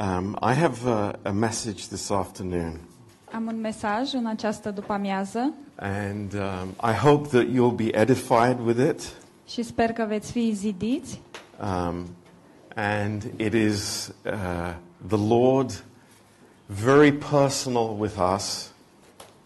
Um, 0.00 0.36
I 0.42 0.52
have 0.54 0.86
a, 0.86 1.18
a 1.22 1.32
message 1.32 1.88
this 1.88 2.10
afternoon, 2.10 2.80
Am 3.32 3.46
un 3.46 3.60
mesaj 3.60 4.12
în 4.12 4.26
această 4.26 4.70
după-amiază 4.70 5.52
and 5.76 6.32
um, 6.32 6.90
I 6.90 6.92
hope 6.94 7.28
that 7.28 7.46
you'll 7.46 7.76
be 7.76 7.88
edified 8.00 8.58
with 8.64 8.80
it. 8.88 9.00
și 9.46 9.62
sper 9.62 9.92
că 9.92 10.04
veți 10.08 10.32
fi 10.32 10.52
zidiți. 10.52 11.20
Um, 11.60 12.04
and 12.74 13.22
it 13.36 13.52
is 13.52 14.12
uh, 14.26 14.74
the 15.06 15.28
Lord 15.28 15.84
very 16.66 17.12
personal 17.12 17.96
with 17.98 18.14
us, 18.34 18.72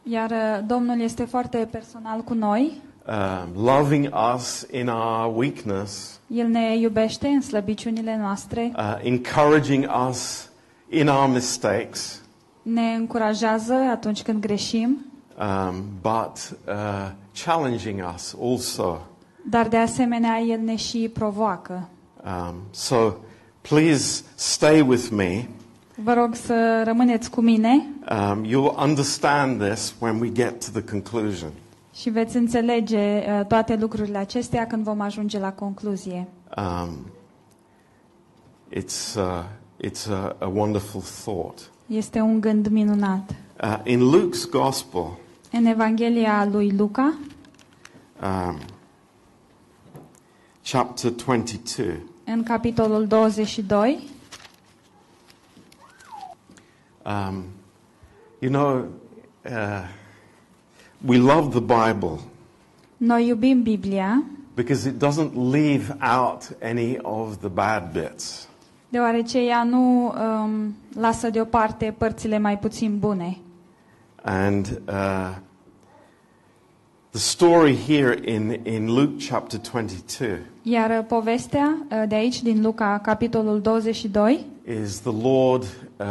Iar 0.03 0.31
uh, 0.31 0.65
Domnul 0.67 1.01
este 1.01 1.25
foarte 1.25 1.69
personal 1.71 2.21
cu 2.21 2.35
noi. 2.35 2.81
Um, 3.07 3.65
loving 3.65 4.09
us 4.35 4.67
in 4.71 4.89
our 4.89 5.37
weakness, 5.37 6.21
El 6.27 6.47
ne 6.47 6.77
iubește 6.77 7.27
în 7.29 7.41
slăbiciunile 7.41 8.17
noastre, 8.17 8.73
uh, 8.77 8.99
encouraging 9.03 9.87
us 10.09 10.49
in 10.89 11.09
our 11.09 11.29
mistakes, 11.29 12.21
ne 12.63 12.95
încurajează 12.95 13.75
atunci 13.75 14.23
când 14.23 14.41
greșim, 14.41 15.07
um, 15.39 15.85
but 16.01 16.57
uh, 16.69 17.11
challenging 17.45 18.03
us 18.15 18.37
also. 18.43 19.01
dar 19.51 19.69
de 19.69 19.77
asemenea 19.77 20.39
El 20.41 20.61
ne 20.61 20.77
și 20.77 21.11
provoacă. 21.13 21.89
Um, 22.25 22.55
so 22.71 23.13
please 23.61 24.23
stay 24.35 24.81
with 24.81 25.09
me. 25.11 25.49
Vă 25.95 26.13
rog 26.13 26.35
să 26.35 26.83
rămâneți 26.85 27.31
cu 27.31 27.41
mine 27.41 27.87
Um, 28.11 28.45
you'll 28.45 28.75
understand 28.77 29.61
this 29.63 29.95
when 29.99 30.21
we 30.21 30.29
get 30.29 30.65
to 30.65 30.81
the 30.81 30.83
conclusion. 30.83 31.51
Și 31.93 32.11
veți 32.11 32.37
înțelege 32.37 33.19
uh, 33.19 33.47
toate 33.47 33.77
lucrurile 33.77 34.19
acestea 34.19 34.67
când 34.67 34.85
vom 34.85 35.01
ajunge 35.01 35.39
la 35.39 35.53
concluzie. 35.53 36.29
Um, 36.57 37.07
it's 38.71 39.15
uh, 39.17 39.45
it's 39.85 40.09
a, 40.11 40.37
a 40.39 40.47
wonderful 40.47 41.01
thought. 41.25 41.71
Este 41.87 42.21
un 42.21 42.41
gând 42.41 42.69
minunat. 42.69 43.35
Uh, 43.63 43.79
in 43.85 44.01
Luke's 44.01 44.51
Gospel, 44.51 45.19
În 45.53 45.65
Evanghelia 45.65 46.45
lui 46.45 46.71
Luca, 46.77 47.15
um, 48.23 48.59
chapter 50.71 51.11
22, 51.11 52.03
în 52.25 52.43
capitolul 52.43 53.07
22, 53.07 54.09
um, 57.05 57.45
you 58.39 58.51
know, 58.53 58.85
uh, 59.45 60.01
we 61.07 61.19
love 61.19 61.51
the 61.51 61.61
Bible 61.61 62.19
noi 62.97 63.27
iubim 63.27 63.63
Biblia 63.63 64.23
because 64.55 64.89
it 64.89 64.99
doesn't 64.99 65.37
leave 65.37 65.97
out 66.01 66.51
any 66.61 66.99
of 67.03 67.41
the 67.41 67.49
bad 67.49 67.93
bits. 67.93 68.49
deoarece 68.89 69.39
ea 69.39 69.65
nu 69.65 70.07
um, 70.07 70.75
lasă 70.95 71.31
deoparte 71.31 71.95
părțile 71.99 72.39
mai 72.39 72.59
puțin 72.59 72.99
bune. 72.99 73.39
And 74.25 74.81
uh, 74.89 75.37
the 77.11 77.19
story 77.19 77.77
here 77.87 78.19
in, 78.25 78.61
in 78.65 78.95
Luke 78.95 79.17
chapter 79.19 79.61
22 79.61 80.39
Iar 80.63 80.99
uh, 80.99 81.05
povestea 81.09 81.87
uh, 81.91 82.09
de 82.09 82.15
aici, 82.15 82.43
din 82.43 82.63
Luca, 82.63 82.99
capitolul 83.03 83.61
22, 83.61 84.47
is 84.67 85.01
the 85.01 85.13
Lord 85.23 85.63
uh, 85.97 86.07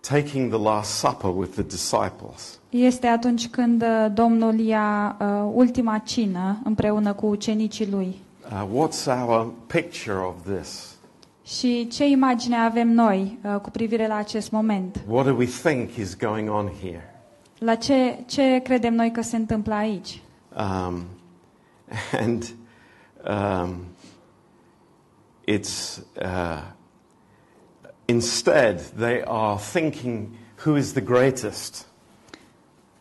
taking 0.00 0.50
the 0.50 0.58
Last 0.62 0.90
Supper 0.90 1.30
with 1.30 1.52
the 1.54 1.62
disciples. 1.62 2.58
Este 2.84 3.06
atunci 3.06 3.48
când 3.48 3.82
uh, 3.82 4.06
Domnul 4.14 4.58
ia 4.58 5.16
uh, 5.20 5.26
ultima 5.52 5.98
cină 5.98 6.60
împreună 6.64 7.12
cu 7.12 7.26
ucenicii 7.26 7.90
lui. 7.90 8.16
Uh, 8.50 8.88
what's 8.88 9.06
our 9.06 9.52
picture 9.66 10.18
of 10.18 10.34
this? 10.54 10.96
Și 11.44 11.88
ce 11.88 12.06
imagine 12.06 12.56
avem 12.56 12.88
noi 12.88 13.38
uh, 13.42 13.60
cu 13.60 13.70
privire 13.70 14.06
la 14.06 14.16
acest 14.16 14.50
moment? 14.50 15.00
What 15.08 15.26
do 15.26 15.34
we 15.34 15.46
think 15.46 15.96
is 15.96 16.16
going 16.16 16.50
on 16.50 16.70
here? 16.82 17.14
La 17.58 17.74
ce, 17.74 18.18
ce 18.26 18.60
credem 18.64 18.94
noi 18.94 19.10
că 19.10 19.20
se 19.20 19.36
întâmplă 19.36 19.74
aici? 19.74 20.20
Um, 20.56 21.02
and 22.24 22.54
um, 23.28 23.76
it's 25.44 26.02
uh, 26.20 26.62
instead 28.04 28.80
they 28.80 29.22
are 29.24 29.58
thinking 29.72 30.28
who 30.64 30.76
is 30.76 30.92
the 30.92 31.00
greatest. 31.00 31.85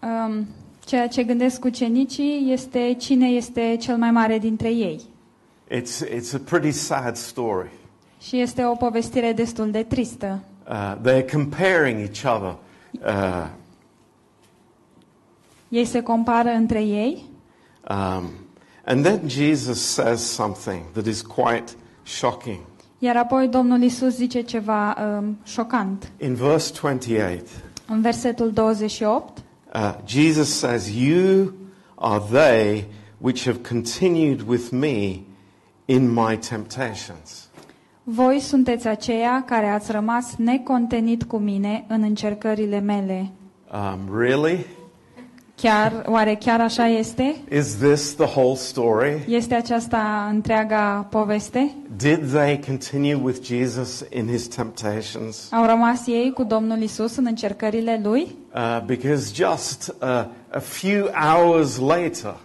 Um, 0.05 0.47
ceea 0.85 1.07
ce 1.07 1.23
gândesc 1.23 1.63
ucenicii 1.63 2.51
este 2.51 2.95
cine 2.97 3.27
este 3.27 3.75
cel 3.79 3.97
mai 3.97 4.11
mare 4.11 4.37
dintre 4.37 4.69
ei. 4.69 5.01
It's, 5.71 6.07
it's 6.15 6.33
a 6.33 6.39
pretty 6.45 6.71
sad 6.71 7.15
story. 7.15 7.71
Și 8.21 8.39
este 8.39 8.65
o 8.65 8.75
povestire 8.75 9.33
destul 9.33 9.71
de 9.71 9.83
tristă. 9.83 10.43
Uh, 10.69 10.95
they're 11.01 11.31
comparing 11.31 11.99
each 11.99 12.35
other. 12.35 12.57
Uh, 12.91 13.47
Ei 15.69 15.85
se 15.85 16.01
compară 16.01 16.49
între 16.49 16.83
ei 16.83 17.23
um, 17.89 18.29
and 18.85 19.03
then 19.03 19.21
Jesus 19.27 19.79
says 19.79 20.21
something 20.21 20.81
that 20.91 21.05
is 21.05 21.21
quite 21.21 21.71
shocking. 22.03 22.59
Iar 22.99 23.17
apoi 23.17 23.47
Domnul 23.47 23.81
Isus 23.81 24.15
zice 24.15 24.41
ceva 24.41 24.95
um, 25.17 25.37
șocant. 25.43 26.11
In 26.17 26.33
verse 26.33 26.71
28, 26.81 27.49
În 27.87 28.01
versetul 28.01 28.51
28, 28.51 29.43
uh, 29.75 29.93
Jesus 30.05 30.59
says, 30.59 30.89
You 30.89 31.53
are 31.95 32.21
they 32.31 32.85
which 33.17 33.45
have 33.45 33.59
continued 33.61 34.41
with 34.47 34.71
me 34.71 35.23
in 35.85 36.13
my 36.13 36.37
temptations. 36.37 37.49
voi 38.03 38.39
sunteți 38.39 38.87
aceia 38.87 39.43
care 39.45 39.67
ați 39.67 39.91
rămas 39.91 40.35
necontenit 40.37 41.23
cu 41.23 41.37
mine 41.37 41.85
în 41.87 42.01
încercările 42.01 42.79
mele. 42.79 43.31
Um, 43.73 44.19
really? 44.19 44.65
Chiar, 45.55 46.03
oare 46.05 46.35
chiar 46.35 46.61
așa 46.61 46.87
este? 46.87 47.35
Is 47.51 47.75
this 47.75 48.13
the 48.15 48.25
whole 48.39 48.55
story? 48.55 49.25
Este 49.27 49.55
aceasta 49.55 50.27
întreaga 50.31 51.07
poveste? 51.09 51.75
Did 51.97 52.31
they 52.31 52.59
continue 52.67 53.13
with 53.23 53.43
Jesus 53.43 54.05
in 54.09 54.27
his 54.27 54.47
temptations? 54.47 55.51
Au 55.51 55.65
rămas 55.65 56.07
ei 56.07 56.31
cu 56.33 56.43
Domnul 56.43 56.81
Isus 56.81 57.15
în 57.15 57.25
încercările 57.25 57.99
lui? 58.03 58.35
Uh, 58.55 58.81
because 58.85 59.31
just 59.33 59.95
uh, 60.01 60.07
a 60.49 60.59
few 60.59 61.09
hours 61.13 61.77
later, 61.77 62.35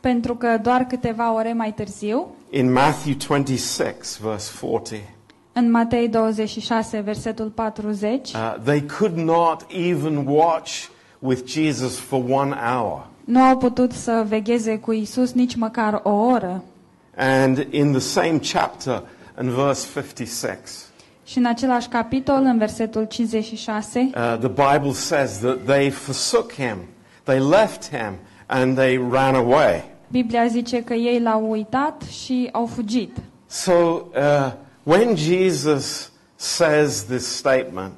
Pentru 0.00 0.34
că 0.36 0.58
doar 0.62 0.84
câteva 0.84 1.34
ore 1.34 1.52
mai 1.52 1.72
târziu, 1.72 2.26
in 2.50 2.72
Matthew 2.72 3.14
26, 3.28 4.18
verse 4.22 4.52
40, 4.60 5.00
în 5.52 5.70
Matei 5.70 6.08
26, 6.08 7.00
versetul 7.00 7.48
40, 7.48 8.32
uh, 8.32 8.54
they 8.64 8.82
could 8.98 9.16
not 9.16 9.66
even 9.68 10.26
watch 10.26 10.70
with 11.22 11.46
Jesus 11.46 11.98
for 11.98 12.22
one 12.28 12.54
hour. 12.54 13.06
nu 13.24 13.40
au 13.40 13.56
putut 13.56 13.92
să 13.92 14.24
vegheze 14.28 14.78
cu 14.78 14.92
Isus 14.92 15.32
nici 15.32 15.54
măcar 15.54 16.00
o 16.02 16.10
oră. 16.10 16.62
And 17.16 17.66
in 17.70 17.90
the 17.90 18.00
same 18.00 18.40
chapter, 18.52 19.02
in 19.42 19.50
verse 19.50 19.88
56, 20.00 20.58
Și 21.24 21.38
în 21.38 21.44
același 21.46 21.88
capitol, 21.88 22.42
în 22.44 22.58
versetul 22.58 23.04
56, 23.04 23.98
uh, 24.00 24.38
the 24.38 24.48
Bible 24.48 24.92
says 24.92 25.38
that 25.38 25.58
they 25.64 25.90
forsook 25.90 26.52
him, 26.52 26.76
they 27.22 27.38
left 27.38 27.88
him, 27.90 28.12
and 28.46 28.76
they 28.76 29.00
ran 29.10 29.34
away. 29.34 29.90
Biblia 30.10 30.46
zice 30.46 30.82
că 30.82 30.94
ei 30.94 31.20
l-au 31.20 31.50
uitat 31.50 32.02
și 32.02 32.48
au 32.52 32.66
fugit. 32.66 33.16
So 33.46 33.72
uh, 33.72 34.52
when 34.82 35.16
Jesus 35.16 36.12
says 36.36 37.02
this 37.04 37.26
statement, 37.36 37.92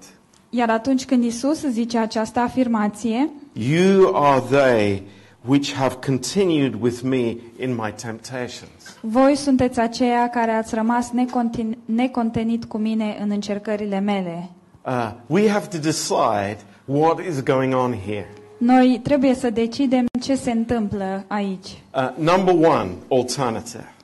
Iar 0.57 0.71
atunci 0.71 1.05
când 1.05 1.25
Isus 1.25 1.67
zice 1.67 1.99
această 1.99 2.41
afirmație, 2.41 3.31
You 3.53 4.15
are 4.17 4.43
they 4.51 5.03
which 5.47 5.73
have 5.73 5.95
continued 6.07 6.75
with 6.81 7.01
me 7.03 7.37
in 7.61 7.75
my 7.83 7.95
temptations. 8.03 8.97
voi 9.01 9.37
sunteți 9.37 9.81
aceia 9.81 10.29
care 10.29 10.51
ați 10.51 10.75
rămas 10.75 11.11
necontin- 11.11 11.79
necontenit 11.85 12.65
cu 12.65 12.79
mine 12.79 13.17
în 13.21 13.31
încercările 13.31 13.99
mele. 14.01 14.51
Uh, 14.87 15.11
we 15.27 15.49
have 15.51 15.67
to 15.67 15.79
decide 15.79 16.59
what 16.85 17.19
is 17.29 17.43
going 17.43 17.75
on 17.75 17.95
here. 18.07 18.29
Noi 18.59 19.01
trebuie 19.03 19.35
să 19.35 19.51
decidem 19.51 20.07
ce 20.21 20.35
se 20.35 20.51
întâmplă 20.51 21.25
aici. 21.29 21.83
Uh, 21.95 22.11
number 22.35 22.55
one, 22.71 22.91
alternative. 23.11 23.95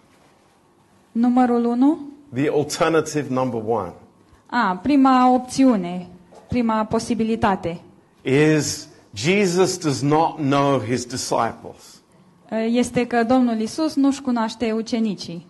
Numărul 1.12 1.64
1. 1.64 1.98
The 2.34 2.48
alternative 2.50 3.26
number 3.34 3.60
one 3.66 3.92
A, 4.46 4.78
prima 4.82 5.32
opțiune, 5.34 6.06
prima 6.50 6.84
posibilitate. 6.84 7.80
is 8.22 8.88
Jesus 9.14 9.78
does 9.78 10.02
not 10.02 10.36
know 10.36 10.80
his 10.80 11.04
disciples. 11.04 12.00
Este 12.68 13.06
că 13.06 13.24
Domnul 13.24 13.60
Isus 13.60 13.94
nu-și 13.94 14.20
cunoaște 14.20 14.72
ucenicii. 14.72 15.46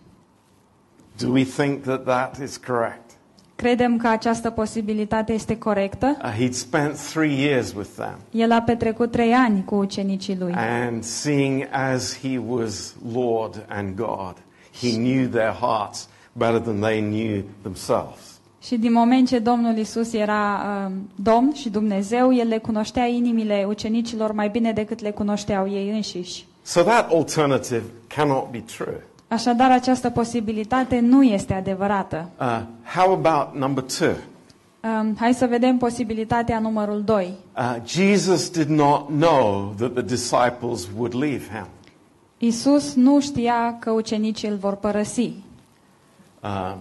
Do 1.17 1.27
we 1.27 1.43
think 1.43 1.83
that 1.83 2.03
that 2.03 2.39
is 2.43 2.57
correct? 2.57 3.11
Credem 3.55 3.97
că 3.97 4.07
această 4.07 4.49
posibilitate 4.49 5.33
este 5.33 5.57
corectă. 5.57 6.17
Uh, 6.23 6.31
he'd 6.31 6.53
spent 6.53 6.97
three 7.11 7.41
years 7.41 7.73
with 7.73 7.89
them. 7.95 8.17
El 8.31 8.51
a 8.51 8.61
petrecut 8.61 9.11
trei 9.11 9.33
ani 9.33 9.63
cu 9.63 9.75
ucenicii 9.75 10.37
lui. 10.37 10.53
And 10.53 11.03
seeing 11.03 11.67
as 11.71 12.19
he 12.19 12.37
was 12.47 12.95
Lord 13.13 13.65
and 13.69 13.95
God, 13.95 14.35
he 14.81 14.95
knew 14.95 15.27
their 15.27 15.53
hearts 15.59 16.07
better 16.33 16.59
than 16.59 16.79
they 16.79 17.01
knew 17.01 17.43
themselves. 17.61 18.30
Și 18.61 18.77
din 18.77 18.91
moment 18.91 19.27
ce 19.27 19.39
Domnul 19.39 19.77
Isus 19.77 20.13
era 20.13 20.61
uh, 20.85 20.91
Domn 21.15 21.53
și 21.53 21.69
Dumnezeu, 21.69 22.33
El 22.33 22.47
le 22.47 22.57
cunoștea 22.57 23.05
inimile 23.05 23.65
ucenicilor 23.67 24.31
mai 24.31 24.49
bine 24.49 24.71
decât 24.71 25.01
le 25.01 25.11
cunoșteau 25.11 25.69
ei 25.69 25.89
înșiși. 25.89 26.45
So 26.61 26.81
that 26.81 27.11
alternative 27.11 27.83
cannot 28.15 28.51
be 28.51 28.63
true. 28.75 29.03
Așadar, 29.27 29.71
această 29.71 30.09
posibilitate 30.09 30.99
nu 30.99 31.23
este 31.23 31.53
adevărată. 31.53 32.29
Uh, 32.39 32.61
how 32.83 33.11
about 33.13 33.55
number 33.55 33.83
two? 33.83 34.13
Um, 34.83 35.15
hai 35.19 35.33
să 35.33 35.45
vedem 35.45 35.77
posibilitatea 35.77 36.59
numărul 36.59 37.01
2. 37.01 37.33
Uh, 37.57 37.75
Jesus 37.85 38.49
did 38.49 38.67
not 38.67 39.07
know 39.07 39.73
that 39.77 39.93
the 39.93 40.01
disciples 40.01 40.87
would 40.97 41.13
leave 41.13 41.43
him. 41.53 41.67
Isus 42.37 42.93
nu 42.93 43.19
știa 43.19 43.77
că 43.79 43.91
ucenicii 43.91 44.47
îl 44.47 44.55
vor 44.55 44.75
părăsi. 44.75 45.33
Um, 46.43 46.77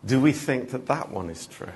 do 0.00 0.20
we 0.20 0.30
think 0.30 0.68
that 0.68 0.84
that 0.84 1.08
one 1.12 1.30
is 1.30 1.44
true? 1.44 1.74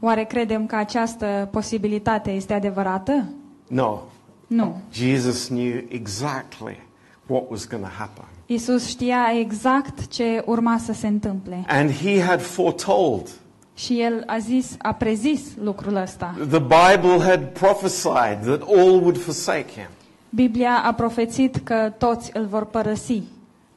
Oare 0.00 0.24
credem 0.24 0.66
că 0.66 0.76
această 0.76 1.48
posibilitate 1.50 2.30
este 2.30 2.52
adevărată? 2.52 3.24
No. 3.68 3.98
Nu. 4.46 4.80
Jesus 4.92 5.46
knew 5.46 5.82
exactly 5.88 6.82
what 7.26 7.42
was 7.50 7.68
going 7.68 7.84
to 7.84 7.90
happen. 7.98 8.24
Isus 8.46 8.86
știa 8.86 9.30
exact 9.38 10.06
ce 10.06 10.42
urma 10.46 10.78
să 10.78 10.92
se 10.92 11.06
întâmple. 11.06 11.64
And 11.66 11.90
he 11.90 12.22
had 12.22 12.40
foretold. 12.40 13.28
Și 13.74 14.00
el 14.00 14.22
a 14.26 14.38
zis, 14.38 14.76
a 14.78 14.92
prezis 14.92 15.40
lucrul 15.62 15.96
ăsta. 15.96 16.34
The 16.48 16.58
Bible 16.58 17.24
had 17.24 17.44
prophesied 17.44 18.38
that 18.44 18.62
all 18.62 18.90
would 19.00 19.18
forsake 19.18 19.70
him. 19.70 19.88
Biblia 20.28 20.82
a 20.84 20.92
profețit 20.92 21.56
că 21.56 21.92
toți 21.98 22.30
îl 22.34 22.46
vor 22.46 22.64
părăsi. 22.64 23.22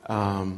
Um, 0.10 0.56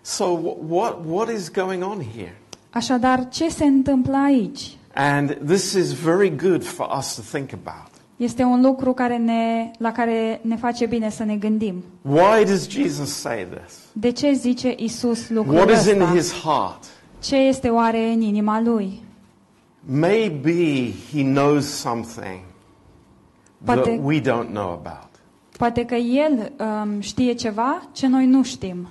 so 0.00 0.24
wh- 0.24 0.68
what, 0.68 0.98
what 1.06 1.28
is 1.30 1.50
going 1.50 1.84
on 1.84 2.02
here? 2.16 2.36
Așadar, 2.72 3.28
ce 3.28 3.48
se 3.48 3.64
întâmplă 3.64 4.16
aici? 4.16 4.76
And 4.94 5.38
this 5.46 5.72
is 5.72 5.92
very 5.92 6.36
good 6.36 6.64
for 6.64 6.88
us 6.98 7.14
to 7.14 7.22
think 7.36 7.50
about. 7.64 7.90
Este 8.16 8.42
un 8.42 8.60
lucru 8.60 8.92
care 8.92 9.16
ne, 9.16 9.70
la 9.78 9.92
care 9.92 10.40
ne 10.42 10.56
face 10.56 10.86
bine 10.86 11.10
să 11.10 11.24
ne 11.24 11.36
gândim. 11.36 11.84
Why 12.02 12.44
does 12.44 12.68
Jesus 12.68 13.12
say 13.14 13.46
this? 13.56 13.78
De 13.92 14.10
ce 14.10 14.32
zice 14.32 14.74
Isus 14.76 15.28
lucrul 15.28 15.54
What 15.54 15.70
is 15.70 15.86
in 15.86 16.00
ăsta? 16.00 16.14
his 16.14 16.32
heart? 16.32 16.84
Ce 17.22 17.36
este 17.36 17.68
oare 17.68 18.04
în 18.12 18.20
inima 18.20 18.60
lui? 18.60 19.00
Maybe 19.84 20.90
he 21.14 21.22
knows 21.22 21.64
something 21.66 22.40
that 23.64 23.76
Poate- 23.82 24.00
we 24.02 24.20
don't 24.20 24.48
know 24.52 24.70
about. 24.70 25.08
Poate 25.58 25.84
că 25.84 25.94
el 25.94 26.52
um, 26.58 27.00
știe 27.00 27.32
ceva 27.32 27.82
ce 27.92 28.06
noi 28.06 28.26
nu 28.26 28.42
știm. 28.42 28.88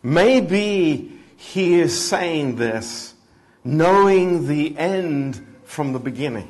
Maybe 0.00 1.00
he 1.52 1.60
is 1.60 2.06
saying 2.06 2.58
this 2.58 3.14
knowing 3.62 4.46
the 4.46 4.72
end 4.76 5.42
from 5.64 5.92
the 5.92 5.98
beginning. 5.98 6.44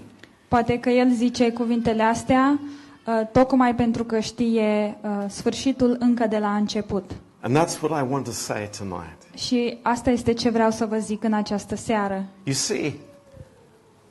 Poate 0.49 0.79
că 0.79 0.91
el 0.91 1.11
zice 1.11 1.53
cuvintele 1.53 2.03
astea 2.03 2.59
uh, 3.07 3.29
tocmai 3.33 3.75
pentru 3.75 4.05
că 4.05 4.19
știe 4.19 4.99
uh, 5.03 5.25
sfârșitul 5.29 5.97
încă 5.99 6.27
de 6.27 6.39
la 6.39 6.55
început. 6.55 7.11
And 7.41 7.57
that's 7.57 7.81
what 7.81 8.05
I 8.05 8.13
want 8.13 8.25
to 8.25 8.31
say 8.31 8.71
tonight. 8.79 9.37
Și 9.37 9.79
asta 9.83 10.11
este 10.11 10.33
ce 10.33 10.51
vreau 10.51 10.71
să 10.71 10.87
vă 10.87 10.97
zic 10.97 11.25
în 11.25 11.33
această 11.33 11.77
seară. 11.77 12.25
You 12.45 12.55
see, 12.55 12.95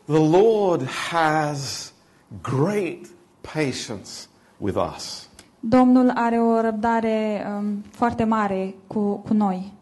the 0.06 0.38
Lord 0.38 0.88
has 1.12 1.94
great 2.42 3.00
patience 3.54 4.10
with 4.58 4.78
us. 4.96 5.30
Domnul 5.60 6.12
are 6.14 6.40
o 6.40 6.62
răbdare 6.62 7.46
um, 7.58 7.84
foarte 7.92 8.24
mare 8.24 8.76
cu, 8.88 9.16
cu 9.16 9.34
noi. 9.34 9.74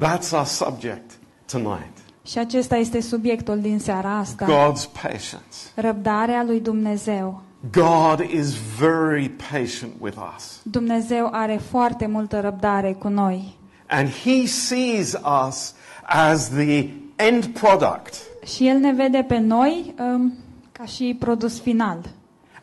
That's 0.00 0.32
our 0.32 0.44
subject 0.44 1.10
tonight. 1.52 1.96
Și 2.26 2.38
acesta 2.38 2.76
este 2.76 3.00
subiectul 3.00 3.60
din 3.60 3.78
seara 3.78 4.16
asta. 4.16 4.46
God's 4.46 5.02
patience. 5.02 5.56
Răbdarea 5.74 6.42
lui 6.42 6.60
Dumnezeu. 6.60 7.42
God 7.72 8.20
is 8.30 8.54
very 8.78 9.28
patient 9.28 9.92
with 9.98 10.16
us. 10.36 10.60
Dumnezeu 10.62 11.28
are 11.32 11.60
foarte 11.70 12.06
multă 12.06 12.40
răbdare 12.40 12.92
cu 12.92 13.08
noi. 13.08 13.56
And 13.88 14.08
He 14.08 14.46
sees 14.46 15.16
us 15.48 15.74
as 16.06 16.48
the 16.48 16.88
end 17.16 17.46
product, 17.46 18.14
Și 18.44 18.68
El 18.68 18.76
ne 18.78 18.92
vede 18.92 19.24
pe 19.28 19.38
noi 19.38 19.94
um, 19.98 20.34
ca 20.72 20.84
și 20.84 21.16
produs 21.18 21.60
final, 21.60 21.98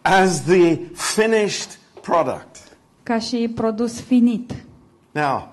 as 0.02 0.42
the 0.44 0.78
finished 0.94 1.80
product. 2.02 2.58
ca 3.04 3.20
și 3.20 3.52
produs 3.56 4.02
finit. 4.02 4.54
Now, 5.12 5.52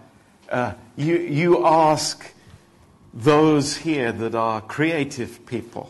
uh, 0.54 0.72
you, 0.94 1.16
you 1.30 1.64
ask 1.64 2.34
those 3.24 3.80
here 3.90 4.12
that 4.12 4.34
are 4.34 4.62
creative 4.66 5.30
people, 5.44 5.86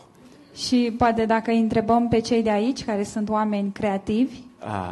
Și 0.55 0.93
poate 0.97 1.25
dacă 1.25 1.51
îi 1.51 1.59
întrebăm 1.59 2.07
pe 2.07 2.19
cei 2.19 2.43
de 2.43 2.49
aici, 2.49 2.83
care 2.85 3.03
sunt 3.03 3.29
oameni 3.29 3.71
creativi, 3.71 4.35
uh, 4.65 4.91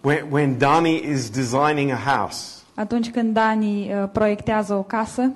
when, 0.00 0.26
when 0.30 0.58
Dani 0.58 1.02
is 1.12 1.30
designing 1.30 1.90
a 1.90 2.16
house, 2.16 2.38
atunci 2.74 3.10
când 3.10 3.34
Dani 3.34 3.92
uh, 3.92 4.08
proiectează 4.12 4.74
o 4.74 4.82
casă, 4.82 5.32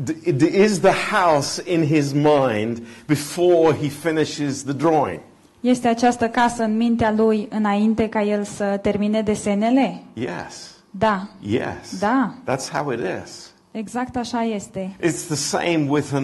it- 0.00 0.26
it 0.26 0.40
is 0.40 0.78
the 0.80 0.94
house 1.16 1.62
in 1.72 1.86
his 1.86 2.12
mind 2.12 2.82
before 3.06 3.76
he 3.76 3.88
finishes 3.88 4.62
the 4.62 4.72
drawing? 4.72 5.20
este 5.60 5.88
această 5.88 6.28
casă 6.28 6.62
în 6.62 6.76
mintea 6.76 7.12
lui 7.16 7.48
înainte 7.50 8.08
ca 8.08 8.22
el 8.22 8.44
să 8.44 8.78
termine 8.82 9.22
desenele? 9.22 10.00
Yes. 10.12 10.76
Da, 10.90 11.28
Yes. 11.40 11.98
Da. 11.98 12.34
That's 12.46 12.70
how 12.72 12.90
it 12.92 13.00
is. 13.24 13.52
exact 13.70 14.16
așa 14.16 14.42
este. 14.42 14.96
It's 15.00 15.26
the 15.26 15.34
same 15.34 15.86
with 15.88 16.10
an, 16.14 16.22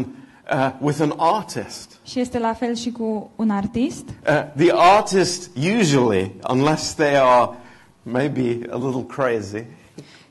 uh, 0.53 0.71
with 0.81 1.01
an 1.01 1.13
artist. 1.17 1.99
Și 2.05 2.21
este 2.21 2.39
la 2.39 2.53
fel 2.53 2.75
și 2.75 2.91
cu 2.91 3.31
un 3.37 3.51
artist. 3.51 4.09
Uh, 4.09 4.43
the 4.57 4.71
artist 4.73 5.51
usually, 5.81 6.33
unless 6.51 6.95
they 6.95 7.17
are 7.17 7.51
maybe 8.03 8.59
a 8.71 8.77
little 8.77 9.03
crazy, 9.09 9.65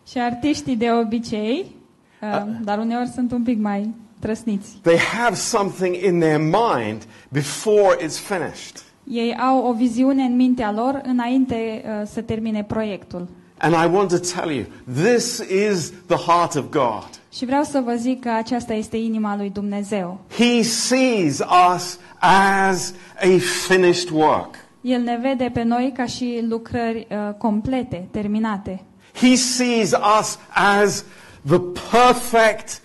Și 0.07 0.17
artiștii 0.19 0.75
de 0.75 0.91
obicei, 0.91 1.75
uh, 2.21 2.43
dar 2.63 2.77
uneori 2.77 3.07
sunt 3.09 3.31
un 3.31 3.43
pic 3.43 3.59
mai 3.59 3.93
trăsniți. 4.19 4.77
they 4.81 4.97
have 4.97 5.35
something 5.35 5.95
in 5.95 6.19
their 6.19 6.39
mind 6.39 7.03
before 7.29 7.95
it's 8.05 8.17
finished. 8.27 8.81
Ei 9.07 9.35
au 9.35 9.65
o 9.67 9.73
viziune 9.73 10.23
în 10.23 10.35
mintea 10.35 10.71
lor 10.71 11.01
înainte 11.05 11.83
uh, 11.85 12.07
să 12.07 12.21
termine 12.21 12.63
proiectul. 12.63 13.27
And 13.63 13.75
I 13.75 13.85
want 13.85 14.09
to 14.09 14.19
tell 14.19 14.51
you, 14.51 14.65
this 14.85 15.39
is 15.39 15.91
the 16.07 16.17
heart 16.17 16.55
of 16.55 16.69
God. 16.69 17.07
Și 17.31 17.45
vreau 17.45 17.63
să 17.63 17.79
vă 17.79 17.93
zic 17.95 18.21
că 18.21 18.29
aceasta 18.29 18.73
este 18.73 18.97
inima 18.97 19.35
lui 19.35 19.49
Dumnezeu. 19.49 20.19
He 20.37 20.61
sees 20.61 21.39
us 21.73 21.99
as 22.19 22.93
a 23.15 23.37
finished 23.67 24.09
work. 24.09 24.55
El 24.81 25.01
ne 25.01 25.17
vede 25.21 25.49
pe 25.53 25.63
noi 25.63 25.91
ca 25.95 26.05
și 26.05 26.45
lucrări 26.49 27.07
uh, 27.09 27.33
complete, 27.37 28.07
terminate. 28.11 28.83
He 29.13 29.35
sees 29.35 29.91
us 30.19 30.39
as 30.53 31.05
the 31.47 31.59
perfect, 31.91 32.81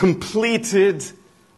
completed 0.00 1.14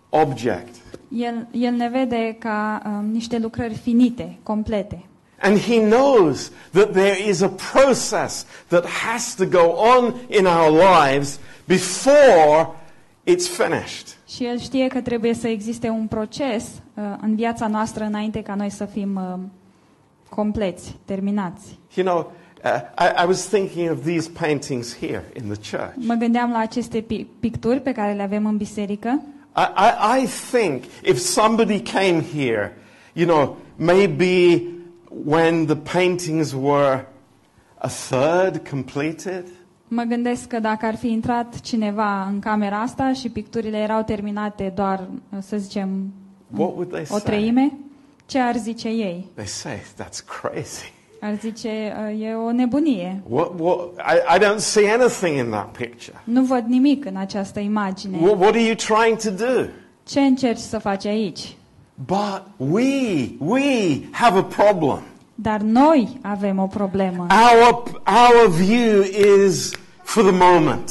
object. 0.08 0.74
El, 1.08 1.46
el 1.50 1.74
ne 1.74 1.88
vede 1.88 2.36
ca 2.38 2.82
uh, 2.86 3.12
niște 3.12 3.38
lucrări 3.38 3.74
finite, 3.74 4.38
complete. 4.42 5.04
And 5.42 5.58
he 5.58 5.80
knows 5.80 6.50
that 6.70 6.92
there 6.92 7.28
is 7.28 7.40
a 7.40 7.52
process 7.72 8.46
that 8.68 8.86
has 8.86 9.34
to 9.34 9.44
go 9.44 9.76
on 9.76 10.14
in 10.28 10.46
our 10.46 10.70
lives 10.70 11.38
before 11.66 12.68
it's 13.24 13.46
finished. 13.48 14.16
Și 14.28 14.44
el 14.44 14.58
știe 14.58 14.86
că 14.86 15.00
trebuie 15.00 15.34
să 15.34 15.48
existe 15.48 15.88
un 15.88 16.06
proces 16.06 16.64
uh, 16.94 17.02
în 17.20 17.34
viața 17.34 17.66
noastră 17.66 18.04
înainte 18.04 18.42
ca 18.42 18.54
noi 18.54 18.70
să 18.70 18.84
fim 18.84 19.16
uh, 19.16 19.38
compleți, 20.28 20.96
terminați. 21.04 21.78
You 21.94 22.06
know, 22.06 22.32
uh, 22.64 22.80
I, 22.98 23.22
I 23.22 23.26
was 23.26 23.46
thinking 23.46 23.90
of 23.90 24.04
these 24.04 24.30
paintings 24.30 24.98
here 24.98 25.24
in 25.42 25.48
the 25.48 25.76
church. 25.76 25.94
Mă 25.96 26.14
gândeam 26.14 26.50
la 26.50 26.58
aceste 26.58 27.00
pi- 27.00 27.26
picturi 27.40 27.80
pe 27.80 27.92
care 27.92 28.12
le 28.12 28.22
avem 28.22 28.46
în 28.46 28.56
biserică 28.56 29.22
I, 29.54 29.66
I, 29.76 30.22
I 30.22 30.26
think 30.26 30.84
if 31.02 31.18
somebody 31.18 31.80
came 31.80 32.22
here, 32.22 32.72
you 33.12 33.26
know, 33.26 33.56
maybe 33.76 34.71
when 35.24 35.66
the 35.66 35.76
paintings 35.76 36.52
were 36.52 37.06
a 37.78 37.88
third 37.88 38.68
completed, 38.68 39.44
Mă 39.94 40.02
gândesc 40.02 40.46
că 40.46 40.58
dacă 40.58 40.86
ar 40.86 40.96
fi 40.96 41.10
intrat 41.10 41.60
cineva 41.60 42.22
în 42.24 42.38
camera 42.38 42.80
asta 42.80 43.12
și 43.12 43.28
picturile 43.28 43.76
erau 43.78 44.02
terminate 44.02 44.72
doar, 44.74 45.08
să 45.38 45.56
zicem, 45.56 46.12
what 46.56 46.70
would 46.70 46.88
they 46.88 47.02
o 47.02 47.04
say? 47.04 47.20
treime, 47.20 47.72
ce 48.26 48.38
ar 48.38 48.56
zice 48.56 48.88
ei? 48.88 49.28
They 49.34 49.46
say, 49.46 49.76
that's 49.76 50.40
crazy. 50.40 50.92
Ar 51.20 51.34
zice, 51.40 51.68
e 52.20 52.34
o 52.34 52.52
nebunie. 52.52 53.22
What, 53.28 53.50
what, 53.58 53.78
I, 53.96 54.36
I 54.36 54.38
don't 54.38 54.58
see 54.58 54.92
anything 54.92 55.38
in 55.38 55.50
that 55.50 55.76
picture. 55.76 56.20
Nu 56.24 56.42
văd 56.42 56.64
nimic 56.66 57.04
în 57.04 57.16
această 57.16 57.60
imagine. 57.60 58.16
What, 58.20 58.38
what 58.38 58.48
are 58.54 58.62
you 58.62 58.74
trying 58.74 59.16
to 59.16 59.30
do? 59.30 59.66
Ce 60.06 60.20
încerci 60.20 60.58
să 60.58 60.78
faci 60.78 61.04
aici? 61.06 61.56
But 62.06 62.42
we, 62.56 63.36
we 63.38 64.08
have 64.12 64.38
a 64.38 64.42
problem. 64.42 65.02
Dar 65.34 65.60
noi 65.60 66.18
avem 66.22 66.58
o 66.58 66.66
problemă. 66.66 67.26
Our, 67.30 67.82
our 68.06 68.48
view 68.50 69.02
is 69.46 69.70
for 70.02 70.22
the 70.22 70.32
moment. 70.32 70.90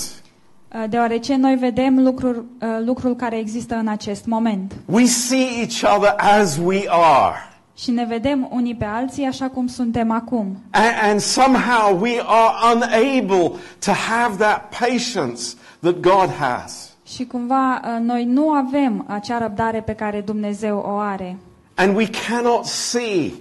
Uh, 0.73 0.83
Deoarece 0.89 1.35
noi 1.35 1.55
vedem 1.55 2.03
lucruri, 2.03 2.37
uh, 2.37 2.67
lucrul 2.85 3.15
care 3.15 3.37
există 3.37 3.75
în 3.75 3.87
acest 3.87 4.25
moment. 4.25 4.73
We 4.85 5.05
see 5.05 5.59
each 5.59 5.95
other 5.95 6.15
as 6.17 6.57
we 6.63 6.83
are. 6.89 7.35
Și 7.77 7.91
ne 7.91 8.05
vedem 8.05 8.47
unii 8.51 8.75
pe 8.75 8.85
alții 8.85 9.25
așa 9.25 9.47
cum 9.47 9.67
suntem 9.67 10.11
acum. 10.11 10.57
And, 10.71 11.09
and 11.09 11.19
somehow 11.19 11.99
we 11.99 12.21
are 12.25 12.75
unable 12.75 13.59
to 13.79 13.91
have 13.91 14.35
that 14.37 14.75
patience 14.79 15.41
that 15.79 15.99
God 15.99 16.29
has. 16.39 16.90
Și 17.13 17.25
cumva 17.25 17.81
uh, 17.83 17.99
noi 18.01 18.25
nu 18.25 18.49
avem 18.49 19.05
acea 19.07 19.37
răbdare 19.37 19.81
pe 19.81 19.93
care 19.93 20.21
Dumnezeu 20.21 20.77
o 20.77 20.97
are. 20.97 21.37
And 21.75 21.95
we 21.95 22.09
cannot 22.27 22.65
see 22.65 23.31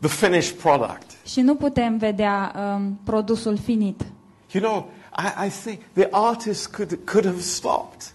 the 0.00 0.08
finished 0.08 0.56
product. 0.56 1.26
Și 1.26 1.40
nu 1.40 1.54
putem 1.54 1.96
vedea 1.96 2.52
um, 2.56 2.98
produsul 3.04 3.56
finit. 3.56 4.00
You 4.52 4.64
know, 4.64 4.90
I, 5.18 5.46
I 5.46 5.50
think 5.64 5.78
the 5.92 6.08
artist 6.10 6.66
could, 6.66 6.98
could 7.04 7.24
have 7.24 7.40
stopped 7.40 8.12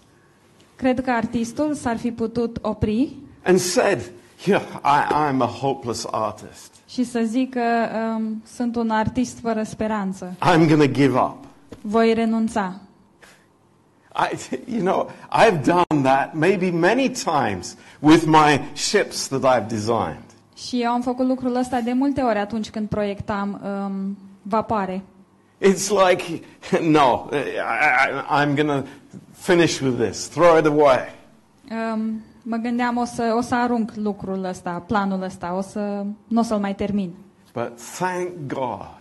Cred 0.76 1.00
că 1.00 1.10
artistul 1.10 1.74
s-ar 1.74 1.96
fi 1.96 2.10
putut 2.10 2.58
opri 2.62 3.16
and 3.44 3.58
said, 3.58 4.10
Yeah, 4.44 4.62
I, 4.84 5.12
I'm 5.12 5.40
a 5.40 5.46
hopeless 5.46 6.06
artist. 6.10 6.74
și 6.88 7.04
să 7.04 7.22
zică 7.24 7.60
um, 8.16 8.42
sunt 8.54 8.76
un 8.76 8.90
artist 8.90 9.38
fără 9.38 9.62
speranță. 9.62 10.36
I'm 10.40 10.68
going 10.68 10.82
to 10.82 10.90
give 10.92 11.18
up. 11.18 11.36
Voi 11.80 12.12
renunța. 12.12 12.80
I, 14.18 14.36
you 14.66 14.80
know, 14.80 15.10
I've 15.30 15.62
done 15.64 16.02
that 16.02 16.34
maybe 16.34 16.70
many 16.70 17.08
times 17.08 17.76
with 18.00 18.24
my 18.26 18.60
ships 18.74 19.28
that 19.28 19.44
I've 19.44 19.68
designed. 19.68 20.24
Și 20.56 20.82
eu 20.82 20.90
am 20.90 21.00
făcut 21.00 21.26
lucrul 21.26 21.56
ăsta 21.56 21.80
de 21.80 21.92
multe 21.92 22.20
ori 22.20 22.38
atunci 22.38 22.70
când 22.70 22.88
proiectam 22.88 23.60
um, 23.64 24.16
vapoare. 24.42 25.02
It's 25.60 25.88
like, 26.08 26.42
no, 26.82 27.28
I, 27.32 27.36
I, 27.36 28.44
I'm 28.44 28.54
going 28.54 28.68
to 28.68 28.84
finish 29.32 29.80
with 29.80 30.00
this, 30.00 30.28
throw 30.28 30.58
it 30.58 30.66
away. 30.66 31.14
Um, 31.92 32.22
mă 32.42 32.56
gândeam 32.56 32.96
o 32.96 33.04
să, 33.04 33.34
o 33.36 33.40
să 33.40 33.54
arunc 33.54 33.92
lucrul 33.94 34.44
ăsta, 34.44 34.82
planul 34.86 35.22
ăsta, 35.22 35.54
o 35.56 35.60
să, 35.60 36.04
nu 36.28 36.40
o 36.40 36.42
să-l 36.42 36.58
mai 36.58 36.74
termin. 36.74 37.14
But 37.52 37.72
thank 37.98 38.28
God, 38.46 38.98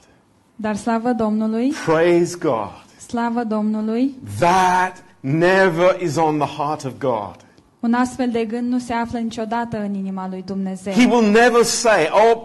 Dar 0.55 0.75
slavă 0.75 1.11
Domnului, 1.11 1.73
praise 1.85 2.37
God, 2.39 2.85
slavă 3.07 3.43
Domnului, 3.43 4.15
that 4.39 5.03
never 5.19 6.01
is 6.01 6.15
on 6.17 6.37
the 6.37 6.47
heart 6.57 6.83
of 6.83 6.91
God. 6.99 7.35
un 7.79 7.93
astfel 7.93 8.29
de 8.31 8.45
gând 8.45 8.71
nu 8.71 8.79
se 8.79 8.93
află 8.93 9.19
niciodată 9.19 9.77
în 9.77 9.93
inima 9.93 10.27
lui 10.29 10.43
Dumnezeu. 10.45 10.93
He 10.93 11.05
will 11.05 11.31
never 11.31 11.63
say, 11.63 12.09
oh, 12.11 12.41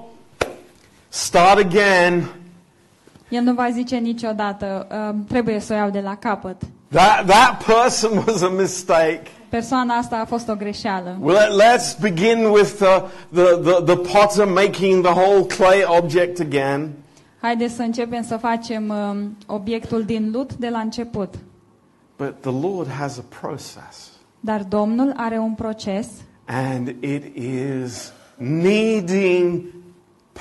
start 1.08 1.58
again. 1.58 2.28
El 3.28 3.42
nu 3.42 3.52
va 3.52 3.68
zice 3.72 3.96
niciodată, 3.96 4.86
um, 5.10 5.24
trebuie 5.24 5.60
să 5.60 5.72
o 5.72 5.76
iau 5.76 5.90
de 5.90 6.00
la 6.00 6.16
capăt. 6.16 6.56
That, 6.88 7.26
that 7.26 7.64
person 7.64 8.22
was 8.26 8.42
a 8.42 8.48
mistake. 8.48 9.22
Persoana 9.48 9.94
asta 9.94 10.16
a 10.16 10.24
fost 10.24 10.48
o 10.48 10.54
greșeală. 10.54 11.16
Well, 11.20 11.36
let- 11.36 11.62
let's 11.64 12.00
begin 12.00 12.44
with 12.44 12.70
the, 12.78 13.02
the, 13.32 13.56
the, 13.62 13.94
the 13.94 13.96
potter 13.96 14.46
making 14.46 15.04
the 15.04 15.12
whole 15.14 15.42
clay 15.46 15.84
object 15.98 16.40
again. 16.40 16.88
Haideți 17.40 17.74
să 17.74 17.82
începem 17.82 18.22
să 18.22 18.36
facem 18.36 18.88
um, 18.88 19.36
obiectul 19.46 20.02
din 20.02 20.30
lut 20.32 20.54
de 20.54 20.68
la 20.68 20.78
început. 20.78 21.34
But 22.16 22.40
the 22.40 22.50
Lord 22.50 22.88
has 22.88 23.18
a 23.18 23.24
process, 23.40 24.10
Dar 24.40 24.62
Domnul 24.64 25.12
are 25.16 25.38
un 25.38 25.54
proces 25.54 26.06
and 26.46 26.88
it 26.88 27.36
is 27.36 28.12
needing 28.36 29.62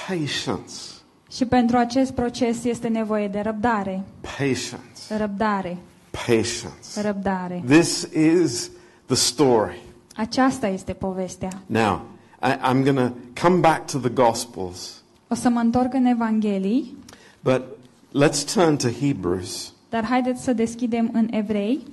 patience. 0.07 0.73
și 1.31 1.45
pentru 1.45 1.77
acest 1.77 2.11
proces 2.11 2.63
este 2.63 2.87
nevoie 2.87 3.27
de 3.27 3.39
răbdare. 3.39 4.03
Patience. 4.37 5.17
Răbdare. 5.17 5.77
Patience. 6.27 7.01
Răbdare. 7.01 7.63
This 7.65 8.01
is 8.13 8.69
the 9.05 9.15
story. 9.15 9.81
Aceasta 10.15 10.67
este 10.67 10.93
povestea. 10.93 11.49
Now, 11.65 12.01
I, 12.43 12.71
I'm 12.71 12.83
going 12.83 12.97
to 12.97 13.11
come 13.47 13.59
back 13.59 13.91
to 13.91 13.97
the 13.97 14.09
Gospels, 14.09 15.01
O 15.27 15.35
să 15.35 15.49
mă 15.49 15.59
întorc 15.59 15.93
în 15.93 16.05
Evanghelii, 16.05 16.97
but 17.43 17.61
let's 18.23 18.53
turn 18.53 18.75
to 18.75 18.87
Hebrews, 18.87 19.73
dar 19.91 20.05
haideți 20.05 20.43
să 20.43 20.53
deschidem 20.53 21.09
în 21.13 21.27
Evrei 21.31 21.83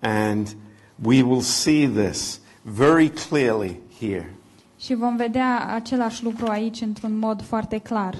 and 0.00 0.56
we 1.04 1.22
will 1.22 1.40
see 1.40 1.88
this 1.88 2.40
very 2.62 3.08
clearly 3.08 3.80
here. 3.98 4.34
și 4.78 4.94
vom 4.94 5.16
vedea 5.16 5.66
același 5.74 6.24
lucru 6.24 6.46
aici 6.46 6.80
într-un 6.80 7.18
mod 7.18 7.42
foarte 7.42 7.78
clar. 7.78 8.14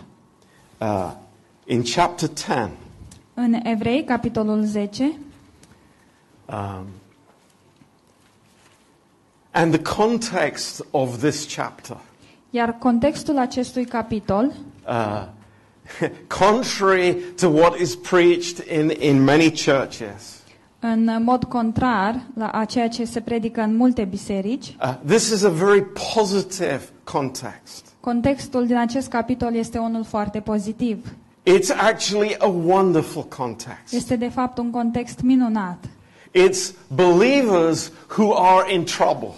Uh, 0.78 1.12
in 1.64 1.82
chapter 1.82 2.28
10, 2.34 2.70
În 3.34 3.54
Evrei, 3.62 4.04
capitolul 4.04 4.62
10, 4.64 5.04
um, 6.46 6.86
and 9.50 9.72
the 9.78 9.94
context 9.96 10.84
of 10.90 11.18
this 11.18 11.54
chapter, 11.54 11.96
iar 12.50 12.76
contextul 12.78 13.38
acestui 13.38 13.84
capitol, 13.84 14.52
uh, 14.88 15.26
contrary 16.40 17.14
to 17.36 17.48
what 17.48 17.78
is 17.78 17.94
preached 17.94 18.66
in, 18.70 18.90
in 19.00 19.24
many 19.24 19.50
churches, 19.50 20.40
în 20.80 21.22
mod 21.24 21.44
contrar 21.44 22.20
la 22.34 22.48
a 22.48 22.64
ceea 22.64 22.88
ce 22.88 23.04
se 23.04 23.20
predică 23.20 23.60
în 23.60 23.76
multe 23.76 24.04
biserici, 24.04 24.76
uh, 24.82 24.94
this 25.06 25.30
is 25.30 25.42
a 25.42 25.48
very 25.48 25.84
positive 26.14 26.80
context. 27.04 27.84
contextul 28.00 28.66
din 28.66 28.76
acest 28.76 29.08
capitol 29.08 29.54
este 29.54 29.78
unul 29.78 30.04
foarte 30.04 30.40
pozitiv. 30.40 31.06
It's 31.44 31.70
actually 31.76 32.36
a 32.38 32.46
wonderful 32.46 33.22
context. 33.22 33.92
Este 33.92 34.16
de 34.16 34.28
fapt 34.28 34.58
un 34.58 34.70
context 34.70 35.20
minunat. 35.22 35.84
It's 36.32 36.74
believers 36.94 37.92
who 38.16 38.34
are 38.36 38.74
in 38.74 38.84
trouble. 38.84 39.34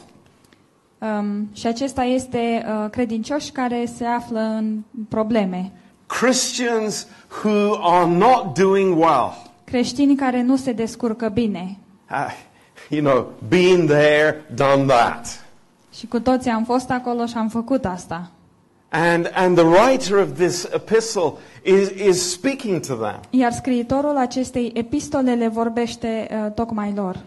Um, 0.99 1.49
și 1.52 1.66
acesta 1.66 2.02
este 2.02 2.64
uh, 2.66 2.90
credincioși 2.90 3.50
care 3.50 3.84
se 3.96 4.04
află 4.04 4.40
în 4.40 4.82
probleme. 5.08 5.73
Christians 6.21 7.06
who 7.42 7.75
are 7.80 8.06
not 8.06 8.54
doing 8.54 8.99
well. 8.99 9.50
Creștini 9.64 10.16
care 10.16 10.42
nu 10.42 10.56
se 10.56 10.73
descurcă 10.73 11.28
bine. 11.28 11.76
Uh, 12.11 12.30
you 12.88 13.02
know, 13.02 13.33
been 13.49 13.87
there, 13.87 14.44
done 14.54 14.85
that. 14.85 15.44
Și 15.94 16.06
cu 16.06 16.21
toții 16.21 16.50
am 16.50 16.64
fost 16.64 16.90
acolo 16.90 17.26
și 17.26 17.37
am 17.37 17.49
făcut 17.49 17.85
asta. 17.85 18.30
And, 18.88 19.30
and 19.35 19.56
the 19.56 19.66
writer 19.66 20.16
of 20.18 20.28
this 20.38 20.64
epistle 20.73 21.33
is, 21.62 21.88
is 21.88 22.30
speaking 22.30 22.80
to 22.87 22.94
them. 22.94 23.21
Iar 23.30 23.52
scriitorul 23.52 24.16
acestei 24.16 24.73
epistole 24.75 25.35
le 25.35 25.49
vorbește 25.49 26.28
uh, 26.30 26.52
tocmai 26.52 26.92
lor. 26.97 27.18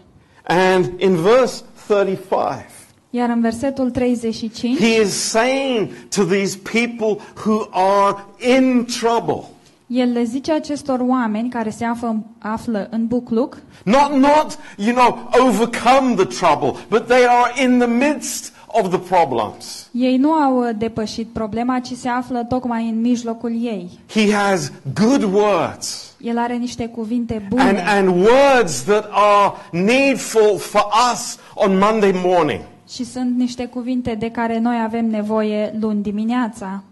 And 0.42 1.00
in 1.00 1.14
verse 1.14 1.62
35, 1.86 2.64
Iar 3.10 3.28
în 3.28 3.40
versetul 3.40 3.90
35, 3.90 4.78
he 4.78 5.00
is 5.00 5.12
saying 5.12 5.88
to 6.08 6.24
these 6.24 6.58
people 6.72 7.24
who 7.44 7.68
are 7.70 8.16
in 8.58 8.86
trouble, 9.00 9.44
el 9.86 10.12
le 10.12 10.24
zice 10.24 10.52
acestor 10.52 11.00
oameni 11.00 11.48
care 11.48 11.70
se 11.70 11.84
află, 11.84 12.22
află 12.38 12.88
în 12.90 13.06
bucluc, 13.06 13.58
not, 13.84 14.12
not, 14.12 14.58
you 14.76 14.94
know, 14.94 15.28
overcome 15.46 16.14
the 16.14 16.24
trouble, 16.24 16.80
but 16.88 17.06
they 17.06 17.26
are 17.26 17.62
in 17.64 17.78
the 17.78 17.88
midst 17.88 18.52
of 18.66 18.88
the 18.88 18.98
problems. 18.98 19.88
ei 19.92 20.16
nu 20.16 20.32
au 20.32 20.58
uh, 20.58 20.68
depășit 20.78 21.28
problema, 21.28 21.78
ci 21.78 21.92
se 21.92 22.08
află 22.08 22.44
tocmai 22.48 22.88
în 22.88 23.00
mijlocul 23.00 23.50
ei. 23.50 23.90
He 24.08 24.32
has 24.32 24.72
good 24.94 25.22
words 25.22 26.14
El 26.20 26.38
are 26.38 26.54
niște 26.54 26.86
cuvinte 26.86 27.34
and, 27.34 27.48
bune 27.48 27.84
and 27.86 28.08
words 28.08 28.82
that 28.82 29.08
are 29.10 29.52
needful 29.72 30.58
for 30.58 30.86
us 31.12 31.38
on 31.54 31.78
Monday 31.78 32.12
morning. 32.24 32.60
Și 32.88 33.04
sunt 33.04 33.36
niște 33.36 33.66
cuvinte 33.66 34.14
de 34.14 34.30
care 34.30 34.58
noi 34.58 34.80
avem 34.82 35.06
nevoie 35.10 35.76
luni 35.80 36.02
dimineața. 36.02 36.82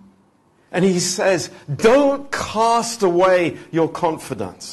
And 0.73 0.85
he 0.93 0.99
says, 0.99 1.51
don't 1.77 2.29
cast 2.53 3.03
away 3.03 3.57
your 3.71 3.91
confidence. 3.91 4.67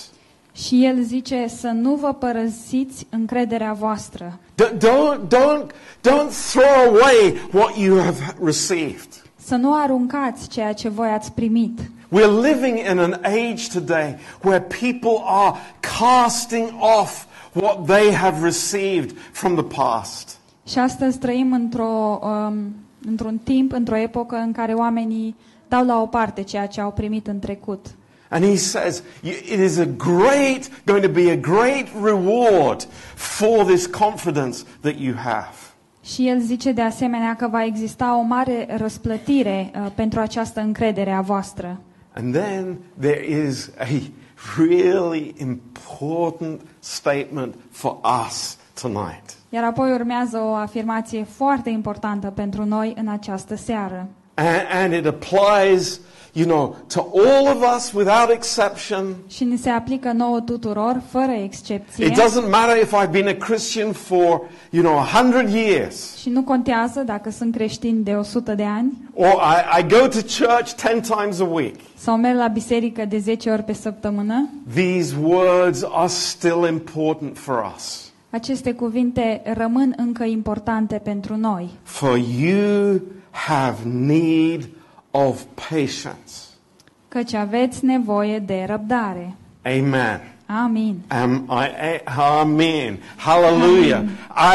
Și 0.53 0.85
el 0.85 1.01
zice 1.03 1.45
să 1.47 1.67
nu 1.67 1.95
vă 1.95 2.13
părăsiți 2.13 3.05
încrederea 3.09 3.73
voastră. 3.73 4.39
D- 4.63 4.77
Don't, 4.77 5.19
don't, 5.27 5.65
don't 6.01 6.31
throw 6.51 6.89
away 6.89 7.33
what 7.51 7.77
you 7.77 7.99
have 7.99 8.35
received. 8.43 9.07
Să 9.35 9.55
nu 9.55 9.81
aruncați 9.81 10.47
ceea 10.47 10.73
ce 10.73 10.89
voi 10.89 11.07
ați 11.09 11.31
primit. 11.31 11.79
We're 12.11 12.41
living 12.51 12.77
in 12.91 12.97
an 12.99 13.13
age 13.23 13.67
today 13.73 14.15
where 14.43 14.61
people 14.61 15.23
are 15.25 15.55
casting 15.99 16.69
off 16.99 17.25
what 17.53 17.85
they 17.85 18.13
have 18.13 18.45
received 18.45 19.17
from 19.31 19.55
the 19.55 19.81
past. 19.81 20.37
Și 20.67 20.79
astăzi 20.79 21.17
trăim 21.19 21.53
într-o, 21.53 22.19
um, 22.23 22.55
într-un 23.05 23.37
timp, 23.43 23.71
într-o 23.71 23.95
epocă 23.97 24.35
în 24.35 24.51
care 24.51 24.73
oamenii 24.73 25.35
dau 25.67 25.85
la 25.85 26.01
o 26.01 26.05
parte 26.05 26.41
ceea 26.41 26.67
ce 26.67 26.81
au 26.81 26.91
primit 26.91 27.27
în 27.27 27.39
trecut. 27.39 27.85
And 28.29 28.43
he 28.45 28.55
says, 28.55 29.03
"You- 29.21 29.33
it 29.33 29.59
is 29.69 29.77
a 29.77 29.85
great, 29.85 30.83
going 30.85 31.03
to 31.03 31.09
be 31.11 31.31
a 31.31 31.35
great 31.35 31.87
reward 32.03 32.87
for 33.15 33.65
this 33.65 33.85
confidence 33.85 34.57
that 34.79 34.93
you 34.99 35.15
have. 35.15 35.55
Și 36.03 36.27
el 36.27 36.39
zice 36.39 36.71
de 36.71 36.81
asemenea 36.81 37.35
că 37.35 37.47
va 37.47 37.63
exista 37.65 38.17
o 38.17 38.21
mare 38.21 38.67
răsplătire 38.77 39.71
uh, 39.75 39.91
pentru 39.95 40.19
această 40.19 40.59
încredere 40.59 41.11
a 41.11 41.21
voastră. 41.21 41.79
And 42.15 42.33
then 42.33 42.77
there 42.99 43.25
is 43.47 43.71
a 43.79 43.87
really 44.57 45.33
important 45.37 46.61
statement 46.79 47.55
for 47.71 47.97
us 48.27 48.57
tonight. 48.81 49.35
Iar 49.49 49.63
apoi 49.63 49.91
urmează 49.91 50.37
o 50.43 50.53
afirmație 50.53 51.23
foarte 51.35 51.69
importantă 51.69 52.27
pentru 52.35 52.65
noi 52.65 52.93
în 52.97 53.07
această 53.07 53.55
seară. 53.55 54.07
And, 54.35 54.61
and 54.83 54.93
it 54.93 55.05
applies, 55.05 55.99
you 56.31 56.45
know, 56.47 56.75
to 56.93 56.99
all 57.15 57.47
of 57.47 57.75
us 57.75 57.91
without 57.91 58.29
exception. 58.29 59.15
Și 59.27 59.43
ni 59.43 59.57
se 59.57 59.69
aplică 59.69 60.11
nouă 60.11 60.39
tuturor, 60.39 61.01
fără 61.09 61.31
excepție. 61.31 62.05
It 62.05 62.11
doesn't 62.21 62.49
matter 62.49 62.77
if 62.81 62.93
I've 63.03 63.11
been 63.11 63.27
a 63.27 63.33
Christian 63.45 63.91
for, 63.91 64.41
you 64.69 64.83
know, 64.83 64.97
a 64.97 65.05
hundred 65.21 65.49
years, 65.53 66.15
Și 66.15 66.29
nu 66.29 66.43
contează 66.43 66.99
dacă 66.99 67.29
sunt 67.29 67.53
creștin 67.55 68.03
de 68.03 68.11
100 68.11 68.53
de 68.55 68.63
ani 68.63 68.91
or 69.13 69.27
I, 69.27 69.79
I 69.79 69.87
go 69.87 70.07
to 70.07 70.19
church 70.45 70.71
ten 70.83 71.01
times 71.01 71.39
a 71.39 71.43
week. 71.51 71.75
sau 71.97 72.17
merg 72.17 72.37
la 72.37 72.47
biserică 72.47 73.05
de 73.05 73.17
10 73.17 73.49
ori 73.49 73.63
pe 73.63 73.73
săptămână. 73.73 74.49
These 74.73 75.15
words 75.23 75.83
are 75.91 76.07
still 76.07 76.67
important 76.71 77.37
for 77.37 77.71
us. 77.75 78.11
Aceste 78.33 78.73
cuvinte 78.73 79.41
rămân 79.53 79.93
încă 79.97 80.23
importante 80.23 80.95
pentru 81.03 81.35
noi. 81.35 81.69
For 81.83 82.17
you 82.39 83.01
have 83.31 83.77
need 83.85 84.69
of 85.11 85.41
patience. 85.69 86.33
Căci 87.07 87.33
aveți 87.33 87.85
nevoie 87.85 88.39
de 88.39 88.63
răbdare. 88.67 89.35
Amen. 89.65 90.21
Amin. 90.63 90.95
Am, 91.07 91.49
I, 91.51 92.01
a- 92.05 92.39
amen. 92.39 92.97
Hallelujah. 93.17 94.03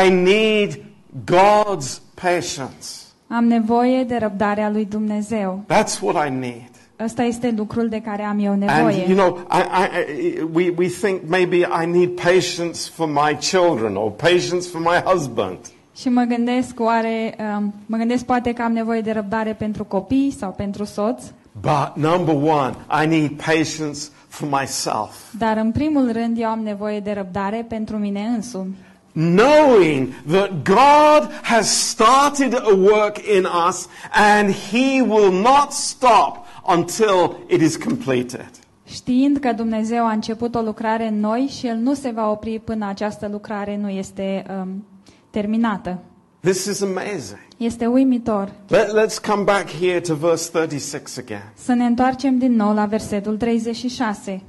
I 0.07 0.11
need 0.11 0.81
God's 1.25 2.01
patience. 2.15 2.87
Am 3.29 3.45
nevoie 3.45 4.05
de 4.05 4.17
răbdarea 4.17 4.71
lui 4.71 4.85
Dumnezeu. 4.85 5.65
That's 5.67 6.01
what 6.01 6.27
I 6.27 6.31
need. 6.31 6.71
Ăsta 7.05 7.23
este 7.23 7.55
lucrul 7.57 7.89
de 7.89 8.01
care 8.01 8.23
am 8.23 8.39
eu 8.39 8.53
And 8.53 8.63
nevoie. 8.63 9.05
you 9.09 9.17
know, 9.17 9.39
I, 9.51 9.61
I, 9.61 10.27
I- 10.27 10.43
we, 10.53 10.73
we 10.79 10.89
think 10.89 11.21
maybe 11.29 11.57
I 11.57 11.87
need 11.87 12.09
patience 12.09 12.91
for 12.95 13.07
my 13.09 13.37
children 13.41 13.95
or 13.97 14.11
patience 14.11 14.69
for 14.69 14.81
my 14.81 15.03
husband. 15.05 15.59
Și 15.97 16.09
mă 16.09 16.23
gândesc, 16.23 16.81
oare, 16.81 17.37
um, 17.59 17.75
mă 17.87 17.97
gândesc 17.97 18.25
poate 18.25 18.53
că 18.53 18.63
am 18.63 18.73
nevoie 18.73 19.01
de 19.01 19.13
răbdare 19.13 19.53
pentru 19.53 19.85
copii 19.85 20.35
sau 20.39 20.51
pentru 20.57 20.85
soț, 20.85 21.23
But 21.61 21.93
number 21.95 22.35
one, 22.35 22.75
I 23.03 23.07
need 23.07 23.31
patience 23.31 23.99
for 24.29 24.49
myself. 24.61 25.11
dar 25.39 25.57
în 25.57 25.71
primul 25.73 26.13
rând 26.13 26.39
eu 26.41 26.49
am 26.49 26.61
nevoie 26.61 27.01
de 27.01 27.13
răbdare 27.13 27.65
pentru 27.69 27.97
mine 27.97 28.21
însumi. 28.21 28.77
Knowing 29.13 30.09
that 30.31 30.51
God 30.65 31.31
has 31.43 31.69
started 31.89 32.55
a 32.55 32.75
work 32.77 33.19
in 33.37 33.47
us 33.69 33.87
and 34.13 34.53
He 34.71 35.03
will 35.03 35.33
not 35.33 35.73
stop 35.73 36.37
until 36.77 37.37
it 37.49 37.61
is 37.61 37.77
completed. 37.77 38.51
Știind 38.85 39.37
că 39.37 39.53
Dumnezeu 39.53 40.07
a 40.07 40.11
început 40.11 40.55
o 40.55 40.61
lucrare 40.61 41.07
în 41.07 41.21
noi 41.21 41.51
și 41.59 41.67
El 41.67 41.77
nu 41.77 41.95
se 41.95 42.11
va 42.11 42.31
opri 42.31 42.59
până 42.65 42.87
această 42.87 43.29
lucrare 43.31 43.77
nu 43.77 43.89
este 43.89 44.45
um, 44.61 44.85
terminată. 45.31 45.99
This 46.41 46.65
is 46.65 46.83
amazing. 46.83 47.39
Este 47.57 47.87
uimitor. 47.87 48.53
Let, 48.69 48.87
let's 48.87 49.19
come 49.27 49.43
back 49.43 49.71
here 49.71 50.01
to 50.01 50.15
verse 50.15 50.51
36 50.51 51.21
again. 51.21 51.53
Să 51.55 51.73
ne 51.73 51.85
întoarcem 51.85 52.39
din 52.39 52.53
nou 52.53 52.75
la 52.75 52.85
versetul 52.87 53.37
36. 53.37 54.43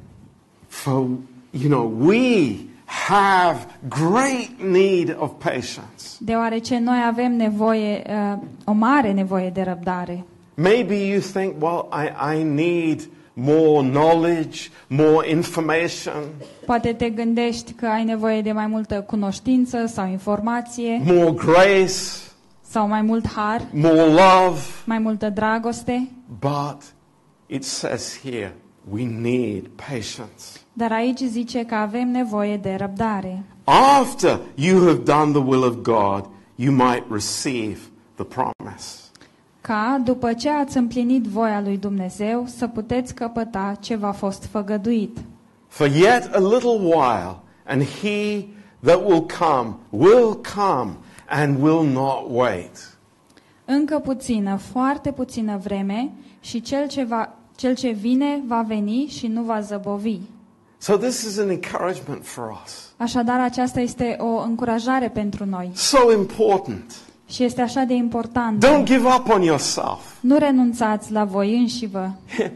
For, 0.68 1.08
you 1.52 1.70
know, 1.70 1.94
we 2.08 2.56
have 3.08 3.66
great 3.88 4.50
need 4.72 5.16
of 5.20 5.32
patience. 5.38 6.04
Deoarece 6.20 6.78
noi 6.78 7.04
avem 7.08 7.36
nevoie, 7.36 8.04
uh, 8.10 8.40
o 8.66 8.72
mare 8.72 9.12
nevoie 9.12 9.50
de 9.50 9.62
răbdare. 9.62 10.26
Maybe 10.62 10.96
you 10.96 11.20
think, 11.22 11.62
well, 11.62 11.88
I, 11.92 12.38
I 12.40 12.44
need 12.44 13.10
more 13.34 13.88
knowledge, 13.90 14.70
more 14.88 15.30
information, 15.30 16.14
Poate 16.66 16.94
te 16.94 17.10
gândești 17.10 17.72
că 17.72 17.86
ai 17.88 18.04
nevoie 18.04 18.42
de 18.42 18.52
mai 18.52 18.68
multă 18.68 19.02
cunoștință 19.02 19.86
sau 19.86 20.08
informație 20.08 21.02
more 21.06 21.32
grace, 21.32 21.94
sau 22.62 22.88
mai 22.88 23.02
mult 23.02 23.28
har, 23.28 23.68
more 23.74 24.02
love. 24.06 24.60
mai 24.86 25.00
multă 25.00 25.30
dragoste, 25.30 26.10
But 26.40 26.82
it 27.48 27.64
says 27.64 28.20
here, 28.24 28.56
we 28.92 29.06
need 29.06 29.68
patience. 29.76 30.44
dar 30.74 30.92
aici 30.92 31.20
zice 31.20 31.66
că 31.66 31.76
avem 31.76 32.08
nevoie 32.12 32.58
de 32.58 32.76
răbdare. 32.80 33.44
After 34.00 34.40
you 34.56 34.80
have 34.86 34.98
done 35.04 35.32
the 35.32 35.42
will 35.42 35.64
of 35.64 35.76
God, 35.76 36.26
you 36.56 36.74
might 36.74 37.04
receive 37.12 37.78
the 38.16 38.24
promise. 38.24 38.88
Ca, 39.62 40.02
după 40.04 40.34
ce 40.34 40.50
ați 40.50 40.78
împlinit 40.78 41.24
voia 41.24 41.62
lui 41.62 41.78
Dumnezeu, 41.78 42.46
să 42.48 42.68
puteți 42.68 43.14
căpăta 43.14 43.78
ce 43.80 43.96
v-a 43.96 44.12
fost 44.12 44.46
făgăduit. 44.46 45.18
For 45.68 45.88
yet 45.88 46.36
a 46.36 46.40
little 46.40 46.80
while, 46.82 47.36
and 47.66 47.84
he 47.84 48.46
that 48.84 49.06
will 49.06 49.26
come 49.40 49.76
will 49.90 50.40
come 50.56 50.92
and 51.30 51.62
will 51.62 51.84
not 51.84 52.26
wait. 52.30 52.98
Încă 53.66 54.00
puțină, 54.00 54.56
foarte 54.72 55.12
puțină 55.12 55.58
vreme 55.64 56.12
și 56.40 56.62
cel 56.62 56.88
ce, 56.88 57.04
va, 57.04 57.36
cel 57.56 57.76
ce 57.76 57.90
vine 57.90 58.42
va 58.48 58.62
veni 58.68 59.08
și 59.10 59.28
nu 59.28 59.42
va 59.42 59.60
zăbovi. 59.62 60.20
So 60.78 60.98
this 60.98 61.22
is 61.22 61.38
an 61.38 61.50
encouragement 61.50 62.26
for 62.26 62.60
us. 62.64 62.92
Așadar, 62.98 63.40
aceasta 63.40 63.80
este 63.80 64.16
o 64.20 64.42
încurajare 64.42 65.10
pentru 65.10 65.46
noi 65.46 65.72
So 65.74 66.12
important. 66.18 66.96
Și 67.30 67.44
este 67.44 67.62
așa 67.62 67.84
de 67.84 67.94
important. 67.94 68.66
Don't 68.66 68.84
give 68.86 69.08
up 69.18 69.30
on 69.30 69.42
yourself. 69.42 70.00
Nu 70.20 70.38
renunțați 70.38 71.12
la 71.12 71.24
voi 71.24 71.58
înșivă. 71.58 72.16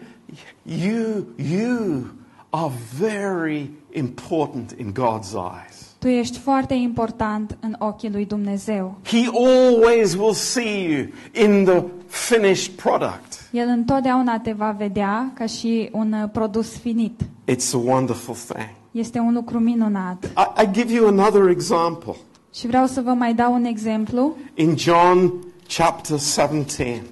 You, 0.64 1.26
you 1.36 2.08
are 2.50 2.72
very 3.00 3.70
important 3.92 4.76
in 4.78 4.94
God's 4.94 5.34
eyes. 5.34 5.96
Tu 6.00 6.08
ești 6.08 6.38
foarte 6.38 6.74
important 6.74 7.58
în 7.60 7.76
ochii 7.80 8.10
lui 8.12 8.26
Dumnezeu. 8.26 8.96
He 9.04 9.30
always 9.34 10.14
will 10.14 10.34
see 10.34 10.90
you 10.90 11.08
in 11.46 11.64
the 11.64 11.84
finished 12.08 12.74
product. 12.76 13.50
El 13.52 13.68
întotdeauna 13.68 14.40
te 14.40 14.52
va 14.52 14.76
vedea 14.78 15.32
ca 15.34 15.46
și 15.46 15.90
un 15.92 16.14
uh, 16.14 16.30
produs 16.32 16.78
finit. 16.78 17.22
It's 17.24 17.74
a 17.74 17.78
wonderful 17.78 18.36
thing. 18.36 18.70
Este 18.92 19.20
un 19.20 19.34
lucru 19.34 19.60
minunat. 19.60 20.26
I, 20.26 20.64
I 20.64 20.70
give 20.72 20.94
you 20.94 21.08
another 21.08 21.50
example. 21.50 22.16
Și 22.54 22.68
vreau 22.68 22.86
să 22.86 23.02
vă 23.02 23.12
mai 23.12 23.34
dau 23.34 23.54
un 23.54 23.64
exemplu. 23.64 24.38
In 24.54 24.78
John 24.78 25.34
chapter 25.78 26.20
17. 26.20 27.04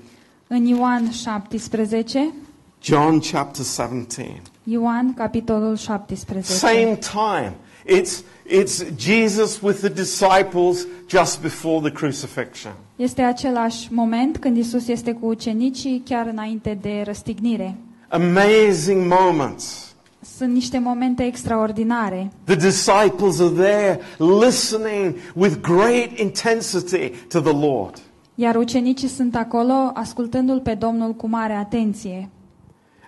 În 0.48 0.66
Ioan 0.66 1.12
17, 1.12 2.34
John 2.82 3.20
chapter 3.32 3.66
17. 3.66 4.42
Ioan 4.64 5.14
capitolul 5.14 5.76
17. 5.76 6.54
Same 6.54 7.00
time. 7.12 7.54
It's, 8.00 8.24
it's 8.48 8.84
Jesus 8.98 9.62
with 9.62 9.80
the 9.80 9.90
disciples 9.90 10.88
just 11.10 11.42
before 11.42 11.90
the 11.90 11.92
crucifixion. 11.92 12.74
Este 12.96 13.22
același 13.22 13.94
moment 13.94 14.38
când 14.38 14.58
Isus 14.58 14.88
este 14.88 15.12
cu 15.12 15.26
ucenicii 15.26 16.02
chiar 16.06 16.28
înainte 16.28 16.78
de 16.82 17.02
răstignire. 17.06 17.76
Amazing 18.08 19.14
moments. 19.14 19.91
Sunt 20.38 20.54
niște 20.54 20.80
momente 20.80 21.24
extraordinare. 21.26 22.32
The 22.44 22.56
disciples 22.56 23.40
are 23.40 23.50
there 23.50 24.00
listening 24.18 25.16
with 25.36 25.56
great 25.62 26.18
intensity 26.20 27.10
to 27.28 27.40
the 27.40 27.54
Lord. 27.54 28.02
Iar 28.36 28.56
ucenicii 28.56 29.08
sunt 29.08 29.36
acolo 29.36 29.74
ascultându-l 29.94 30.60
pe 30.60 30.74
Domnul 30.74 31.14
cu 31.14 31.28
mare 31.28 31.54
atenție. 31.54 32.30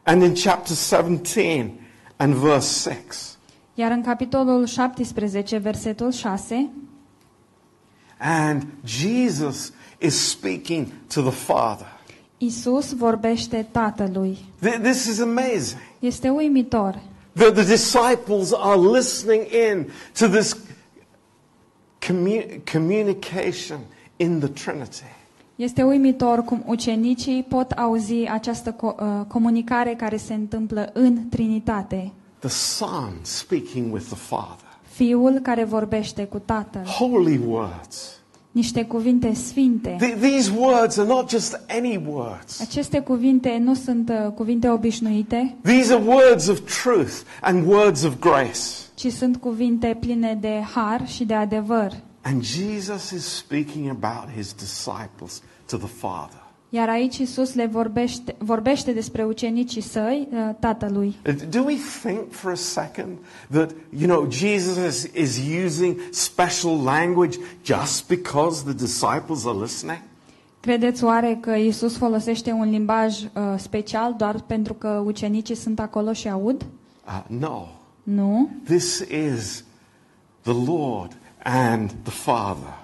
And 0.04 0.21
in 0.21 0.34
chapter 0.34 0.76
17 0.76 1.71
and 2.17 2.34
verse 2.34 2.89
6, 2.89 3.36
Iar 3.73 3.91
în 3.91 4.02
capitolul 4.02 4.65
17, 4.65 5.58
versetul 5.58 6.12
6, 6.12 6.69
and 8.19 8.65
Jesus 8.86 9.71
is 9.99 10.30
speaking 10.30 10.88
to 11.13 11.21
the 11.21 11.32
Father. 11.32 11.88
Isus 12.38 12.93
vorbește 12.93 13.67
Tatălui. 13.71 14.38
Th- 14.65 14.82
This 14.82 15.06
is 15.06 15.19
amazing. 15.19 15.80
Este 16.04 16.30
uimitor. 16.30 17.00
The, 17.34 17.52
the 17.52 17.63
disciples 17.63 18.54
are 18.58 18.78
listening 18.80 19.42
in 19.72 19.88
to 20.20 20.28
this 20.28 20.56
commu- 22.08 22.62
communication 22.72 23.80
in 24.18 24.39
the 24.39 24.48
Trinity. 24.48 25.04
Este 25.56 25.84
uimitor 25.84 26.39
cum 26.44 26.63
ucenicii 26.68 27.44
pot 27.50 27.72
auzi 27.72 28.13
această 28.32 28.72
co- 28.76 28.96
uh, 29.00 29.26
comunicare 29.28 29.94
care 29.96 30.18
se 30.18 30.34
întâmplă 30.34 30.89
în 30.94 31.30
Trinitate. 31.30 32.12
The 32.39 32.50
Son 32.50 33.13
speaking 33.22 33.94
with 33.94 34.06
the 34.06 34.16
Father. 34.16 34.68
Fiul 34.82 35.39
care 35.39 35.63
vorbește 35.63 36.26
cu 36.26 36.39
Tatăl. 36.39 36.86
Holy 36.86 37.39
words. 37.48 38.20
Niște 38.54 38.86
cuvinte 38.86 39.34
sfinte. 39.34 39.96
Th- 40.00 40.20
these 40.20 40.52
words 40.58 40.98
are 40.98 41.08
not 41.08 41.30
just 41.30 41.60
any 41.70 42.02
words. 42.08 42.62
Aceste 42.62 43.00
cuvinte 43.00 43.58
nu 43.58 43.74
sunt 43.74 44.10
uh, 44.10 44.32
cuvinte 44.32 44.70
obișnuite, 44.70 45.56
These 45.63 45.94
are 45.94 46.04
words 46.04 46.48
of 46.48 46.60
truth 46.84 47.13
and 47.42 47.68
words 47.68 48.04
of 48.04 48.20
grace. 48.20 48.60
ci 48.96 49.08
sunt 49.12 49.38
cuvinte 49.38 49.98
pline 50.00 50.38
de 50.42 50.62
har 50.74 51.08
și 51.08 51.24
de 51.26 51.34
adevăr. 51.34 51.92
And 52.22 52.44
Jesus 52.44 53.10
is 53.12 53.26
speaking 53.26 53.89
about 53.89 54.30
his 54.36 54.54
disciples 54.54 55.42
to 55.66 55.78
the 55.78 55.88
Father. 55.88 56.43
Iar 56.76 56.90
aici 56.90 57.18
Isus 57.18 57.54
le 57.54 57.66
vorbește, 57.66 58.36
vorbește 58.38 58.92
despre 58.92 59.24
ucenicii 59.24 59.82
săi, 59.82 60.28
uh, 60.32 60.56
tatălui. 60.60 61.16
Uh, 61.28 61.36
Do 61.50 61.64
we 61.64 61.76
think 62.02 62.32
for 62.32 62.52
a 62.52 62.56
second 62.56 63.10
that, 63.52 63.72
you 63.98 64.08
know, 64.08 64.32
Jesus 64.32 65.04
is 65.04 65.40
using 65.66 66.00
special 66.12 66.84
language 66.84 67.38
just 67.64 68.08
because 68.08 68.64
the 68.64 68.74
disciples 68.74 69.46
are 69.46 69.58
listening? 69.62 70.02
Credeți 70.60 71.04
oare 71.04 71.38
că 71.42 71.52
Isus 71.52 71.98
folosește 71.98 72.52
un 72.52 72.70
limbaj 72.70 73.22
uh, 73.22 73.30
special 73.58 74.16
doar 74.18 74.42
pentru 74.48 74.74
că 74.74 75.02
ucenicii 75.06 75.56
sunt 75.56 75.80
acolo 75.80 76.14
și 76.14 76.30
aud? 76.30 76.66
Uh, 77.06 77.24
no. 77.40 77.68
Nu. 78.04 78.50
This 78.64 79.00
is 79.00 79.64
the 80.42 80.54
Lord 80.66 81.18
and 81.44 81.92
the 82.04 82.12
Father. 82.12 82.83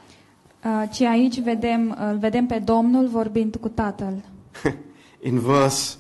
Uh, 0.66 0.84
ci 0.92 1.02
aici 1.02 1.40
vedem, 1.42 1.98
îl 2.12 2.18
vedem 2.18 2.46
pe 2.46 2.60
Domnul 2.60 3.08
vorbind 3.08 3.56
cu 3.56 3.68
Tatăl. 3.68 4.14
in 5.30 5.40
verse 5.40 5.98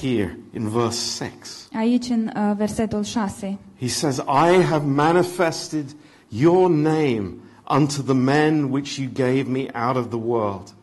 here, 0.00 0.38
in 0.54 0.68
verse 0.68 1.24
6, 1.24 1.68
Aici 1.72 2.08
în 2.08 2.30
uh, 2.36 2.56
versetul 2.56 3.02
6. 3.02 3.58
he 3.80 3.88
says, 3.88 4.18
I 4.18 4.62
have 4.62 4.86
manifested 4.86 5.84
your 6.28 6.70
name 6.70 7.32
unto 7.70 8.02
the 8.02 8.14
men 8.14 8.70
which 8.70 8.96
you 8.96 9.08
gave 9.12 9.42
me 9.46 9.66
out 9.74 9.96
of 9.96 10.08
the 10.08 10.18
world. 10.24 10.74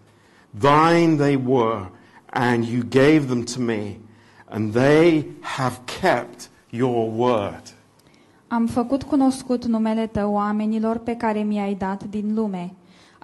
Thine 0.59 1.15
they 1.17 1.35
were, 1.35 1.89
and 2.31 2.65
you 2.65 2.83
gave 2.83 3.27
them 3.27 3.43
to 3.43 3.59
me, 3.59 3.99
and 4.45 4.73
they 4.73 5.25
have 5.41 5.77
kept 6.01 6.49
your 6.69 7.11
word. 7.17 7.61
Am 8.47 8.67
făcut 8.67 9.03
cunoscut 9.03 9.65
numele 9.65 10.07
tău 10.07 10.33
oamenilor 10.33 10.97
pe 10.97 11.15
care 11.15 11.39
mi-ai 11.43 11.73
dat 11.73 12.03
din 12.03 12.33
lume. 12.33 12.73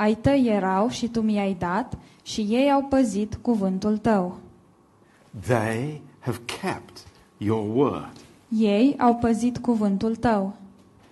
Ai 0.02 0.16
tăi 0.16 0.48
erau 0.48 0.90
și 0.90 1.08
tu 1.08 1.22
mi-ai 1.22 1.56
dat 1.60 1.98
și 2.24 2.42
ei 2.42 2.72
au 2.72 2.82
păzit 2.82 3.38
cuvântul 3.42 3.98
tău. 3.98 4.38
They 5.48 6.02
have 6.20 6.38
kept 6.46 6.98
your 7.38 7.76
word. 7.76 8.12
Ei 8.58 8.96
au 9.00 9.16
păzit 9.16 9.58
cuvântul 9.58 10.16
tău. 10.16 10.54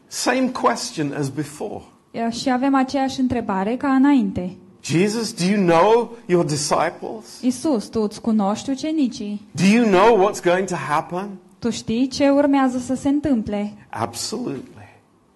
Same 0.08 0.49
question 0.62 1.13
as 1.13 1.30
before. 1.30 1.82
Uh, 2.12 2.34
Și 2.34 2.49
avem 2.52 2.75
aceeași 2.75 3.19
întrebare 3.19 3.75
ca 3.75 3.88
înainte. 3.93 4.56
Jesus, 4.84 5.34
do 5.34 5.43
you 5.43 5.65
know 5.65 6.12
your 6.25 6.45
disciples? 6.45 7.41
Isus, 7.41 7.86
tu 7.86 8.02
îți 8.02 8.21
cunoști 8.21 8.69
ucenicii. 8.69 9.41
Do 9.52 9.63
you 9.65 9.86
know 9.86 10.30
what's 10.30 10.43
going 10.43 10.67
to 10.67 10.75
happen? 10.75 11.30
Tu 11.60 11.69
știi 11.69 12.08
ce 12.08 12.30
urmează 12.30 12.78
să 12.78 12.93
se 12.95 13.10
întâmple? 13.10 13.73
Absolutely. 13.89 14.88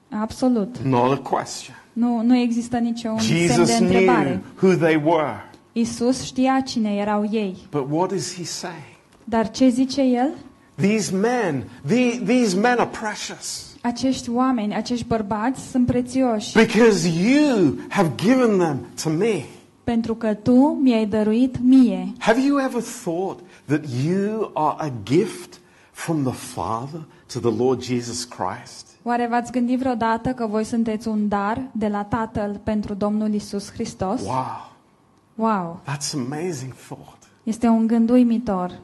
Absolut. 0.09 0.77
Not 0.77 1.11
a 1.11 1.17
question. 1.29 1.75
Nu, 1.93 2.21
nu 2.21 2.38
există 2.38 2.77
niciun 2.77 3.19
semn 3.19 3.38
de 3.38 3.53
Jesus 3.53 3.79
întrebare. 3.79 4.41
knew 4.60 4.71
who 4.71 4.86
they 4.86 5.01
were. 5.06 5.49
Isus 5.71 6.23
știa 6.23 6.62
cine 6.65 6.89
erau 6.95 7.27
ei. 7.32 7.58
But 7.71 7.88
what 7.89 8.12
is 8.12 8.36
he 8.36 8.43
saying? 8.43 8.97
Dar 9.23 9.51
ce 9.51 9.69
zice 9.69 10.01
el? 10.01 10.29
These 10.75 11.15
men, 11.15 11.63
the, 11.88 12.19
these 12.25 12.56
men 12.56 12.77
are 12.77 12.89
precious 13.01 13.73
Acești 13.82 14.29
oameni, 14.29 14.75
acești 14.75 15.06
bărbați 15.06 15.69
sunt 15.69 15.86
prețioși 15.86 16.58
because 16.58 17.08
you 17.08 17.75
have 17.89 18.12
given 18.15 18.58
them 18.58 18.86
to 19.03 19.10
me. 19.10 19.43
pentru 19.84 20.15
că 20.15 20.34
tu 20.34 20.79
mi-ai 20.82 21.06
dăruit 21.06 21.56
mie. 21.62 22.13
Have 22.17 22.39
you 22.41 22.60
ever 22.60 22.82
thought 23.03 23.39
that 23.65 23.82
you 24.06 24.51
are 24.53 24.75
a 24.79 24.91
gift 25.03 25.60
from 25.91 26.23
the 26.23 26.34
Father 26.34 27.01
to 27.34 27.39
the 27.39 27.63
Lord 27.63 27.82
Jesus 27.84 28.23
Christ? 28.23 28.88
Oare 29.03 29.27
v-ați 29.27 29.51
gândit 29.51 29.79
vreodată 29.79 30.33
că 30.33 30.45
voi 30.47 30.63
sunteți 30.63 31.07
un 31.07 31.27
dar 31.27 31.61
de 31.71 31.87
la 31.87 32.03
Tatăl 32.03 32.59
pentru 32.63 32.93
Domnul 32.93 33.33
Isus 33.33 33.71
Hristos? 33.71 34.21
Wow, 34.21 34.71
Wow! 35.35 35.79
that's 35.85 36.13
amazing 36.13 36.73
thought. 36.87 37.17
Este 37.43 37.67
un 37.67 37.87
gând 37.87 38.09
uimitor 38.09 38.79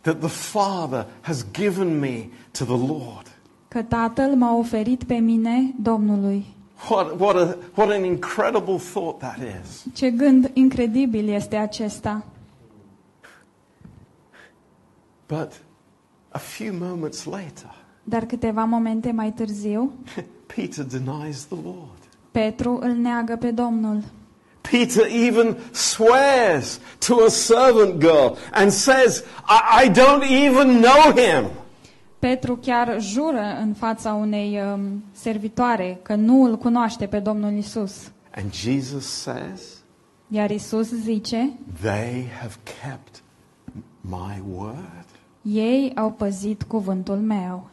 That 0.00 0.18
the 0.18 0.28
Father 0.28 1.06
has 1.20 1.46
given 1.52 1.98
me 1.98 2.28
to 2.58 2.64
the 2.64 2.86
Lord. 2.86 3.26
că 3.68 3.82
Tatăl 3.82 4.34
m-a 4.34 4.56
oferit 4.56 5.04
pe 5.04 5.14
mine 5.14 5.74
Domnului. 5.82 6.46
What, 6.90 7.20
what, 7.20 7.36
a, 7.36 7.56
what 7.74 7.90
an 7.90 8.04
incredible 8.04 8.76
thought 8.92 9.18
that 9.18 9.36
is. 9.62 9.84
Ce 9.94 10.10
gând 10.10 10.50
incredibil 10.52 11.28
este 11.28 11.56
acesta! 11.56 12.24
But 15.26 15.60
a 16.30 16.38
few 16.38 16.72
moments 16.88 17.24
later, 17.24 17.74
Dar 18.08 18.26
câteva 18.26 18.64
momente 18.64 19.12
mai 19.12 19.32
târziu, 19.32 19.92
Peter 20.54 20.84
denies 20.84 21.44
the 21.44 21.58
Lord. 21.64 21.98
Petru 22.30 22.78
îl 22.82 22.92
neagă 22.92 23.36
pe 23.36 23.50
Domnul. 23.50 24.02
Peter 24.70 25.06
even 25.26 25.56
swears 25.72 26.80
to 27.06 27.14
a 27.26 27.28
servant 27.28 27.98
girl 28.00 28.36
and 28.52 28.70
says, 28.70 29.24
I, 29.48 29.84
I 29.84 29.90
don't 29.90 30.22
even 30.46 30.80
know 30.80 31.12
him. 31.16 31.50
Petru 32.18 32.56
chiar 32.56 33.00
jură 33.00 33.56
în 33.60 33.72
fața 33.74 34.12
unei 34.12 34.60
um, 34.72 35.04
servitoare 35.12 35.98
că 36.02 36.14
nu 36.14 36.42
îl 36.44 36.56
cunoaște 36.56 37.06
pe 37.06 37.18
Domnul 37.18 37.52
Isus. 37.52 38.10
And 38.34 38.52
Jesus 38.52 39.06
says, 39.06 39.62
Iar 40.28 40.50
Isus 40.50 40.88
zice, 40.88 41.50
They 41.80 42.26
have 42.40 42.54
kept 42.82 43.22
my 44.00 44.42
word. 44.54 45.04
ei 45.42 45.92
au 45.94 46.10
păzit 46.10 46.62
cuvântul 46.62 47.16
meu. 47.16 47.68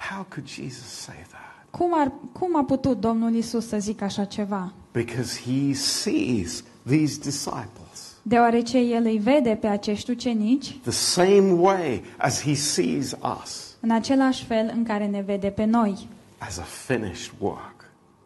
How 0.00 0.26
could 0.28 0.48
Jesus 0.48 0.86
say 0.86 1.14
that? 1.30 1.66
Cum, 1.70 1.90
ar, 1.94 2.12
cum 2.32 2.56
a 2.56 2.64
putut 2.64 3.00
Domnul 3.00 3.34
Isus 3.34 3.68
să 3.68 3.78
zică 3.78 4.04
așa 4.04 4.24
ceva? 4.24 4.72
Because 4.92 5.40
he 5.40 5.74
sees 5.74 6.64
these 6.86 7.18
disciples 7.22 8.16
Deoarece 8.22 8.78
El 8.78 9.04
îi 9.04 9.18
vede 9.18 9.58
pe 9.60 9.66
acești 9.66 10.10
ucenici 10.10 10.76
the 10.82 10.90
same 10.90 11.52
way 11.52 12.02
as 12.16 12.42
he 12.42 12.54
sees 12.54 13.16
us 13.42 13.76
în 13.80 13.90
același 13.90 14.44
fel 14.44 14.72
în 14.76 14.82
care 14.84 15.06
ne 15.06 15.20
vede 15.26 15.48
pe 15.48 15.64
noi, 15.64 16.08
as 16.38 16.58
a 16.58 16.62
finished 16.62 17.32
work. 17.38 17.74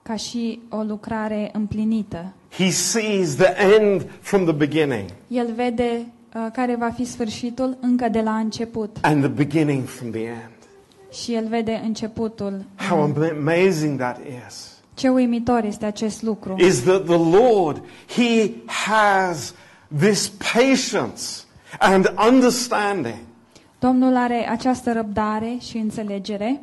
ca 0.02 0.16
și 0.16 0.60
o 0.68 0.82
lucrare 0.82 1.50
împlinită. 1.52 2.32
He 2.50 2.70
sees 2.70 3.34
the 3.34 3.52
end 3.80 4.06
from 4.20 4.42
the 4.44 4.52
beginning 4.52 5.04
El 5.28 5.52
vede 5.54 6.06
uh, 6.34 6.46
care 6.52 6.76
va 6.76 6.90
fi 6.90 7.04
sfârșitul 7.04 7.76
încă 7.80 8.08
de 8.08 8.20
la 8.20 8.36
început 8.36 8.96
and 9.00 9.22
the 9.22 9.44
beginning 9.44 9.84
from 9.86 10.10
the 10.10 10.20
end. 10.22 10.53
Și 11.22 11.34
El 11.34 11.48
vede 11.48 11.80
începutul. 11.84 12.64
How 12.88 13.14
amazing 13.38 13.98
that 13.98 14.18
is. 14.48 14.72
Ce 14.94 15.08
uimitor 15.08 15.64
este 15.64 15.86
acest 15.86 16.22
lucru! 16.22 16.54
Is 16.58 16.82
that 16.82 17.04
the 17.04 17.38
Lord, 17.38 17.82
He 18.08 18.50
has 18.66 19.54
this 19.98 20.32
patience 20.54 21.22
and 21.78 22.14
understanding 22.32 23.18
Domnul 23.78 24.16
are 24.16 24.48
această 24.50 24.92
răbdare 24.92 25.56
și 25.60 25.76
înțelegere 25.76 26.58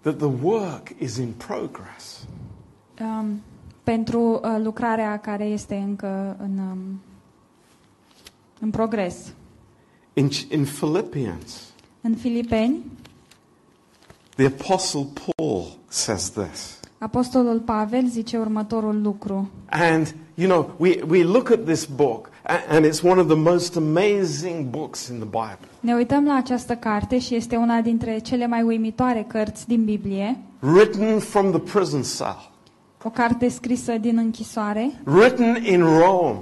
that 0.00 0.16
the 0.16 0.30
work 0.42 0.88
is 0.98 1.16
in 1.16 1.32
progress. 1.46 2.26
um, 3.00 3.40
pentru 3.82 4.20
uh, 4.44 4.56
lucrarea 4.62 5.18
care 5.18 5.44
este 5.44 5.74
încă 5.74 6.36
în, 6.38 6.58
um, 6.58 7.00
în 8.60 8.70
progres. 8.70 9.32
In, 10.14 10.28
in 10.50 10.64
Philippians, 10.64 11.72
În 12.06 12.14
Filipeni, 12.14 12.76
the 14.36 14.46
Apostle 14.46 15.06
Paul 15.36 15.64
says 15.88 16.30
this. 16.30 16.78
Apostolul 16.98 17.58
Pavel 17.60 18.06
zice 18.08 18.36
următorul 18.38 19.00
lucru. 19.02 19.48
And, 19.68 20.14
you 20.34 20.48
know, 20.48 20.70
we, 20.78 21.00
we 21.08 21.22
look 21.24 21.50
at 21.50 21.64
this 21.64 21.84
book, 21.86 22.30
a- 22.42 22.74
and 22.74 22.84
it's 22.86 23.02
one 23.02 23.20
of 23.20 23.26
the 23.26 23.36
most 23.36 23.76
amazing 23.76 24.64
books 24.70 25.08
in 25.08 25.14
the 25.16 25.24
Bible. 25.24 25.68
Ne 25.80 25.94
uităm 25.94 26.24
la 26.24 26.34
această 26.34 26.74
carte 26.76 27.18
și 27.18 27.34
este 27.34 27.56
una 27.56 27.80
dintre 27.80 28.18
cele 28.18 28.46
mai 28.46 28.62
uimitoare 28.62 29.24
cărți 29.28 29.66
din 29.68 29.84
Biblie, 29.84 30.38
Written 30.60 31.18
from 31.18 31.50
the 31.50 31.58
prison 31.60 32.02
cell, 32.16 32.50
o 33.02 33.10
carte 33.10 33.48
scrisă 33.48 33.92
din 33.92 34.16
închisoare, 34.18 34.92
written 35.04 35.64
in 35.64 35.80
Rome. 35.82 36.38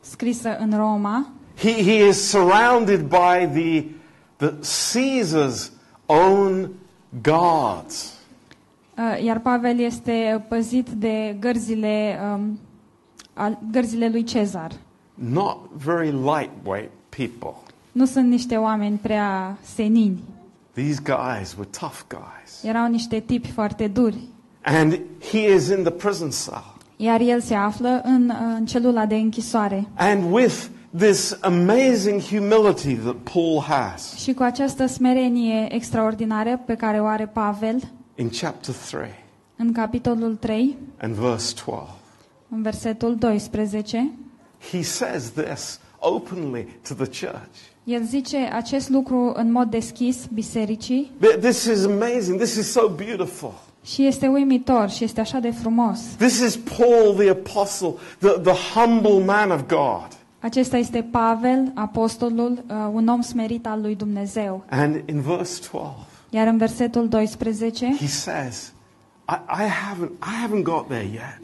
scrisă 0.00 0.56
în 0.58 0.72
Roma. 0.76 1.26
He, 1.56 1.70
he 1.72 2.08
is 2.08 2.28
surrounded 2.28 3.00
by 3.00 3.48
the, 3.60 3.84
the 4.44 4.52
Caesar's 4.60 5.70
own 6.06 6.68
guards. 7.22 8.12
Uh, 8.98 9.24
Iar 9.24 9.38
Pavel 9.40 9.78
este 9.78 10.44
păzit 10.48 10.88
de 10.88 11.36
gărzile, 11.40 12.18
um, 12.34 12.58
al- 13.34 13.58
gărzile 13.70 14.08
lui 14.08 14.24
Cezar. 14.24 14.70
Not 15.14 15.58
very 15.76 16.10
lightweight 16.10 16.90
people. 17.08 17.54
Nu 17.92 18.04
sunt 18.04 18.28
niște 18.28 18.56
oameni 18.56 18.96
prea 18.96 19.56
senini. 19.74 20.22
These 20.72 21.00
guys 21.04 21.54
were 21.56 21.68
tough 21.80 22.00
guys. 22.08 22.62
Erau 22.62 22.86
niște 22.88 23.20
tipi 23.20 23.50
foarte 23.50 23.86
duri. 23.86 24.18
And 24.62 24.98
he 25.30 25.54
is 25.54 25.68
in 25.68 25.82
the 25.82 25.90
prison 25.90 26.30
cell. 26.44 26.74
Iar 26.96 27.20
el 27.20 27.40
se 27.40 27.54
află 27.54 28.00
în, 28.04 28.28
uh, 28.30 28.36
în 28.58 28.66
celula 28.66 29.06
de 29.06 29.14
închisoare. 29.14 29.86
And 29.94 30.32
with 30.32 30.66
this 30.98 31.36
amazing 31.40 32.20
humility 32.20 32.94
that 32.94 33.16
Paul 33.32 33.60
has 33.60 34.14
Și 34.16 34.32
cu 34.32 34.42
această 34.42 34.86
smerenie 34.86 35.74
extraordinară 35.74 36.60
pe 36.66 36.74
care 36.74 37.00
o 37.00 37.04
are 37.04 37.26
Pavel, 37.26 37.80
in 38.14 38.28
chapter 38.40 38.74
3 38.90 39.08
în 39.56 39.72
capitolul 39.72 40.36
3, 40.36 40.76
and 41.00 41.14
verse 41.14 41.54
12, 41.64 41.90
în 42.48 42.62
versetul 42.62 43.16
12, 43.16 44.10
he 44.70 44.82
says 44.82 45.30
this 45.30 45.80
openly 45.98 46.66
to 46.88 46.94
the 46.94 47.26
church. 47.26 47.54
El 47.84 48.02
zice 48.04 48.36
acest 48.36 48.88
lucru 48.88 49.32
în 49.36 49.52
mod 49.52 49.70
deschis 49.70 50.16
bisericii 50.32 51.10
Th- 51.20 51.40
This 51.40 51.64
is 51.64 51.84
amazing. 51.84 52.38
This 52.40 52.54
is 52.54 52.70
so 52.70 52.88
beautiful. 52.96 53.52
și 53.84 54.06
este 54.06 54.26
uimitor 54.26 54.90
și 54.90 55.04
este 55.04 55.20
așa 55.20 55.38
de 55.38 55.50
frumos. 55.50 55.98
This 56.18 56.38
is 56.40 56.56
Paul 56.56 57.14
the 57.18 57.30
apostle, 57.30 57.92
the, 58.18 58.28
the 58.28 58.78
humble 58.80 59.24
man 59.24 59.50
of 59.50 59.60
God. 59.68 60.08
Acesta 60.44 60.76
este 60.76 61.06
Pavel, 61.10 61.72
apostolul, 61.74 62.64
uh, 62.68 62.76
un 62.92 63.08
om 63.08 63.20
smerit 63.20 63.66
al 63.66 63.80
lui 63.80 63.94
Dumnezeu. 63.96 64.64
And 64.70 64.94
in 65.06 65.20
verse 65.20 65.60
12, 65.70 65.96
Iar 66.30 66.46
în 66.46 66.56
versetul 66.56 67.08
12, 67.08 67.96
he 68.00 68.06
says, 68.06 68.72
I, 69.28 69.34
I, 69.48 69.66
haven't, 69.68 70.10
I 70.10 70.46
haven't 70.46 70.62
got 70.62 70.86
there 70.88 71.08
yet. 71.12 71.40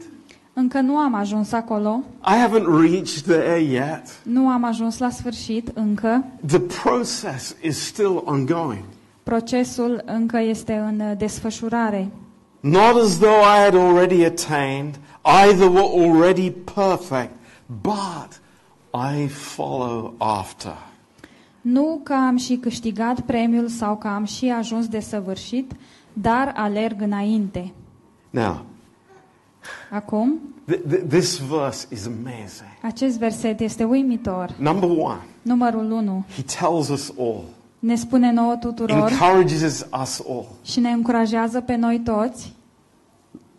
încă 0.53 0.79
nu 0.79 0.97
am 0.97 1.13
ajuns 1.15 1.51
acolo, 1.51 2.03
I 2.25 2.47
haven't 2.47 2.81
reached 2.81 3.21
there 3.37 3.59
yet. 3.61 4.19
nu 4.23 4.47
am 4.47 4.63
ajuns 4.63 4.97
la 4.97 5.09
sfârșit 5.09 5.71
încă, 5.73 6.25
The 6.47 6.59
process 6.59 7.55
is 7.61 7.85
still 7.85 8.21
ongoing. 8.25 8.83
procesul 9.23 10.01
încă 10.05 10.39
este 10.39 10.73
în 10.73 10.99
uh, 10.99 11.17
desfășurare. 11.17 12.07
Not 12.59 12.95
as 13.03 13.17
though 13.17 13.41
I 13.41 13.63
had 13.63 13.75
already 13.75 14.25
attained, 14.25 14.99
either 15.43 15.67
were 15.69 16.05
already 16.05 16.51
perfect, 16.51 17.31
but 17.81 18.40
I 18.93 19.27
follow 19.27 20.13
after. 20.17 20.75
Nu 21.61 21.99
că 22.03 22.13
am 22.13 22.37
și 22.37 22.55
câștigat 22.55 23.19
premiul 23.19 23.67
sau 23.67 23.97
că 23.97 24.07
am 24.07 24.23
și 24.25 24.49
ajuns 24.49 24.87
de 24.87 24.99
săvârșit, 24.99 25.71
dar 26.13 26.53
alerg 26.55 27.01
înainte. 27.01 27.71
Now, 28.29 28.61
Acum, 29.91 30.39
th- 30.71 30.95
th- 30.95 31.07
this 31.07 31.37
verse 31.37 31.87
is 31.91 32.05
amazing. 32.05 32.69
acest 32.81 33.17
verset 33.17 33.59
este 33.59 33.83
uimitor. 33.83 34.55
Number 34.59 34.89
one, 34.89 35.19
Numărul 35.41 35.91
1 35.91 36.23
he 36.35 36.41
tells 36.59 36.87
us 36.89 37.13
all, 37.19 37.43
ne 37.79 37.95
spune 37.95 38.31
nouă 38.31 38.55
tuturor 38.55 39.09
encourages 39.11 39.85
us 40.01 40.23
all. 40.29 40.45
și 40.63 40.79
ne 40.79 40.89
încurajează 40.89 41.61
pe 41.61 41.75
noi 41.75 41.99
toți, 41.99 42.53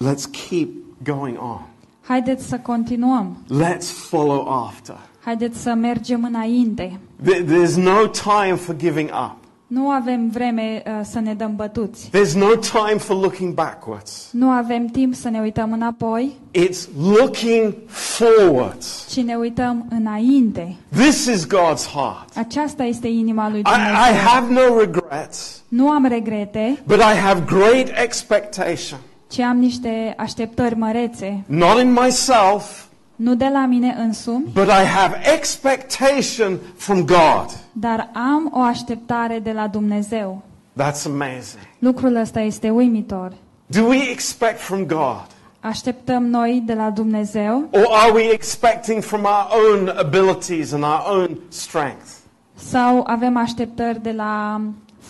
Let's 0.05 0.49
keep 0.49 0.69
going 1.05 1.39
on. 1.41 1.61
haideți 2.01 2.49
să 2.49 2.59
continuăm, 2.59 3.37
Let's 3.47 3.87
follow 4.09 4.49
after. 4.65 4.97
Haideți 5.25 5.59
să 5.63 5.75
mergem 5.75 6.25
înainte. 6.25 6.99
There- 7.23 7.45
There's 7.45 7.75
no 7.77 8.07
time 8.07 8.55
for 8.55 8.77
giving 8.77 9.09
up. 9.09 9.37
Nu 9.67 9.89
avem 9.91 10.29
vreme 10.33 10.83
uh, 10.87 10.93
să 11.03 11.21
ne 11.21 11.35
dăm 11.35 11.57
bătuți. 11.57 12.09
There's 12.11 12.33
no 12.35 12.47
time 12.55 12.99
for 12.99 13.17
looking 13.17 13.55
backwards. 13.55 14.29
Nu 14.33 14.49
avem 14.51 14.87
timp 14.87 15.15
să 15.15 15.29
ne 15.29 15.41
uităm 15.41 15.73
înapoi, 15.73 16.33
It's 16.59 16.89
looking 17.19 17.75
forwards. 17.87 19.07
ci 19.11 19.21
ne 19.21 19.35
uităm 19.35 19.87
înainte. 19.91 20.77
This 20.97 21.25
is 21.27 21.47
God's 21.47 21.87
heart. 21.95 22.37
Aceasta 22.37 22.83
este 22.85 23.09
inima 23.09 23.49
lui 23.51 23.59
I, 23.59 23.63
I 23.63 23.73
Dumnezeu. 23.73 24.29
have 24.29 24.53
no 24.53 24.79
regrets, 24.81 25.63
Nu 25.69 25.89
am 25.91 26.05
regrete, 26.07 26.83
but 26.87 26.97
I 26.99 27.17
have 27.25 27.43
great 27.47 27.89
expectation. 28.03 28.99
ci 29.31 29.39
am 29.39 29.57
niște 29.59 30.15
așteptări 30.17 30.77
mărețe, 30.79 31.43
Not 31.47 31.79
in 31.81 31.93
myself, 31.93 32.85
nu 33.23 33.35
de 33.35 33.49
la 33.53 33.67
mine 33.67 33.97
însumi, 33.99 34.45
but 34.53 34.67
I 34.67 34.85
have 34.87 35.21
expectation 35.35 36.59
from 36.77 37.05
God. 37.05 37.47
dar 37.73 38.11
am 38.13 38.51
o 38.53 38.61
așteptare 38.61 39.39
de 39.39 39.53
la 39.53 39.67
Dumnezeu. 39.67 40.43
That's 40.81 41.05
amazing. 41.07 41.63
Lucrul 41.79 42.17
ăsta 42.17 42.41
este 42.41 42.71
uimitor. 42.71 43.33
Do 43.67 43.83
we 43.87 44.11
expect 44.11 44.61
from 44.61 44.87
God? 44.87 45.27
Așteptăm 45.61 46.27
noi 46.27 46.63
de 46.67 46.75
la 46.75 46.91
Dumnezeu 46.91 47.69
Or 47.71 47.87
are 47.91 48.13
we 48.13 48.33
expecting 48.33 49.03
from 49.03 49.21
our 49.25 49.49
own 49.71 49.89
abilities 49.99 50.73
and 50.73 50.83
our 50.83 51.03
own 51.11 51.39
strength? 51.49 52.07
sau 52.55 53.03
avem 53.07 53.37
așteptări 53.37 54.03
de 54.03 54.13
la 54.13 54.61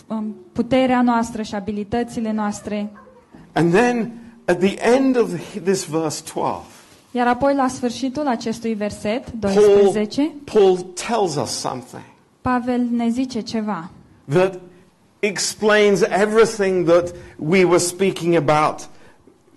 um, 0.07 0.37
puterea 0.53 1.03
noastră 1.03 1.43
și 1.43 1.55
abilitățile 1.55 2.33
noastre? 2.33 2.91
And 3.53 3.73
then 3.73 4.13
at 4.45 4.59
the 4.59 4.75
end 4.95 5.19
of 5.19 5.29
this 5.65 5.85
verse 5.85 6.23
12, 6.35 6.63
Iar 7.15 7.27
apoi 7.27 7.55
la 7.55 7.69
sfârșitul 7.69 8.27
acestui 8.27 8.75
verset, 8.75 9.25
Paul, 9.41 9.53
12, 9.53 10.31
Paul 10.45 10.77
tells 10.79 11.35
us 11.37 11.51
something 11.51 12.03
Pavel 12.41 12.87
ne 12.91 13.09
zice 13.09 13.41
ceva 13.41 13.91
that 14.29 14.61
explains 15.21 16.03
everything 16.03 16.87
that 16.87 17.15
we 17.37 17.65
were 17.65 17.79
speaking 17.79 18.37
about 18.37 18.89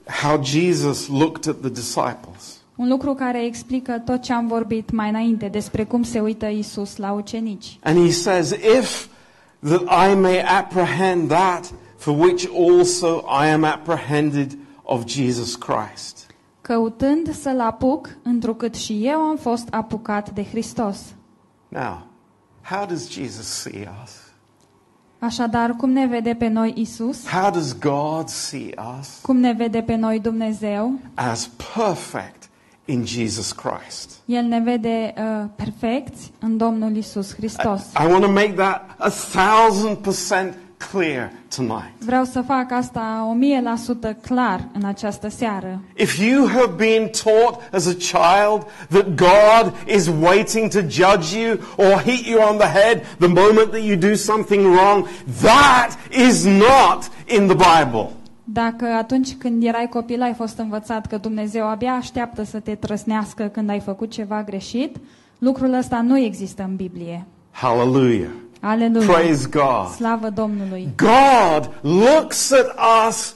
how 0.07 0.37
Jesus 0.37 1.07
looked 1.07 1.47
at 1.47 1.55
the 1.61 1.69
disciples. 1.69 2.59
Un 2.75 2.87
lucru 2.87 3.13
care 3.13 3.45
explică 3.45 4.01
tot 4.05 4.21
ce 4.21 4.33
am 4.33 4.47
vorbit 4.47 4.91
mai 4.91 5.09
înainte 5.09 5.47
despre 5.47 5.83
cum 5.83 6.03
se 6.03 6.19
uită 6.19 6.45
Isus 6.45 6.97
la 6.97 7.11
ucenici. 7.11 7.79
And 7.83 8.05
he 8.05 8.11
says, 8.11 8.51
If 8.51 9.07
that 9.59 9.81
I 9.81 10.15
may 10.15 10.43
apprehend 10.43 11.27
that 11.29 11.73
for 11.97 12.19
which 12.19 12.47
also 12.47 13.25
I 13.43 13.47
am 13.47 13.63
apprehended 13.63 14.57
of 14.83 15.05
Jesus 15.05 15.55
Christ. 15.55 16.25
Căutând 16.67 17.35
să-l 17.35 17.59
apuc, 17.59 18.09
întrucât 18.23 18.75
și 18.75 19.07
eu 19.07 19.19
am 19.19 19.35
fost 19.35 19.67
apucat 19.71 20.29
de 20.29 20.43
Hristos. 20.43 20.97
Now, 21.67 22.07
how 22.61 22.85
does 22.85 23.09
Jesus 23.11 23.45
see 23.45 23.89
us? 24.03 24.11
Așadar, 25.19 25.71
cum 25.71 25.89
ne 25.89 26.05
vede 26.05 26.33
pe 26.33 26.47
noi 26.47 26.73
Isus? 26.75 27.27
How 27.27 27.51
does 27.51 27.77
God 27.79 28.27
see 28.27 28.73
us? 28.99 29.19
Cum 29.21 29.37
ne 29.37 29.53
vede 29.53 29.81
pe 29.81 29.95
noi 29.95 30.19
Dumnezeu? 30.19 30.93
As 31.13 31.49
perfect 31.75 32.49
in 32.85 33.05
Jesus 33.05 33.51
Christ. 33.51 34.09
El 34.25 34.43
ne 34.43 34.59
vede 34.59 35.13
uh, 35.17 35.49
perfecți 35.55 36.31
în 36.39 36.57
Domnul 36.57 36.95
Isus 36.95 37.33
Hristos. 37.33 37.81
I 37.81 38.11
want 38.11 38.23
to 38.23 38.31
make 38.31 38.53
that 38.53 38.95
a 38.97 39.09
thousand 39.09 39.97
percent 39.97 40.55
clear 40.77 41.31
tonight. 41.55 41.93
Vreau 41.99 42.23
să 42.23 42.41
fac 42.41 42.71
asta 42.71 43.27
o 43.29 43.33
mie 43.33 43.61
la 43.61 43.75
sută 43.75 44.17
clar 44.21 44.67
în 44.73 44.85
această 44.85 45.29
seară. 45.29 45.81
If 45.95 46.17
you 46.17 46.47
have 46.47 46.71
been 46.77 47.09
taught 47.23 47.73
as 47.73 47.87
a 47.87 47.93
child 47.93 48.65
that 48.89 49.05
God 49.15 49.73
is 49.95 50.07
waiting 50.21 50.71
to 50.71 50.79
judge 50.79 51.39
you 51.39 51.57
or 51.75 52.01
hit 52.01 52.25
you 52.25 52.49
on 52.49 52.57
the 52.57 52.67
head 52.67 53.01
the 53.19 53.27
moment 53.27 53.69
that 53.69 53.83
you 53.83 53.95
do 53.95 54.13
something 54.13 54.75
wrong, 54.75 55.07
that 55.41 55.97
is 56.29 56.45
not 56.45 57.09
in 57.25 57.47
the 57.47 57.55
Bible. 57.55 58.09
Dacă 58.43 58.85
atunci 58.85 59.33
când 59.33 59.63
erai 59.63 59.87
copil 59.89 60.21
ai 60.21 60.33
fost 60.33 60.57
învățat 60.57 61.05
că 61.05 61.17
Dumnezeu 61.17 61.67
abia 61.67 61.91
așteaptă 61.91 62.43
să 62.43 62.59
te 62.59 62.75
trăsnească 62.75 63.43
când 63.43 63.69
ai 63.69 63.79
făcut 63.79 64.11
ceva 64.11 64.43
greșit, 64.43 64.95
lucrul 65.37 65.73
ăsta 65.73 66.01
nu 66.01 66.19
există 66.19 66.63
în 66.63 66.75
Biblie. 66.75 67.25
Hallelujah. 67.51 68.29
Aleluia! 68.61 69.05
Praise 69.11 69.47
God. 69.51 69.87
Slavă 69.95 70.29
Domnului! 70.29 70.89
God 70.95 71.71
looks 71.81 72.51
at 72.51 72.75
us 73.07 73.35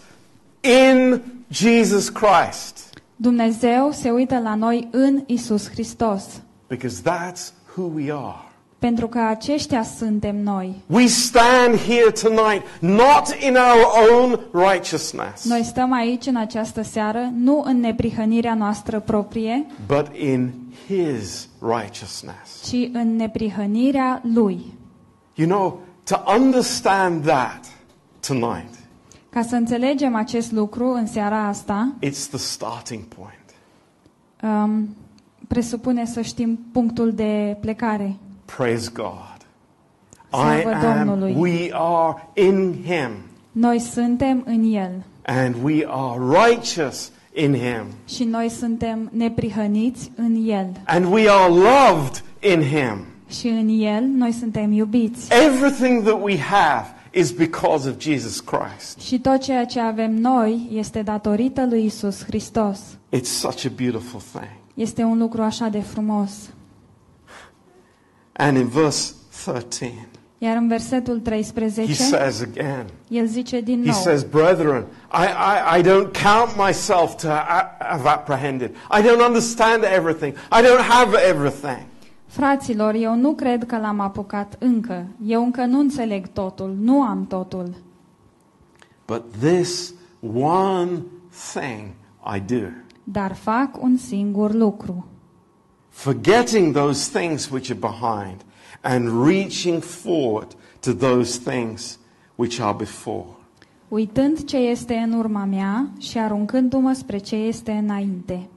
in 0.61 1.21
Jesus 1.49 2.09
Christ 2.09 2.87
Dumnezeu 3.15 3.89
se 3.91 4.09
uită 4.09 4.39
la 4.39 4.55
noi 4.55 4.87
în 4.91 5.23
Isus 5.25 5.69
Hristos, 5.69 6.23
because 6.67 7.01
that's 7.01 7.51
who 7.75 7.83
we 7.95 8.11
are. 8.11 8.43
pentru 8.79 9.07
că 9.07 9.19
aceștia 9.19 9.83
suntem 9.83 10.35
noi. 10.43 10.75
We 10.87 11.05
stand 11.07 11.75
here 11.87 12.11
tonight 12.21 12.63
not 12.79 13.35
in 13.47 13.55
our 13.55 14.09
own 14.11 14.39
righteousness, 14.69 15.45
Noi 15.45 15.63
stăm 15.63 15.93
aici 15.93 16.25
în 16.25 16.35
această 16.35 16.81
seară 16.81 17.31
nu 17.35 17.63
în 17.65 17.79
neprihănirea 17.79 18.53
noastră 18.53 18.99
proprie, 18.99 19.65
but 19.87 20.05
in 20.17 20.51
His 20.87 21.47
righteousness. 21.61 22.69
ci 22.69 22.89
în 22.93 23.15
neprihănirea 23.15 24.21
Lui. 24.33 24.77
You 25.39 25.47
know, 25.47 25.79
to 26.03 26.21
understand 26.37 27.23
that 27.25 27.65
tonight, 28.27 28.73
Ca 29.29 29.41
să 29.41 29.55
înțelegem 29.55 30.15
acest 30.15 30.51
lucru 30.51 30.91
în 30.91 31.07
seara 31.07 31.47
asta, 31.47 31.93
it's 32.05 32.27
the 32.29 32.37
starting 32.37 33.03
point. 33.03 33.45
um, 34.43 34.95
presupune 35.47 36.05
să 36.05 36.21
știm 36.21 36.59
punctul 36.71 37.13
de 37.13 37.57
plecare. 37.61 38.15
Praise 38.45 38.89
God. 38.93 39.37
I 40.33 40.61
Slavă 40.61 40.73
am, 40.87 41.05
Domnului. 41.05 41.35
we 41.37 41.69
are 41.73 42.27
in 42.33 42.73
Him, 42.85 43.09
Noi 43.51 43.79
suntem 43.79 44.43
în 44.45 44.73
El 44.73 44.91
and 45.25 45.55
we 45.63 45.85
are 45.87 46.19
righteous 46.49 47.11
in 47.33 47.53
Him, 47.53 47.83
și 48.07 48.23
noi 48.23 48.49
suntem 48.49 49.09
neprihăniți 49.13 50.11
în 50.15 50.35
El. 50.47 50.67
and 50.85 51.05
we 51.11 51.29
are 51.29 51.51
loved 51.51 52.23
in 52.53 52.61
Him. 52.61 53.05
Și 53.29 53.47
în 53.47 53.67
El 53.67 54.03
noi 54.03 54.31
suntem 54.31 54.71
iubiți. 54.71 55.33
Everything 55.33 56.03
that 56.03 56.21
we 56.21 56.39
have 56.39 56.85
is 57.11 57.31
because 57.31 57.89
of 57.89 57.99
Jesus 57.99 58.39
Christ. 58.39 58.99
Și 58.99 59.19
tot 59.19 59.41
ceea 59.41 59.65
ce 59.65 59.79
avem 59.79 60.13
noi 60.13 60.69
este 60.73 61.01
datorită 61.01 61.65
lui 61.69 61.85
Isus 61.85 62.23
Hristos. 62.23 62.79
It's 63.15 63.29
such 63.39 63.65
a 63.65 63.71
beautiful 63.75 64.21
thing. 64.33 64.49
Este 64.73 65.03
un 65.03 65.17
lucru 65.17 65.41
așa 65.41 65.67
de 65.67 65.79
frumos. 65.79 66.31
And 68.33 68.57
in 68.57 68.67
verse 68.67 69.13
13, 69.45 70.07
Iar 70.41 70.55
în 70.55 70.67
versetul 70.67 71.15
he 71.15 71.21
13, 71.21 71.93
says 71.93 72.41
again, 72.41 72.85
el 73.07 73.25
zice 73.25 73.61
din 73.61 73.79
he 73.83 73.91
nou, 73.91 74.01
says, 74.01 74.23
Brethren, 74.23 74.85
I, 75.11 75.25
I, 75.25 75.79
I 75.79 75.81
don't 75.81 76.11
count 76.11 76.67
myself 76.67 77.15
to 77.15 77.27
ha- 77.27 77.75
have 77.79 78.07
apprehended. 78.07 78.75
I 78.91 79.01
don't 79.01 79.25
understand 79.27 79.83
everything. 79.83 80.33
I 80.51 80.61
don't 80.61 80.85
have 80.89 81.15
everything. 81.29 81.85
Fraților, 82.29 82.93
eu 82.93 83.15
nu 83.15 83.33
cred 83.33 83.65
că 83.65 83.77
l-am 83.77 83.99
apucat 83.99 84.55
încă. 84.59 85.05
Eu 85.25 85.43
încă 85.43 85.65
nu 85.65 85.79
înțeleg 85.79 86.27
totul, 86.27 86.75
nu 86.81 87.01
am 87.01 87.25
totul. 87.27 87.75
But 89.07 89.23
this 89.39 89.93
one 90.35 90.89
thing 91.53 91.87
I 92.35 92.39
do, 92.39 92.65
Dar 93.03 93.33
fac 93.35 93.81
un 93.81 93.97
singur 93.97 94.53
lucru. 94.53 95.05
forgetting 95.89 96.73
those 96.75 97.19
things 97.19 97.49
which 97.49 97.69
are 97.71 97.79
behind 97.79 98.41
and 98.81 99.25
reaching 99.27 99.81
forward 99.83 100.47
to 100.79 100.91
those 100.93 101.39
things 101.51 101.99
which 102.35 102.59
are 102.61 102.75
before. 102.77 103.25
Uitând 103.87 104.43
ce 104.43 104.57
este 104.57 104.95
în 104.95 105.13
urma 105.13 105.45
mea 105.45 105.89
și 105.99 106.17
aruncându-mă 106.17 106.93
spre 106.93 107.17
ce 107.17 107.35
este 107.35 107.71
înainte. 107.71 108.47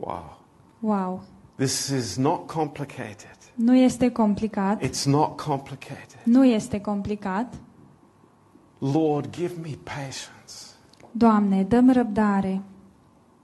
Wow. 0.00 0.38
Wow! 0.80 1.22
This 1.56 1.88
is 1.88 2.16
not 2.16 2.46
complicated. 2.46 3.36
Nu 3.54 3.76
este 3.76 4.10
complicat. 4.10 4.82
It's 4.82 5.04
not 5.04 5.40
complicated. 5.40 6.18
Nu 6.22 6.44
este 6.44 6.80
complicat. 6.80 7.54
Lord, 8.78 9.30
give 9.36 9.52
me 9.62 9.70
patience. 9.82 10.54
Doamne, 11.10 11.62
dăm 11.62 11.92
răbdare. 11.92 12.62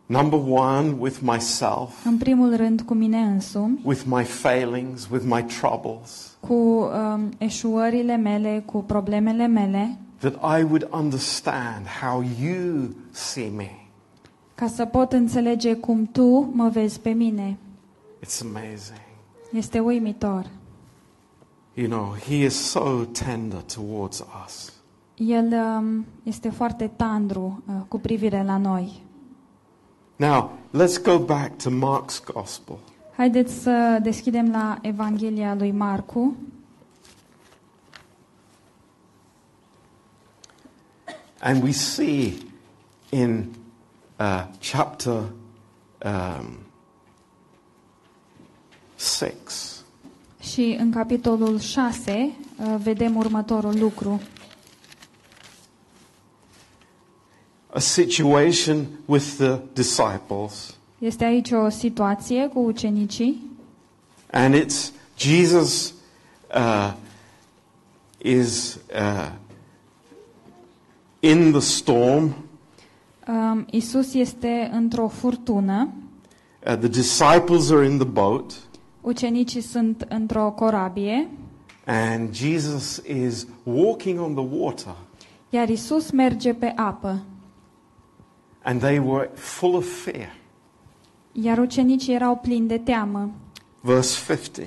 Number 0.07 0.41
one, 0.49 0.95
with 0.99 1.19
myself, 1.21 2.05
În 2.05 2.17
primul 2.17 2.57
rând 2.57 2.81
cu 2.81 2.95
mine 2.95 3.19
însumi, 3.19 3.81
with 3.85 4.03
my 4.07 4.23
failings, 4.25 5.09
with 5.11 5.25
my 5.27 5.45
troubles, 5.45 6.37
cu 6.41 6.53
um, 6.55 7.31
eșuările 7.39 8.17
mele, 8.17 8.63
cu 8.67 8.79
problemele 8.83 9.47
mele, 9.47 9.99
that 10.19 10.35
I 10.59 10.63
would 10.63 10.89
understand 10.91 11.87
how 12.01 12.25
you 12.43 12.89
see 13.11 13.53
me. 13.57 13.71
ca 14.55 14.67
să 14.67 14.85
pot 14.85 15.13
înțelege 15.13 15.75
cum 15.75 16.09
Tu 16.13 16.51
mă 16.53 16.69
vezi 16.69 17.01
pe 17.01 17.11
mine. 17.11 17.57
It's 18.23 18.41
amazing. 18.41 19.01
Este 19.53 19.79
uimitor. 19.79 20.47
You 21.75 21.87
know, 21.87 22.15
He 22.15 22.35
is 22.35 22.71
so 22.71 23.05
tender 23.05 23.61
towards 23.61 24.25
us. 24.47 24.73
El 25.15 25.53
um, 25.53 26.07
este 26.23 26.51
foarte 26.51 26.91
tandru 26.97 27.63
uh, 27.67 27.75
cu 27.89 27.99
privire 27.99 28.43
la 28.43 28.57
noi. 28.57 29.03
Now, 30.17 30.51
let's 30.73 31.03
go 31.03 31.19
back 31.19 31.57
to 31.63 31.71
Mark's 31.71 32.25
Gospel. 32.33 32.79
Haideți 33.17 33.55
să 33.63 33.99
deschidem 34.03 34.51
la 34.51 34.79
Evanghelia 34.83 35.55
lui 35.55 35.71
Marcu, 35.71 36.37
And 41.41 41.63
we 41.63 41.73
see 41.73 42.35
in 43.11 43.55
uh, 44.21 44.47
chapter 44.61 45.33
um, 46.05 46.59
6 49.03 49.35
Și 50.41 50.77
în 50.79 50.91
capitolul 50.91 51.59
6 51.59 52.13
uh, 52.13 52.75
vedem 52.83 53.17
următorul 53.17 53.79
lucru. 53.79 54.21
a 57.75 57.79
situation 57.79 58.87
with 59.05 59.25
the 59.39 59.59
disciples. 59.73 60.75
Este 60.99 61.25
aici 61.25 61.51
o 61.51 61.69
situație 61.69 62.49
cu 62.49 62.59
ucenicii 62.61 63.51
And 64.31 64.55
it's 64.55 64.93
Jesus 65.17 65.95
uh, 66.55 66.93
is 68.19 68.79
uh, 68.95 69.33
in 71.21 71.51
the 71.51 71.61
storm. 71.61 72.35
Um, 73.29 73.67
Isus 73.71 74.15
este 74.15 74.71
într-o 74.73 75.09
furtună, 75.09 75.89
Uh, 76.65 76.77
the 76.77 76.89
disciples 76.89 77.71
are 77.71 77.85
in 77.85 77.99
the 77.99 78.07
boat. 78.07 78.53
Ucenicii 79.03 79.61
sunt 79.61 80.07
într-o 80.09 80.51
corabie, 80.51 81.29
And 81.87 82.35
Jesus 82.35 82.97
is 82.97 83.47
walking 83.63 84.21
on 84.21 84.35
the 84.35 84.57
water. 84.59 84.97
iar 85.51 85.69
Isus 85.69 86.11
merge 86.11 86.55
pe 86.55 86.73
apă. 86.77 87.23
And 88.63 88.81
they 88.81 88.99
were 88.99 89.31
full 89.35 89.75
of 89.75 90.03
fear. 90.05 90.35
Iar 91.33 91.59
ucenicii 91.59 92.15
erau 92.15 92.37
plini 92.37 92.67
de 92.69 92.79
teamă. 92.79 93.31
Verse 93.81 94.35
50. 94.35 94.67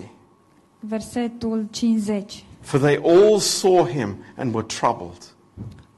Versetul 0.79 1.67
50. 1.71 2.45
For 2.59 2.79
they 2.79 2.99
all 3.03 3.39
saw 3.39 3.85
him 3.85 4.15
and 4.37 4.53
were 4.53 4.65
troubled. 4.79 5.21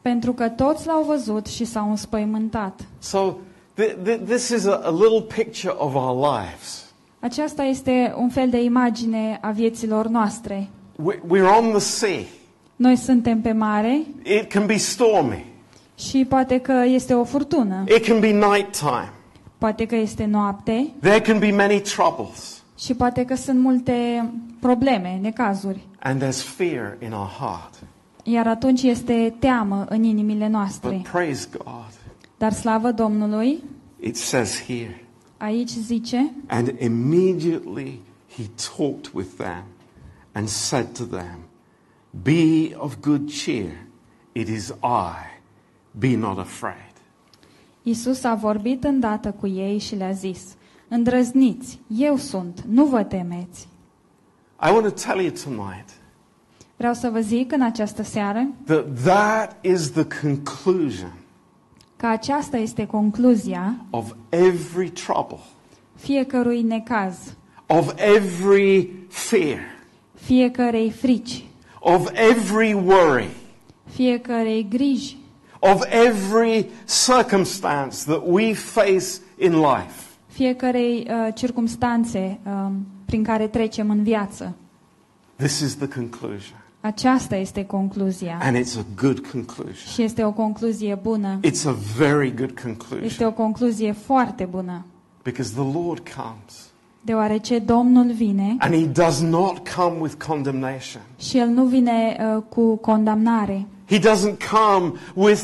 Pentru 0.02 0.34
că 0.34 0.50
toți 0.50 0.88
l-au 0.88 1.04
văzut 1.04 1.46
și 1.46 1.66
s-au 1.66 1.90
înspăimântat. 1.90 2.88
So 3.00 3.34
th- 3.82 3.96
th- 4.04 4.26
this 4.26 4.50
is 4.50 4.66
a, 4.66 4.82
a 4.84 4.90
little 4.92 5.22
picture 5.44 5.74
of 5.78 5.96
our 5.96 6.32
lives. 6.32 6.87
Aceasta 7.20 7.64
este 7.64 8.14
un 8.18 8.30
fel 8.30 8.50
de 8.50 8.64
imagine 8.64 9.38
a 9.42 9.52
vieților 9.52 10.08
noastre. 10.08 10.70
We- 11.04 11.20
We're 11.28 11.58
on 11.60 11.70
the 11.70 11.80
sea. 11.80 12.20
Noi 12.76 12.96
suntem 12.96 13.42
pe 13.42 13.52
mare 13.52 14.02
It 14.24 14.52
can 14.52 14.66
be 14.66 14.76
stormy. 14.78 15.46
și 15.98 16.26
poate 16.30 16.58
că 16.60 16.84
este 16.86 17.14
o 17.14 17.24
furtună, 17.24 17.84
It 17.88 18.06
can 18.08 18.20
be 18.20 18.28
nighttime. 18.28 19.12
poate 19.58 19.86
că 19.86 19.96
este 19.96 20.26
noapte 20.26 20.88
There 21.02 21.22
can 21.22 21.40
be 21.40 21.52
many 21.52 21.82
troubles. 21.82 22.64
și 22.80 22.94
poate 22.94 23.26
că 23.26 23.36
sunt 23.36 23.60
multe 23.60 24.30
probleme, 24.60 25.20
necazuri. 25.22 25.88
And 26.00 26.24
there's 26.24 26.44
fear 26.56 26.98
in 27.06 27.12
our 27.12 27.28
heart. 27.40 27.74
Iar 28.24 28.48
atunci 28.48 28.82
este 28.84 29.34
teamă 29.40 29.86
în 29.90 30.04
inimile 30.04 30.48
noastre. 30.48 30.90
But 30.90 31.08
praise 31.08 31.48
God. 31.52 31.92
Dar 32.38 32.54
slavă 32.54 32.92
Domnului, 32.92 33.64
It 34.00 34.16
says 34.18 34.64
here. 34.66 35.02
Aici 35.38 35.70
zice, 35.70 36.34
And 36.48 36.76
immediately 36.80 38.00
he 38.36 38.44
talked 38.78 39.14
with 39.14 39.30
them 39.38 39.64
and 40.32 40.48
said 40.48 40.86
to 40.98 41.04
them, 41.04 41.40
Be 42.24 42.76
of 42.76 43.00
good 43.02 43.30
cheer. 43.30 43.88
It 44.32 44.48
is 44.48 44.74
I. 44.84 45.40
Be 46.00 46.16
not 46.16 46.38
afraid. 46.38 46.92
Isus 47.84 48.24
a 48.24 48.36
vorbit 48.36 48.84
îndată 48.84 49.32
cu 49.32 49.48
ei 49.48 49.78
și 49.78 49.96
le-a 49.96 50.12
zis, 50.12 50.56
Îndrăzniți, 50.88 51.80
eu 51.88 52.18
sunt, 52.18 52.64
nu 52.68 52.86
vă 52.86 53.04
temeți. 53.04 53.68
I 54.62 54.72
want 54.72 54.84
to 54.84 54.90
tell 54.90 55.22
you 55.22 55.32
tonight 55.44 55.90
Vreau 56.78 56.94
să 56.94 57.10
vă 57.10 57.20
zic 57.20 57.52
în 57.52 57.62
această 57.62 58.04
seară 58.04 58.48
that 58.66 58.86
that 59.04 59.66
is 59.66 59.92
the 59.92 60.06
conclusion 60.22 61.14
că 61.98 62.08
aceasta 62.08 62.58
este 62.58 62.86
concluzia 62.86 63.76
of 63.90 64.12
every 64.30 64.90
trouble, 64.90 65.40
fiecărui 65.96 66.62
necaz, 66.62 67.18
of 67.68 67.94
every 67.96 68.90
fear, 69.10 69.60
fiecărei 70.14 70.92
frici, 70.92 71.44
of 71.80 72.10
every 72.14 72.74
worry, 72.74 73.30
fiecărei 73.90 74.68
griji, 74.70 75.18
of 75.60 75.82
every 75.90 76.70
circumstance 77.06 78.04
that 78.06 78.22
we 78.26 78.54
face 78.54 79.08
in 79.38 79.52
life. 79.54 80.06
fiecărei 80.28 81.08
uh, 81.10 81.34
circumstanțe 81.34 82.40
um, 82.46 82.86
prin 83.06 83.24
care 83.24 83.48
trecem 83.48 83.90
în 83.90 84.04
viață. 84.04 84.54
This 85.36 85.60
is 85.60 85.76
the 85.76 85.88
conclusion. 85.88 86.58
Aceasta 86.88 87.36
este 87.36 87.66
concluzia. 87.66 88.38
And 88.42 88.56
it's 88.58 88.78
a 88.78 88.86
good 89.02 89.20
conclusion. 89.32 89.92
Și 89.94 90.02
este 90.02 90.24
o 90.24 90.32
concluzie 90.32 90.96
bună. 91.02 91.40
It's 91.44 91.66
a 91.66 91.76
very 91.98 92.34
good 92.36 92.60
conclusion 92.62 93.04
Este 93.06 93.26
o 93.26 93.32
concluzie 93.32 93.92
foarte 93.92 94.44
bună. 94.46 94.86
because 95.24 95.52
the 95.54 95.80
Lord 95.80 96.02
comes 96.16 96.70
Deoarece 97.02 97.60
Domnul 97.60 98.12
vine 98.12 98.56
and 98.60 98.74
He 98.74 98.86
does 99.04 99.20
not 99.22 99.70
come 99.70 99.96
with 100.00 100.14
condemnation. 100.28 101.02
și 101.20 101.38
El 101.38 101.48
nu 101.48 101.66
vine 101.66 102.18
uh, 102.36 102.44
cu 102.50 102.76
condamnare. 102.76 103.66
He 103.90 104.00
doesn't 104.00 104.38
come 104.52 104.94
with 105.14 105.42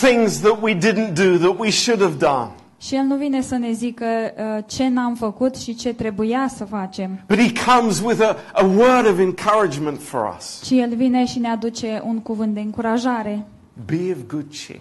things 0.00 0.40
that 0.40 0.58
we 0.62 0.74
didn't 0.78 1.12
do 1.14 1.36
that 1.38 1.58
we 1.58 1.70
should 1.70 2.00
have 2.00 2.14
done. 2.18 2.50
Și 2.78 2.94
El 2.94 3.02
nu 3.02 3.16
vine 3.16 3.40
să 3.40 3.56
ne 3.56 3.72
zică 3.72 4.04
uh, 4.04 4.64
ce 4.66 4.88
n-am 4.88 5.14
făcut 5.14 5.56
și 5.56 5.74
ce 5.74 5.94
trebuia 5.94 6.48
să 6.56 6.64
facem. 6.64 7.24
But 7.28 7.38
He 7.38 7.52
comes 7.72 8.00
with 8.00 8.20
a, 8.22 8.36
a 8.52 8.64
word 8.64 9.06
of 9.06 9.18
encouragement 9.18 10.00
for 10.00 10.34
us. 10.38 10.60
Ci 10.64 10.70
El 10.70 10.94
vine 10.96 11.26
și 11.26 11.38
ne 11.38 11.48
aduce 11.48 12.02
un 12.04 12.18
cuvânt 12.18 12.54
de 12.54 12.60
încurajare. 12.60 13.46
Be 13.86 14.16
of 14.16 14.18
good 14.28 14.46
cheer. 14.66 14.80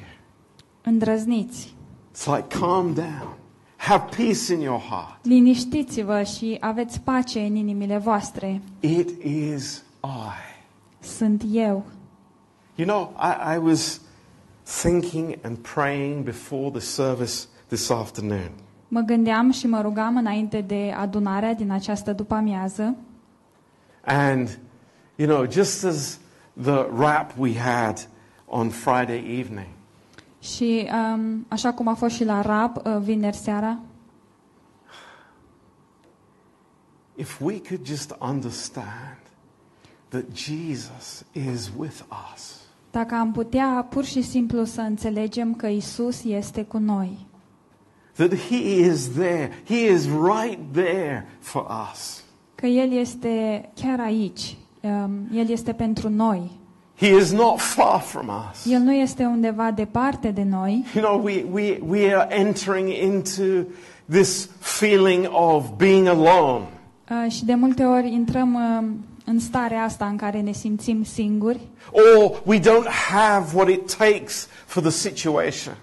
Îndrăzniți, 0.83 1.73
It's 2.13 2.25
like 2.35 2.57
calm 2.59 2.93
down. 2.93 3.27
Have 3.77 4.03
peace 4.15 4.53
in 4.53 4.59
your 4.59 4.79
heart. 4.79 5.17
liniștiți-vă 5.25 6.23
și 6.23 6.57
aveți 6.59 6.99
pace 6.99 7.39
în 7.39 7.55
inimile 7.55 7.97
voastre. 7.97 8.61
It 8.79 9.09
is 9.23 9.83
I. 10.03 11.05
Sunt 11.05 11.43
eu. 11.51 11.85
You 12.75 12.87
know, 12.87 13.13
I, 13.19 13.55
I 13.55 13.57
was 13.57 14.01
thinking 14.81 15.35
and 15.43 15.57
praying 15.57 16.23
before 16.23 16.69
the 16.69 16.79
service 16.79 17.43
this 17.67 17.89
afternoon. 17.89 18.51
Mă 18.87 18.99
gândeam 18.99 19.51
și 19.51 19.67
mă 19.67 19.81
rugam 19.81 20.17
înainte 20.17 20.61
de 20.61 20.93
adunarea 20.97 21.53
din 21.53 21.71
această 21.71 22.13
după-amiază 22.13 22.95
And, 24.05 24.59
you 25.15 25.27
know, 25.27 25.51
just 25.51 25.83
as 25.83 26.19
the 26.61 26.85
rap 26.97 27.31
we 27.37 27.57
had 27.57 28.07
on 28.45 28.69
Friday 28.69 29.39
evening. 29.39 29.67
Și 30.39 30.87
um, 30.91 31.45
așa 31.47 31.73
cum 31.73 31.87
a 31.87 31.93
fost 31.93 32.15
și 32.15 32.23
la 32.23 32.41
rap 32.41 32.85
uh, 32.85 32.97
vineri 33.01 33.35
seara, 33.35 33.79
If 37.17 37.39
we 37.41 37.61
could 37.61 37.85
just 37.85 38.15
understand 38.19 39.19
that 40.09 40.23
Jesus 40.33 41.25
is 41.31 41.71
with 41.77 42.01
us, 42.33 42.61
dacă 42.91 43.15
am 43.15 43.31
putea 43.31 43.87
pur 43.89 44.03
și 44.03 44.21
simplu 44.21 44.63
să 44.63 44.81
înțelegem 44.81 45.53
că 45.53 45.67
Isus 45.67 46.23
este 46.23 46.63
cu 46.63 46.77
noi, 46.77 47.25
that 48.15 48.33
He 48.33 48.79
is 48.79 49.09
there, 49.09 49.51
He 49.65 49.85
is 49.85 50.07
right 50.07 50.59
there 50.73 51.27
for 51.39 51.65
us. 51.93 52.23
că 52.55 52.65
El 52.65 52.91
este 52.91 53.69
chiar 53.81 53.99
aici, 53.99 54.55
um, 54.81 55.37
El 55.37 55.49
este 55.49 55.73
pentru 55.73 56.09
noi. 56.09 56.51
He 56.97 57.07
is 57.07 57.31
not 57.31 57.59
far 57.59 57.99
from 57.99 58.29
us. 58.51 58.71
El 58.71 58.79
nu 58.79 58.93
este 58.93 59.25
undeva 59.25 59.71
departe 59.71 60.31
de 60.31 60.43
noi. 60.43 60.85
You 60.95 61.03
know, 61.03 61.23
we, 61.23 61.45
we, 61.51 61.79
we 61.87 62.15
are 62.15 62.35
entering 62.35 62.89
into 62.89 63.67
this 64.09 64.49
feeling 64.59 65.27
of 65.31 65.65
being 65.77 66.07
alone. 66.07 66.63
Uh, 67.09 67.31
și 67.31 67.45
de 67.45 67.55
multe 67.55 67.83
ori 67.83 68.13
intrăm 68.13 68.53
uh, 68.53 68.87
în 69.25 69.39
starea 69.39 69.83
asta 69.83 70.05
în 70.05 70.15
care 70.15 70.41
ne 70.41 70.51
simțim 70.51 71.03
singuri 71.03 71.59
Or 71.91 72.41
we 72.45 72.59
don't 72.59 72.89
have 73.11 73.45
what 73.53 73.69
it 73.69 73.95
takes 73.97 74.47
for 74.65 74.81
the 74.81 74.91
situation. 74.91 75.75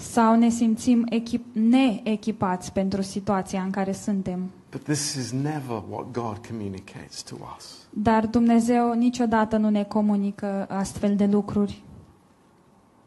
Sau 0.00 0.36
ne 0.36 0.48
simțim 0.48 1.06
echip- 1.10 1.52
neechipați 1.52 2.72
pentru 2.72 3.02
situația 3.02 3.62
în 3.62 3.70
care 3.70 3.92
suntem. 3.92 4.50
But 4.70 4.82
this 4.82 5.14
is 5.14 5.30
never 5.32 5.82
what 5.90 6.10
God 6.12 6.46
communicates 6.48 7.22
to 7.22 7.34
us. 7.56 7.86
Dar 7.90 8.26
Dumnezeu 8.26 8.92
niciodată 8.92 9.56
nu 9.56 9.68
ne 9.70 9.82
comunică 9.82 10.66
astfel 10.68 11.16
de 11.16 11.26
lucruri. 11.26 11.82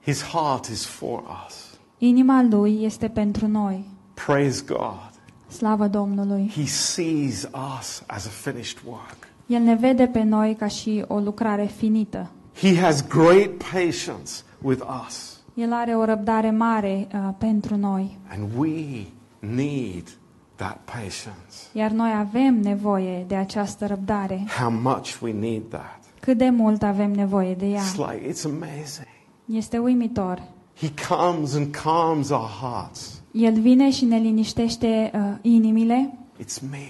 His 0.03 0.23
heart 0.23 0.65
is 0.65 0.85
for 0.85 1.23
us. 1.47 1.77
Inima 1.97 2.41
Lui 2.49 2.83
este 2.83 3.07
pentru 3.07 3.47
noi. 3.47 3.85
Praise 4.25 4.63
God. 4.67 5.11
Slavă 5.47 5.87
Domnului! 5.87 6.51
He 6.55 6.65
sees 6.65 7.49
us 7.77 8.03
as 8.07 8.25
a 8.25 8.29
finished 8.29 8.77
work. 8.87 9.17
El 9.45 9.61
ne 9.61 9.75
vede 9.75 10.07
pe 10.07 10.23
noi 10.23 10.55
ca 10.55 10.67
și 10.67 11.05
o 11.07 11.19
lucrare 11.19 11.65
finită. 11.65 12.29
He 12.55 12.79
has 12.79 13.07
great 13.07 13.49
patience 13.71 14.31
with 14.61 14.81
us. 15.07 15.32
El 15.53 15.73
are 15.73 15.95
o 15.95 16.03
răbdare 16.05 16.51
mare 16.51 17.07
uh, 17.13 17.29
pentru 17.37 17.75
noi, 17.77 18.17
And 18.31 18.49
we 18.57 19.05
need 19.39 20.17
that 20.55 20.79
patience. 20.85 21.55
iar 21.73 21.91
noi 21.91 22.11
avem 22.17 22.59
nevoie 22.59 23.23
de 23.27 23.35
această 23.35 23.85
răbdare. 23.87 24.45
How 24.59 24.71
much 24.71 25.19
we 25.21 25.31
need 25.31 25.61
that. 25.69 25.99
Cât 26.19 26.37
de 26.37 26.49
mult 26.49 26.83
avem 26.83 27.11
nevoie 27.11 27.53
de 27.53 27.65
ea. 27.65 27.81
It's 27.81 27.95
like, 28.11 28.29
it's 28.29 28.45
amazing. 28.45 29.07
Este 29.45 29.77
uimitor. 29.77 30.41
He 30.79 30.91
comes 31.09 31.53
and 31.55 31.75
calms 31.83 32.29
our 32.29 32.49
hearts. 32.61 33.21
El 33.31 33.53
vine 33.59 33.91
și 33.91 34.05
ne 34.05 34.17
liniștește 34.17 35.11
uh, 35.13 35.21
inimile. 35.41 36.17
It's 36.43 36.69
me. 36.71 36.87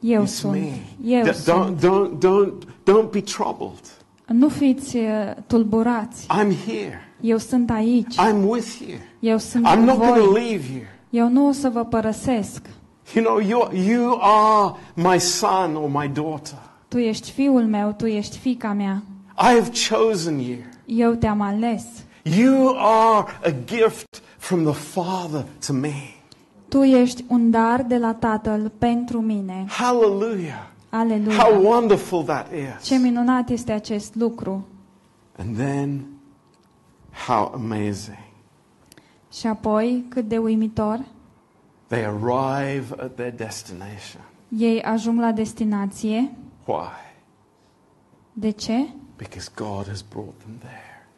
Eu 0.00 0.22
It's 0.24 0.26
sunt. 0.26 0.52
me. 0.52 0.68
Eu 1.04 1.22
D- 1.26 1.32
sunt. 1.34 1.46
don't, 1.56 1.78
don't, 1.80 2.18
don't, 2.18 2.62
don't 2.64 3.10
be 3.10 3.20
troubled. 3.20 3.80
Nu 4.26 4.48
fiți 4.48 4.96
uh, 4.96 5.02
tulburați. 5.46 6.26
I'm 6.26 6.52
here. 6.66 7.00
Eu 7.20 7.38
sunt 7.38 7.70
aici. 7.70 8.14
I'm 8.14 8.44
with 8.48 8.80
you. 8.88 8.98
Eu 9.32 9.38
sunt 9.38 9.66
I'm 9.66 9.74
cu 9.78 9.84
not 9.84 9.96
going 9.98 10.14
to 10.14 10.30
voi. 10.30 10.40
leave 10.42 10.64
you. 10.72 10.82
Eu 11.10 11.28
nu 11.28 11.46
o 11.46 11.52
să 11.52 11.68
vă 11.68 11.84
părăsesc. 11.84 12.60
You 13.14 13.24
know, 13.24 13.38
you, 13.40 13.70
you 13.92 14.18
are 14.20 14.74
my 14.94 15.18
son 15.20 15.74
or 15.74 15.88
my 16.02 16.08
daughter. 16.08 16.58
Tu 16.88 16.98
ești 16.98 17.30
fiul 17.30 17.62
meu, 17.66 17.92
tu 17.96 18.06
ești 18.06 18.38
fica 18.38 18.72
mea. 18.72 19.02
I 19.38 19.54
have 19.54 19.70
chosen 19.90 20.38
you. 20.38 20.56
Eu 20.84 21.12
te-am 21.14 21.40
ales. 21.40 21.84
You 22.22 22.74
are 22.78 23.26
a 23.44 23.50
gift 23.66 24.22
from 24.38 24.64
the 24.64 24.72
Father 24.72 25.44
to 25.66 25.72
me. 25.72 25.94
Tu 26.68 26.82
ești 26.82 27.24
un 27.28 27.50
dar 27.50 27.82
de 27.82 27.96
la 27.96 28.14
Tatăl 28.14 28.72
pentru 28.78 29.20
mine. 29.20 29.64
Hallelujah. 29.68 30.68
How 30.90 31.00
Aleluia! 31.00 31.68
wonderful 31.70 32.22
that 32.22 32.46
Ce 32.82 32.94
is. 32.94 33.00
minunat 33.00 33.48
este 33.48 33.72
acest 33.72 34.14
lucru. 34.14 34.66
And 35.38 35.56
then, 35.56 36.06
how 37.26 37.52
amazing. 37.54 38.18
Și 39.32 39.46
apoi, 39.46 40.04
cât 40.08 40.28
de 40.28 40.38
uimitor, 40.38 41.00
They 41.86 42.04
arrive 42.04 42.94
at 43.02 43.14
their 43.14 43.32
destination. 43.34 44.22
ei 44.58 44.82
ajung 44.82 45.20
la 45.20 45.32
destinație. 45.32 46.30
Why? 46.64 46.88
De 48.32 48.50
ce? 48.50 48.86
Because 49.16 49.50
God 49.56 49.88
has 49.88 50.00
brought 50.10 50.38
them 50.38 50.54
there. 50.58 51.08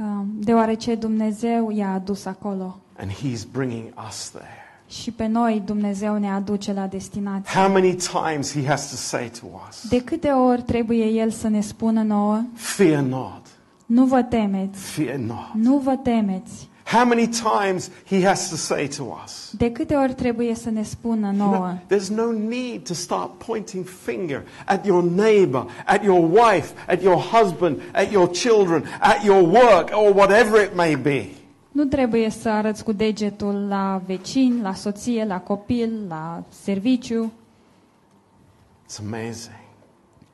Um, 0.00 0.26
Deoarece 0.38 0.94
Dumnezeu 0.94 1.70
i-a 1.70 1.92
adus 1.92 2.24
acolo. 2.24 2.78
And 2.98 3.10
He's 3.10 3.42
bringing 3.52 3.92
us 4.08 4.30
there. 4.30 4.64
Și 4.88 5.10
pe 5.10 5.26
noi 5.26 5.62
Dumnezeu 5.64 6.18
ne 6.18 6.30
aduce 6.30 6.72
la 6.72 6.86
destinație. 6.86 7.60
How 7.60 7.72
many 7.72 7.94
times 7.94 8.52
He 8.52 8.66
has 8.66 8.90
to 8.90 8.96
say 8.96 9.30
to 9.40 9.46
us, 9.68 9.88
De 9.88 10.02
câte 10.04 10.28
ori 10.28 10.62
trebuie 10.62 11.04
El 11.06 11.30
să 11.30 11.48
ne 11.48 11.60
spună 11.60 12.02
nouă, 12.02 12.42
Fear 12.54 13.02
not, 13.02 13.45
nu 13.86 14.04
vă 14.04 14.22
temeți, 14.22 14.90
fear 14.90 15.16
not. 15.16 15.50
nu 15.54 15.76
vă 15.78 15.96
temeți. 16.02 16.68
How 16.92 17.04
many 17.04 17.28
times 17.28 17.90
He 18.08 18.24
has 18.26 18.48
to 18.48 18.56
say 18.56 18.86
to 18.96 19.02
us, 19.24 19.52
De 19.56 19.72
câte 19.72 19.94
ori 19.94 20.14
trebuie 20.14 20.54
să 20.54 20.70
ne 20.70 20.82
spună 20.82 21.26
You 21.26 21.36
know, 21.36 21.50
nouă? 21.50 21.74
there's 21.90 22.08
no 22.14 22.30
need 22.48 22.86
to 22.86 22.94
start 22.94 23.30
pointing 23.46 23.86
finger 23.86 24.42
at 24.66 24.86
your 24.86 25.02
neighbor, 25.02 25.66
at 25.86 26.02
your 26.04 26.30
wife, 26.30 26.72
at 26.88 27.02
your 27.02 27.16
husband, 27.18 27.80
at 27.92 28.10
your 28.10 28.30
children, 28.30 28.84
at 29.00 29.24
your 29.24 29.42
work, 29.48 29.90
or 29.92 30.14
whatever 30.14 30.62
it 30.62 30.74
may 30.76 30.94
be. 30.96 31.28
Nu 31.72 31.84
trebuie 31.84 32.30
să 32.30 32.48
arăți 32.48 32.84
cu 32.84 32.92
degetul 32.92 33.66
la 33.68 34.02
vecin, 34.06 34.60
la 34.62 34.74
soție, 34.74 35.24
la 35.24 35.40
copil, 35.40 36.04
la 36.08 36.42
serviciu. 36.62 37.32
It's 38.86 38.98
amazing. 39.06 39.60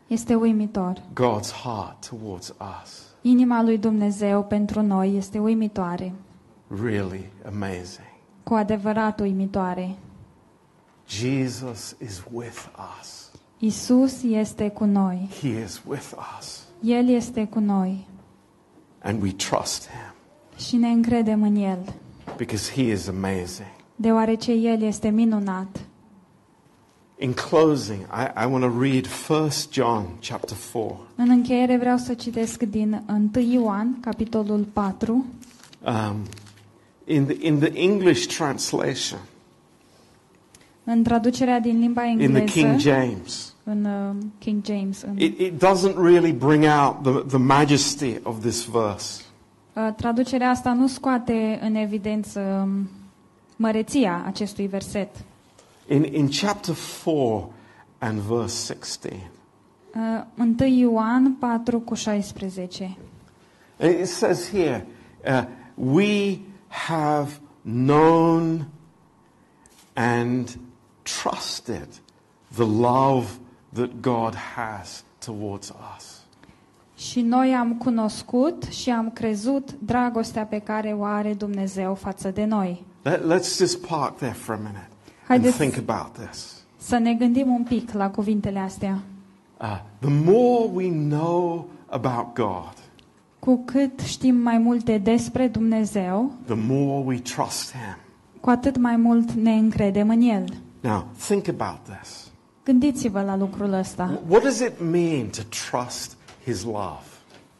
Este 0.06 0.34
uimitor. 0.34 0.92
God's 1.14 1.52
heart 1.64 2.08
towards 2.08 2.54
us. 2.82 3.11
Inima 3.22 3.62
lui 3.62 3.78
Dumnezeu 3.78 4.44
pentru 4.44 4.82
noi 4.82 5.16
este 5.16 5.38
uimitoare, 5.38 6.12
Really 6.82 7.30
amazing. 7.46 8.06
cu 8.42 8.54
adevărat 8.54 9.20
uimitoare. 9.20 9.94
Jesus 11.08 11.96
is 12.02 12.22
with 12.32 12.66
us. 13.00 13.30
Isus 13.58 14.22
este 14.22 14.68
cu 14.68 14.84
noi. 14.84 15.28
He 15.40 15.62
is 15.64 15.82
with 15.86 16.12
us. 16.38 16.62
El 16.82 17.08
este 17.08 17.44
cu 17.46 17.58
noi 17.58 18.06
And 19.02 19.22
we 19.22 19.30
trust 19.32 19.88
Him 19.88 20.14
și 20.58 20.76
ne 20.76 20.88
încredem 20.88 21.42
în 21.42 21.56
El, 21.56 21.78
because 22.36 22.72
He 22.72 22.82
is 22.92 23.08
amazing. 23.08 23.68
deoarece 23.96 24.52
El 24.52 24.82
este 24.82 25.08
minunat. 25.08 25.80
In 27.22 27.34
closing, 27.34 28.04
I, 28.10 28.44
I 28.44 28.46
want 28.46 28.64
to 28.64 28.68
read 28.80 29.06
1 29.06 29.50
John 29.70 30.06
chapter 30.28 30.56
4. 30.72 31.06
În 31.16 31.28
încheiere 31.30 31.76
vreau 31.76 31.96
să 31.96 32.14
citesc 32.14 32.62
din 32.62 33.02
1 33.34 33.52
Ioan, 33.52 33.96
capitolul 34.00 34.66
4, 34.72 35.24
Um, 35.84 36.16
in, 37.04 37.26
the, 37.26 37.36
in 37.46 37.58
the 37.58 37.70
English 37.74 38.26
translation, 38.36 39.18
în 40.84 41.02
traducerea 41.02 41.60
din 41.60 41.78
limba 41.78 42.04
in 42.04 42.16
the 42.16 42.24
engleză, 42.24 42.44
King 42.44 42.78
James, 42.78 43.54
în 43.64 43.84
uh, 43.84 44.16
King 44.38 44.64
James. 44.64 45.02
În, 45.02 45.18
it, 45.18 45.38
it 45.38 45.64
doesn't 45.64 45.94
really 45.96 46.32
bring 46.32 46.64
out 46.64 47.02
the, 47.02 47.36
the 47.36 47.38
majesty 47.38 48.20
of 48.22 48.40
this 48.40 48.64
verse. 48.64 49.22
uh, 49.72 49.88
traducerea 49.96 50.50
asta 50.50 50.72
nu 50.72 50.86
scoate 50.86 51.58
în 51.62 51.74
evidență 51.74 52.40
um, 52.62 52.88
măreția 53.56 54.22
acestui 54.26 54.66
verset. 54.66 55.08
In, 55.88 56.04
in 56.04 56.28
chapter 56.28 56.74
4 56.74 57.48
and 57.98 58.20
verse 58.20 58.54
16, 58.54 59.30
Uh, 59.94 60.24
1 60.38 60.56
Ioan 60.58 61.36
4 61.38 61.80
cu 61.80 61.94
16. 61.94 62.96
it 63.78 64.08
says 64.08 64.48
here, 64.48 64.86
uh, 65.26 65.44
we 65.74 66.40
have 66.68 67.40
known 67.62 68.66
and 69.94 70.58
trusted 71.02 71.88
the 72.56 72.64
love 72.64 73.38
that 73.72 74.00
God 74.00 74.34
has 74.34 75.04
towards 75.18 75.72
us. 75.96 76.20
Și 76.96 77.20
noi 77.20 77.54
am 77.54 77.74
cunoscut 77.74 78.62
și 78.62 78.90
am 78.90 79.10
crezut 79.10 79.72
dragostea 79.72 80.44
pe 80.44 80.58
care 80.58 80.92
o 80.92 81.04
are 81.04 81.34
Dumnezeu 81.34 81.94
față 81.94 82.30
de 82.30 82.44
noi. 82.44 82.84
Let, 83.02 83.20
let's 83.20 83.56
just 83.58 83.86
park 83.86 84.16
there 84.16 84.32
for 84.32 84.54
a 84.54 84.58
minute 84.58 84.91
and 85.32 85.40
Haideți 85.42 85.56
think 85.58 85.88
about 85.88 86.12
this. 86.28 86.62
să 86.76 86.98
ne 86.98 87.14
gândim 87.14 87.48
un 87.54 87.62
pic 87.62 87.92
la 87.92 88.10
cuvintele 88.10 88.58
astea. 88.58 88.98
Uh, 89.60 89.78
the 89.98 90.10
more 90.24 90.70
we 90.72 90.90
know 90.90 91.68
about 91.88 92.34
God, 92.34 92.72
Cu 93.38 93.62
cât 93.64 94.00
știm 94.00 94.34
mai 94.36 94.58
multe 94.58 94.98
despre 94.98 95.46
Dumnezeu, 95.48 96.32
the 96.44 96.56
more 96.68 97.04
we 97.06 97.18
trust 97.18 97.70
Him. 97.72 97.96
cu 98.40 98.50
atât 98.50 98.76
mai 98.76 98.96
mult 98.96 99.30
ne 99.32 99.52
încredem 99.52 100.08
în 100.08 100.20
El. 100.20 100.44
Now, 100.80 101.06
think 101.26 101.48
about 101.48 101.78
this. 101.98 102.30
Gândiți-vă 102.64 103.20
la 103.22 103.36
lucrul 103.36 103.72
ăsta. 103.72 104.18
What 104.28 104.42
does 104.42 104.58
it 104.60 104.72
mean 104.90 105.26
to 105.26 105.42
trust 105.70 106.16
His 106.44 106.64
love? 106.64 107.00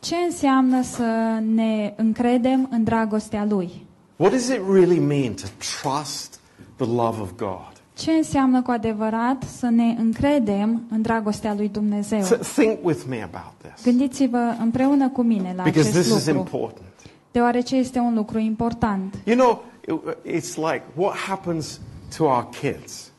Ce 0.00 0.14
înseamnă 0.16 0.82
să 0.82 1.38
ne 1.54 1.92
încredem 1.96 2.68
în 2.70 2.84
dragostea 2.84 3.44
Lui? 3.44 3.86
What 4.16 4.32
does 4.32 4.48
it 4.48 4.60
really 4.72 4.98
mean 4.98 5.32
to 5.34 5.46
trust 5.82 6.40
the 6.82 6.94
love 6.94 7.20
of 7.20 7.30
God? 7.36 7.72
Ce 7.98 8.10
înseamnă 8.10 8.62
cu 8.62 8.70
adevărat 8.70 9.42
să 9.42 9.66
ne 9.70 9.94
încredem 9.98 10.82
în 10.90 11.02
dragostea 11.02 11.54
lui 11.54 11.68
Dumnezeu? 11.68 12.20
Th- 12.20 12.40
think 12.54 12.78
with 12.84 13.02
me 13.08 13.22
about 13.22 13.52
this. 13.62 13.84
Gândiți-vă 13.84 14.54
împreună 14.60 15.08
cu 15.08 15.22
mine 15.22 15.52
la 15.56 15.62
Because 15.62 15.90
this 15.90 16.06
is 16.06 16.10
acest 16.12 16.26
lucru, 16.26 16.40
important. 16.56 16.86
deoarece 17.32 17.76
este 17.76 17.98
un 17.98 18.14
lucru 18.14 18.38
important. 18.38 19.14
You 19.24 19.36
know, 19.36 19.64
it- 19.88 20.16
it's 20.40 20.54
like 20.56 20.82
what 20.96 21.16
happens 21.16 21.80
to 22.16 22.24
our 22.24 22.48
kids. 22.60 23.10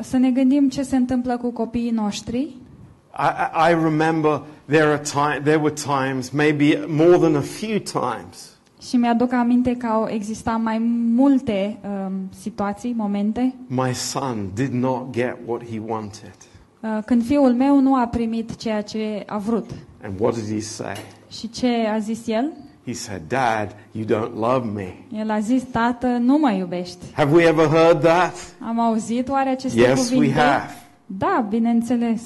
Să 0.00 0.16
ne 0.16 0.30
gândim 0.30 0.68
ce 0.68 0.82
se 0.82 0.96
întâmplă 0.96 1.36
cu 1.36 1.50
copiii 1.50 1.90
noștri. 1.90 2.38
I, 2.38 3.28
I 3.68 3.70
I 3.70 3.74
remember 3.74 4.42
there 4.66 4.84
are 4.84 5.00
time, 5.12 5.40
there 5.42 5.56
were 5.60 5.74
times, 5.74 6.30
maybe 6.30 6.84
more 6.88 7.16
than 7.18 7.34
a 7.36 7.40
few 7.40 7.78
times, 7.78 8.55
Și 8.88 8.96
mi-aduc 8.96 9.32
aminte 9.32 9.76
că 9.76 9.86
au 9.86 10.08
existat 10.10 10.62
mai 10.62 10.78
multe 11.14 11.78
um, 12.06 12.12
situații, 12.38 12.92
momente, 12.96 13.54
my 13.66 13.94
son 13.94 14.50
did 14.54 14.72
not 14.72 15.10
get 15.10 15.36
what 15.46 15.64
he 15.70 15.80
wanted. 15.86 16.34
uh, 16.80 16.98
când 17.06 17.24
fiul 17.24 17.54
meu 17.54 17.80
nu 17.80 17.94
a 17.94 18.06
primit 18.06 18.56
ceea 18.56 18.82
ce 18.82 19.22
a 19.26 19.38
vrut. 19.38 19.70
And 20.04 20.20
what 20.20 20.34
did 20.34 20.54
he 20.54 20.60
say? 20.60 20.94
Și 21.30 21.50
ce 21.50 21.86
a 21.94 21.98
zis 21.98 22.26
el? 22.26 22.52
He 22.86 22.92
said, 22.92 23.22
Dad, 23.28 23.76
you 23.92 24.04
don't 24.04 24.32
love 24.34 24.68
me. 24.74 24.94
El 25.20 25.30
a 25.30 25.38
zis, 25.38 25.62
tată, 25.62 26.06
nu 26.06 26.38
mă 26.38 26.50
iubești. 26.50 27.12
Have 27.12 27.34
we 27.34 27.42
ever 27.46 27.66
heard 27.66 28.00
that? 28.00 28.34
Am 28.60 28.80
auzit 28.80 29.28
oare 29.28 29.48
aceste 29.50 29.80
Yes, 29.80 30.10
we 30.10 30.14
cuvinte? 30.16 30.38
have. 30.40 30.70
Da, 31.06 31.46
bineînțeles. 31.48 32.22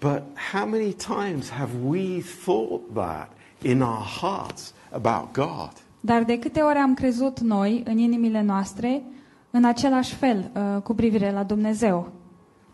But 0.00 0.22
how 0.52 0.66
many 0.68 0.92
times 0.92 1.50
have 1.50 1.70
we 1.86 2.20
thought 2.44 2.80
that 2.94 3.30
in 3.62 3.80
our 3.80 4.04
hearts 4.20 4.74
about 4.90 5.32
God? 5.32 5.70
Dar 6.00 6.24
de 6.24 6.38
câte 6.38 6.60
ori 6.60 6.78
am 6.78 6.94
crezut 6.94 7.40
noi 7.40 7.82
în 7.86 7.98
inimile 7.98 8.42
noastre 8.42 9.02
în 9.50 9.64
același 9.64 10.14
fel 10.14 10.50
uh, 10.54 10.82
cu 10.82 10.94
privire 10.94 11.32
la 11.32 11.42
Dumnezeu. 11.42 12.12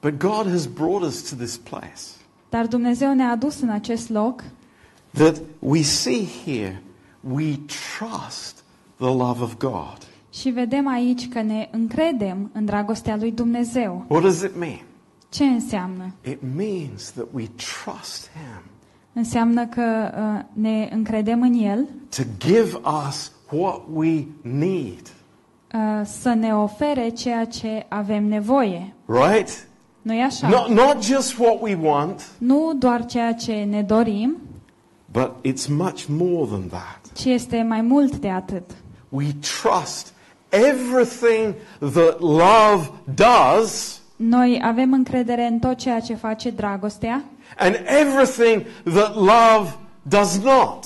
But 0.00 0.18
God 0.18 0.50
has 0.50 0.66
brought 0.66 1.02
us 1.02 1.30
to 1.30 1.36
this 1.36 1.56
place 1.56 2.00
Dar 2.48 2.66
Dumnezeu 2.66 3.14
ne-a 3.14 3.30
adus 3.30 3.60
în 3.60 3.68
acest 3.68 4.08
loc 4.08 4.44
that 5.12 5.40
we 5.58 5.82
see 5.82 6.26
here 6.44 6.82
we 7.20 7.58
trust 7.98 8.64
the 8.96 9.06
love 9.06 9.42
of 9.42 9.56
God. 9.56 9.98
și 10.32 10.50
vedem 10.50 10.88
aici 10.88 11.28
că 11.28 11.42
ne 11.42 11.68
încredem 11.72 12.50
în 12.52 12.64
dragostea 12.64 13.16
lui 13.16 13.32
Dumnezeu. 13.32 14.04
What 14.08 14.22
does 14.22 14.42
it 14.42 14.58
mean? 14.58 14.80
Ce 15.28 15.44
înseamnă? 15.44 16.12
It 16.24 16.38
means 16.56 17.10
that 17.10 17.26
we 17.32 17.46
trust 17.56 18.30
Him 18.30 18.62
Înseamnă 19.18 19.66
că 19.66 20.10
uh, 20.18 20.44
ne 20.52 20.88
încredem 20.92 21.42
în 21.42 21.52
El, 21.54 21.86
to 22.16 22.22
give 22.38 22.80
us 23.08 23.32
what 23.50 23.80
we 23.92 24.24
need, 24.42 25.02
uh, 25.74 26.00
să 26.04 26.34
ne 26.34 26.54
ofere 26.54 27.08
ceea 27.08 27.44
ce 27.44 27.86
avem 27.88 28.24
nevoie. 28.24 28.94
right? 29.06 29.66
Nu-i 30.02 30.22
așa? 30.22 30.48
Not, 30.48 30.68
not 30.68 31.02
just 31.04 31.38
what 31.38 31.56
we 31.60 31.78
want, 31.82 32.28
Nu 32.38 32.72
doar 32.78 33.06
ceea 33.06 33.32
ce 33.34 33.52
ne 33.70 33.82
dorim, 33.82 34.36
but 35.12 35.30
it's 35.48 35.66
much 35.68 36.04
more 36.08 36.46
than 36.46 36.66
that. 36.68 37.00
ci 37.14 37.24
este 37.24 37.62
mai 37.68 37.80
mult 37.80 38.16
de 38.16 38.28
atât. 38.30 38.70
We 39.08 39.26
trust 39.62 40.12
everything 40.48 41.54
that 41.78 42.20
love 42.20 42.90
does 43.14 44.00
Noi 44.16 44.60
avem 44.64 44.92
încredere 44.92 45.46
în 45.46 45.58
tot 45.58 45.76
ceea 45.76 46.00
ce 46.00 46.14
face 46.14 46.50
dragostea 46.50 47.24
and 47.58 47.74
everything 48.00 48.62
that 48.84 49.14
love 49.14 49.76
does 50.02 50.38
not. 50.42 50.84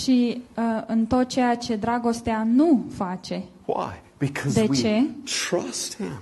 și 0.00 0.42
uh, 0.56 0.64
în 0.86 1.06
tot 1.06 1.28
ceea 1.28 1.54
ce 1.56 1.76
dragostea 1.76 2.46
nu 2.54 2.84
face, 2.96 3.42
Why? 3.64 4.00
Because 4.18 4.60
De 4.60 4.66
we 4.70 4.76
ce? 4.76 5.02
trust 5.48 5.96
Him. 5.96 6.12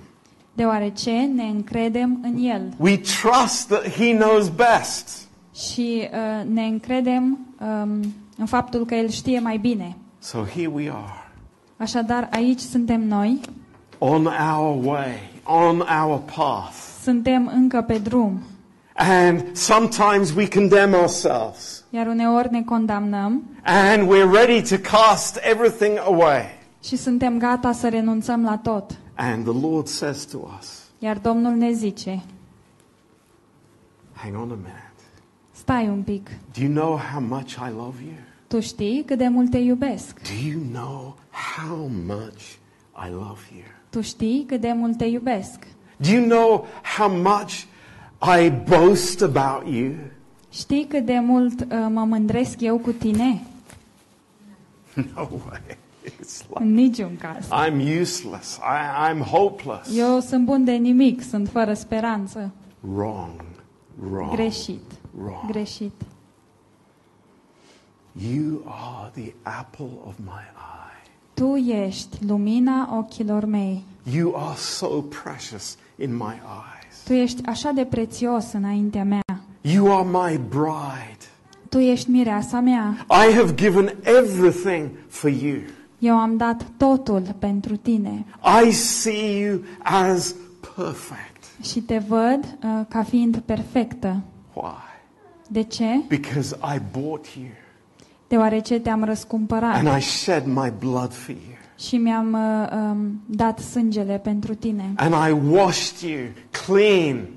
deoarece 0.53 1.11
ne 1.35 1.43
încredem 1.43 2.19
în 2.23 2.37
El 2.43 2.61
We 2.77 2.97
trust 2.97 3.67
that 3.67 3.89
He 3.89 4.15
knows 4.17 4.49
best. 4.49 5.27
și 5.55 6.09
uh, 6.11 6.47
ne 6.53 6.63
încredem 6.65 7.39
um, 7.59 8.13
în 8.37 8.45
faptul 8.45 8.85
că 8.85 8.95
El 8.95 9.09
știe 9.09 9.39
mai 9.39 9.57
bine. 9.57 9.95
So 10.19 10.43
here 10.55 10.67
we 10.73 10.89
are 10.89 11.23
Așadar, 11.77 12.29
aici 12.31 12.59
suntem 12.59 13.07
noi, 13.07 13.39
on 13.97 14.25
our 14.25 14.85
way, 14.85 15.13
on 15.43 15.83
our 16.01 16.17
path. 16.35 16.73
suntem 17.03 17.51
încă 17.53 17.81
pe 17.81 17.97
drum, 17.97 18.41
And 19.01 19.55
sometimes 19.57 20.33
we 20.35 20.47
condemn 20.47 20.93
ourselves 20.93 21.83
iar 21.91 22.07
uneori 22.07 22.47
ne 22.51 22.63
condamnăm 22.63 23.43
and 23.63 24.09
we're 24.09 24.31
ready 24.31 24.61
to 24.61 24.77
cast 24.97 25.39
everything 25.41 25.97
away. 25.97 26.57
și 26.83 26.95
suntem 26.95 27.37
gata 27.37 27.71
să 27.71 27.89
renunțăm 27.89 28.43
la 28.43 28.57
tot. 28.57 28.97
And 29.15 29.43
the 29.45 29.67
Lord 29.67 29.87
says 29.87 30.25
to 30.25 30.37
us, 30.59 30.83
Iar 30.99 31.17
Domnul 31.17 31.53
ne 31.55 31.71
zice, 31.71 32.23
hang 34.13 34.35
on 34.35 34.41
a 34.51 34.55
minute. 34.55 34.93
stai 35.51 35.87
un 35.87 36.01
pic, 36.01 36.29
Do 36.57 36.61
you 36.61 36.71
know 36.71 36.97
how 37.13 37.21
much 37.21 37.51
I 37.51 37.71
love 37.75 37.95
you? 38.05 38.13
tu 38.47 38.59
știi 38.59 39.03
cât 39.05 39.17
de 39.17 39.27
mult 39.27 39.51
te 39.51 39.57
iubesc, 39.57 40.21
Do 40.21 40.47
you 40.49 40.61
know 40.71 41.15
how 41.57 41.89
much 42.05 42.41
I 43.07 43.09
love 43.11 43.39
you? 43.55 43.63
tu 43.89 44.01
știi 44.01 44.43
cât 44.47 44.61
de 44.61 44.71
mult 44.75 44.97
te 44.97 45.05
iubesc. 45.05 45.59
Do 45.97 46.09
you 46.11 46.25
know 46.27 46.65
how 46.97 47.09
much 47.09 47.51
I 48.21 48.49
boast 48.49 49.21
about 49.21 49.67
you? 49.73 49.93
Știi 50.51 50.85
cât 50.85 51.05
de 51.05 51.19
mult 51.19 51.61
uh, 51.61 51.67
mă 51.89 52.03
mândresc 52.03 52.61
eu 52.61 52.77
cu 52.77 52.91
tine? 52.91 53.41
No 55.15 55.27
way. 55.47 55.77
It's 56.05 56.41
like 56.47 56.63
În 56.63 56.73
niciun 56.73 57.17
caz. 57.17 57.47
I'm 57.47 58.01
useless. 58.01 58.57
I, 58.57 59.11
I'm 59.11 59.21
hopeless. 59.21 59.97
Eu 59.97 60.19
sunt 60.19 60.45
bun 60.45 60.63
de 60.63 60.71
nimic, 60.71 61.21
sunt 61.21 61.49
fără 61.49 61.73
speranță. 61.73 62.51
Wrong. 62.93 63.43
Wrong. 64.09 64.31
Greșit. 64.31 64.91
Wrong. 65.17 65.51
Greșit. 65.51 65.93
You 68.11 68.61
are 68.65 69.11
the 69.13 69.33
apple 69.43 69.89
of 70.07 70.13
my 70.17 70.43
eye. 70.55 71.11
Tu 71.33 71.55
ești 71.55 72.25
lumina 72.25 72.97
ochilor 72.97 73.45
mei. 73.45 73.83
You 74.11 74.35
are 74.35 74.55
so 74.57 74.87
precious 74.87 75.77
in 75.97 76.15
my 76.15 76.33
eyes. 76.33 76.78
Tu 77.09 77.15
ești 77.15 77.45
așa 77.45 77.71
de 77.71 77.85
prețios 77.85 78.51
înaintea 78.53 79.03
mea. 79.03 79.41
You 79.61 79.97
are 79.97 80.07
my 80.11 80.39
bride. 80.49 81.25
Tu 81.69 81.77
ești 81.77 82.09
mireasa 82.09 82.59
mea. 82.59 83.05
I 83.09 83.33
have 83.33 83.53
given 83.55 83.93
everything 84.03 84.89
for 85.07 85.29
you. 85.29 85.55
Eu 85.99 86.15
am 86.15 86.37
dat 86.37 86.65
totul 86.77 87.35
pentru 87.39 87.75
tine 87.75 88.25
I 88.65 88.71
see 88.71 89.39
you 89.39 89.61
as 89.83 90.35
perfect. 90.75 91.43
și 91.61 91.79
te 91.79 91.97
văd 91.97 92.57
uh, 92.63 92.85
ca 92.87 93.03
fiind 93.03 93.37
perfectă. 93.37 94.21
Why? 94.53 95.01
De 95.47 95.63
ce? 95.63 96.01
Because 96.07 96.55
I 96.75 96.79
bought 96.99 97.25
you 97.25 97.49
Deoarece 98.27 98.79
te-am 98.79 99.03
răscumpărat 99.03 99.75
and 99.75 99.97
I 99.97 100.01
shed 100.01 100.45
my 100.45 100.73
blood 100.79 101.13
for 101.13 101.35
you. 101.35 101.58
Și 101.79 101.97
mi-am 101.97 102.33
uh, 102.33 102.77
um, 102.91 103.21
dat 103.25 103.59
sângele 103.59 104.17
pentru 104.17 104.55
tine 104.55 104.93
And 104.95 105.13
I 105.29 105.51
washed 105.51 106.09
you 106.09 106.19
clean 106.65 107.27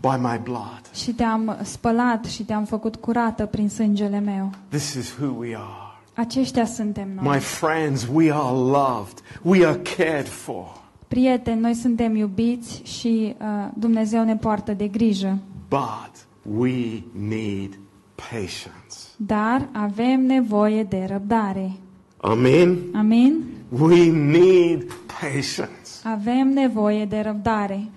by 0.00 0.16
my 0.20 0.40
blood. 0.42 0.82
și 0.94 1.12
te-am 1.12 1.58
spălat 1.62 2.24
și 2.24 2.42
te-am 2.42 2.64
făcut 2.64 2.96
curată 2.96 3.46
prin 3.46 3.68
sângele 3.68 4.18
meu. 4.18 4.50
This 4.68 4.94
is 4.94 5.16
who 5.18 5.34
we 5.38 5.54
are. 5.54 5.86
Aceștia 6.14 6.64
suntem 6.64 7.08
noi. 7.14 7.34
My 7.34 7.40
friends, 7.40 8.08
we 8.12 8.32
are 8.32 8.56
loved. 8.56 9.18
We 9.42 9.66
are 9.66 9.80
cared 9.96 10.28
for. 10.28 10.76
Prieteni, 11.08 11.60
noi 11.60 11.74
suntem 11.74 12.16
iubiți 12.16 12.82
și 12.84 13.34
uh, 13.40 13.46
Dumnezeu 13.74 14.24
ne 14.24 14.36
poartă 14.36 14.72
de 14.72 14.86
grijă. 14.86 15.38
But 15.68 16.26
we 16.58 17.02
need 17.28 17.78
patience. 18.14 18.96
Dar 19.16 19.68
avem 19.72 20.26
nevoie 20.26 20.82
de 20.82 21.04
răbdare. 21.08 21.72
Amen. 22.16 22.78
Amin? 22.94 23.44
We 23.68 24.10
need 24.10 24.84
patience. 25.20 26.00
Avem 26.04 26.48
nevoie 26.52 27.04
de 27.04 27.20
răbdare. 27.20 27.88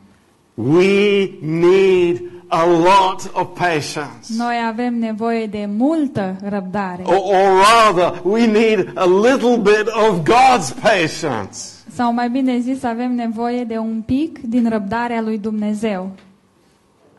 We 0.54 1.30
need 1.42 2.22
a 2.48 2.66
lot 2.66 3.32
of 3.34 3.48
patience. 3.58 4.34
Noi 4.38 4.56
avem 4.68 5.00
nevoie 5.00 5.46
de 5.46 5.70
multă 5.78 6.36
răbdare. 6.44 7.04
Or, 7.06 7.16
or 7.16 7.62
rather, 7.62 8.22
we 8.24 8.46
need 8.46 8.92
a 8.96 9.06
little 9.06 9.58
bit 9.58 9.88
of 10.10 10.18
God's 10.24 10.72
patience. 10.82 11.58
Sau 11.94 12.14
mai 12.14 12.30
bine 12.30 12.60
zis, 12.60 12.84
avem 12.84 13.16
nevoie 13.16 13.64
de 13.64 13.78
un 13.78 14.02
pic 14.06 14.40
din 14.42 14.70
răbdarea 14.70 15.22
lui 15.22 15.38
Dumnezeu. 15.38 16.10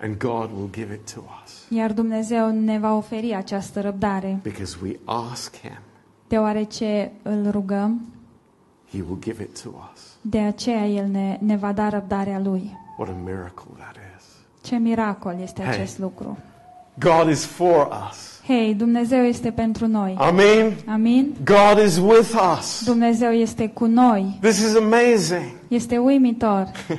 And 0.02 0.16
God 0.18 0.50
will 0.56 0.68
give 0.72 0.92
it 0.94 1.12
to 1.14 1.20
us 1.44 1.64
Iar 1.68 1.92
Dumnezeu 1.92 2.50
ne 2.50 2.78
va 2.78 2.96
oferi 2.96 3.34
această 3.34 3.80
răbdare. 3.80 4.40
because 4.42 4.76
we 4.82 4.96
ask 5.04 5.60
Him. 5.60 5.78
Deoarece 6.28 7.12
îl 7.22 7.48
rugăm, 7.50 8.00
He 8.92 9.00
will 9.08 9.18
give 9.20 9.42
it 9.42 9.62
to 9.62 9.68
us. 9.94 10.00
de 10.20 10.38
aceea 10.38 10.86
El 10.86 11.06
ne, 11.06 11.38
ne 11.40 11.56
va 11.56 11.72
da 11.72 11.88
răbdarea 11.88 12.38
Lui. 12.38 12.78
What 12.98 13.08
a 13.10 13.16
miracle 13.24 13.64
that 13.78 13.94
is. 14.18 14.24
Ce 14.62 14.76
miracol 14.76 15.36
este 15.42 15.62
Hey. 15.62 15.72
acest 15.72 15.98
lucru. 15.98 16.38
God 16.98 17.28
is 17.30 17.44
for 17.44 18.06
us. 18.10 18.40
Hei, 18.46 18.74
Dumnezeu 18.74 19.24
este 19.24 19.50
pentru 19.50 19.86
noi. 19.86 20.14
Amen. 20.18 20.76
Amin? 20.88 21.34
God 21.44 21.84
is 21.84 21.96
with 21.98 22.34
us. 22.58 22.84
Dumnezeu 22.84 23.30
este 23.30 23.68
cu 23.68 23.84
noi. 23.86 24.38
This 24.40 24.58
is 24.58 24.76
amazing. 24.76 25.44
Este 25.68 25.98
uimitor. 25.98 26.70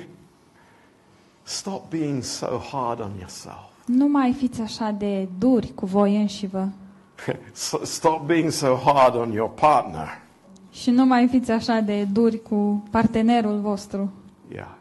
Stop 1.44 1.90
being 1.90 2.24
so 2.24 2.48
hard 2.72 3.00
on 3.00 3.12
yourself. 3.20 3.72
Nu 3.86 4.08
mai 4.08 4.34
fiți 4.38 4.62
așa 4.62 4.92
de 4.98 5.28
duri 5.40 5.72
cu 5.76 5.86
voi 5.86 6.16
înșivă. 6.16 6.70
S- 7.52 7.80
Stop 7.84 8.26
being 8.26 8.52
so 8.52 8.76
hard 8.86 9.16
on 9.16 9.32
your 9.32 9.50
partner. 9.50 10.22
Și 10.74 10.90
nu 10.92 11.06
mai 11.06 11.28
fiți 11.28 11.52
așa 11.52 11.80
de 11.80 12.04
duri 12.04 12.42
cu 12.42 12.84
partenerul 12.92 13.60
vostru. 13.60 14.12
Yeah. 14.52 14.76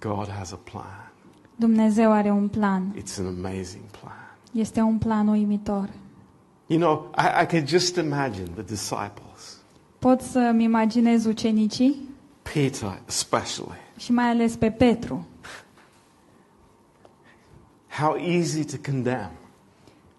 God 0.00 0.28
has 0.38 0.52
a 0.52 0.58
plan. 0.64 1.10
Dumnezeu 1.56 2.12
are 2.12 2.30
un 2.30 2.48
plan. 2.48 2.94
It's 2.98 3.18
an 3.18 3.26
amazing 3.26 3.82
plan. 4.00 4.36
Este 4.52 4.80
un 4.80 4.98
plan 4.98 5.26
uimitor. 5.28 5.88
You 6.66 6.78
know, 6.80 7.10
I, 7.16 7.42
I 7.42 7.46
can 7.46 7.66
just 7.66 7.96
imagine 7.96 8.48
the 8.54 8.62
disciples, 8.62 9.56
Pot 9.98 10.20
să-mi 10.20 10.62
imaginez 10.64 11.24
ucenicii 11.24 12.08
Peter 12.42 13.02
especially, 13.06 13.78
și 13.96 14.12
mai 14.12 14.28
ales 14.28 14.56
pe 14.56 14.70
Petru. 14.70 15.26
how 17.88 18.16
easy 18.16 18.64
to 18.64 18.76
condemn. 18.90 19.30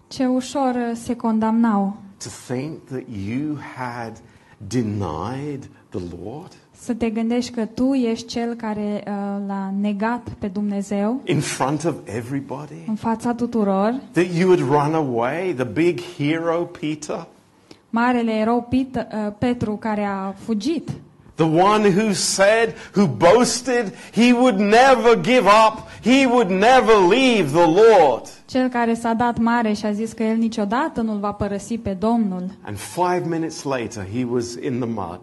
Ce 0.08 0.26
ușor 0.26 0.76
uh, 0.76 0.92
se 0.96 1.16
condamnau 1.16 1.98
To 2.24 2.30
think 2.54 2.84
that 2.86 3.04
you 3.28 3.58
had 3.76 4.22
denied 4.68 5.70
the 5.89 5.99
Lord 6.24 6.53
să 6.82 6.93
te 6.93 7.10
gândești 7.10 7.51
că 7.51 7.66
tu 7.66 7.93
ești 7.93 8.28
cel 8.28 8.53
care 8.53 9.03
uh, 9.07 9.14
l-a 9.47 9.74
negat 9.80 10.30
pe 10.39 10.47
Dumnezeu 10.47 11.22
in 11.24 11.39
front 11.39 11.84
of 11.84 11.95
everybody, 12.03 12.74
în 12.88 12.95
fața 12.95 13.34
tuturor. 13.34 14.01
that 14.12 14.26
you 14.26 14.47
would 14.49 14.60
run 14.60 14.93
away, 14.93 15.53
the 15.53 15.64
big 15.64 15.99
hero 16.18 16.70
Peter, 16.80 17.28
Marele 17.89 18.32
erou 18.32 18.62
Pit, 18.70 18.95
uh, 18.95 19.34
Petru 19.38 19.76
care 19.76 20.03
a 20.03 20.32
fugit. 20.32 20.89
The 21.40 21.48
one 21.48 21.84
who 21.98 22.14
said, 22.14 22.74
who 22.96 23.08
boasted 23.08 23.94
he 24.12 24.34
would 24.34 24.60
never 24.60 25.16
give 25.16 25.48
up, 25.48 25.88
he 26.04 26.26
would 26.26 26.50
never 26.50 26.96
leave 26.96 27.52
the 27.52 27.68
Lord. 27.68 28.28
Cel 28.46 28.68
care 28.70 28.94
s-a 28.94 29.14
dat 29.14 29.38
mare 29.38 29.74
și 29.74 29.86
a 29.86 29.92
zis 29.92 30.12
că 30.14 30.24
el 30.24 30.38
niciodată 30.38 31.02
nu-l 31.02 31.20
va 31.20 31.32
părăsi 31.32 31.78
pe 31.78 31.94
Domnul. 31.94 32.52
And 32.62 32.78
five 32.78 33.24
minutes 33.28 33.64
later, 33.64 34.08
he 34.14 34.24
was 34.24 34.54
in 34.54 34.80
the 34.80 34.90
mud. 34.90 35.20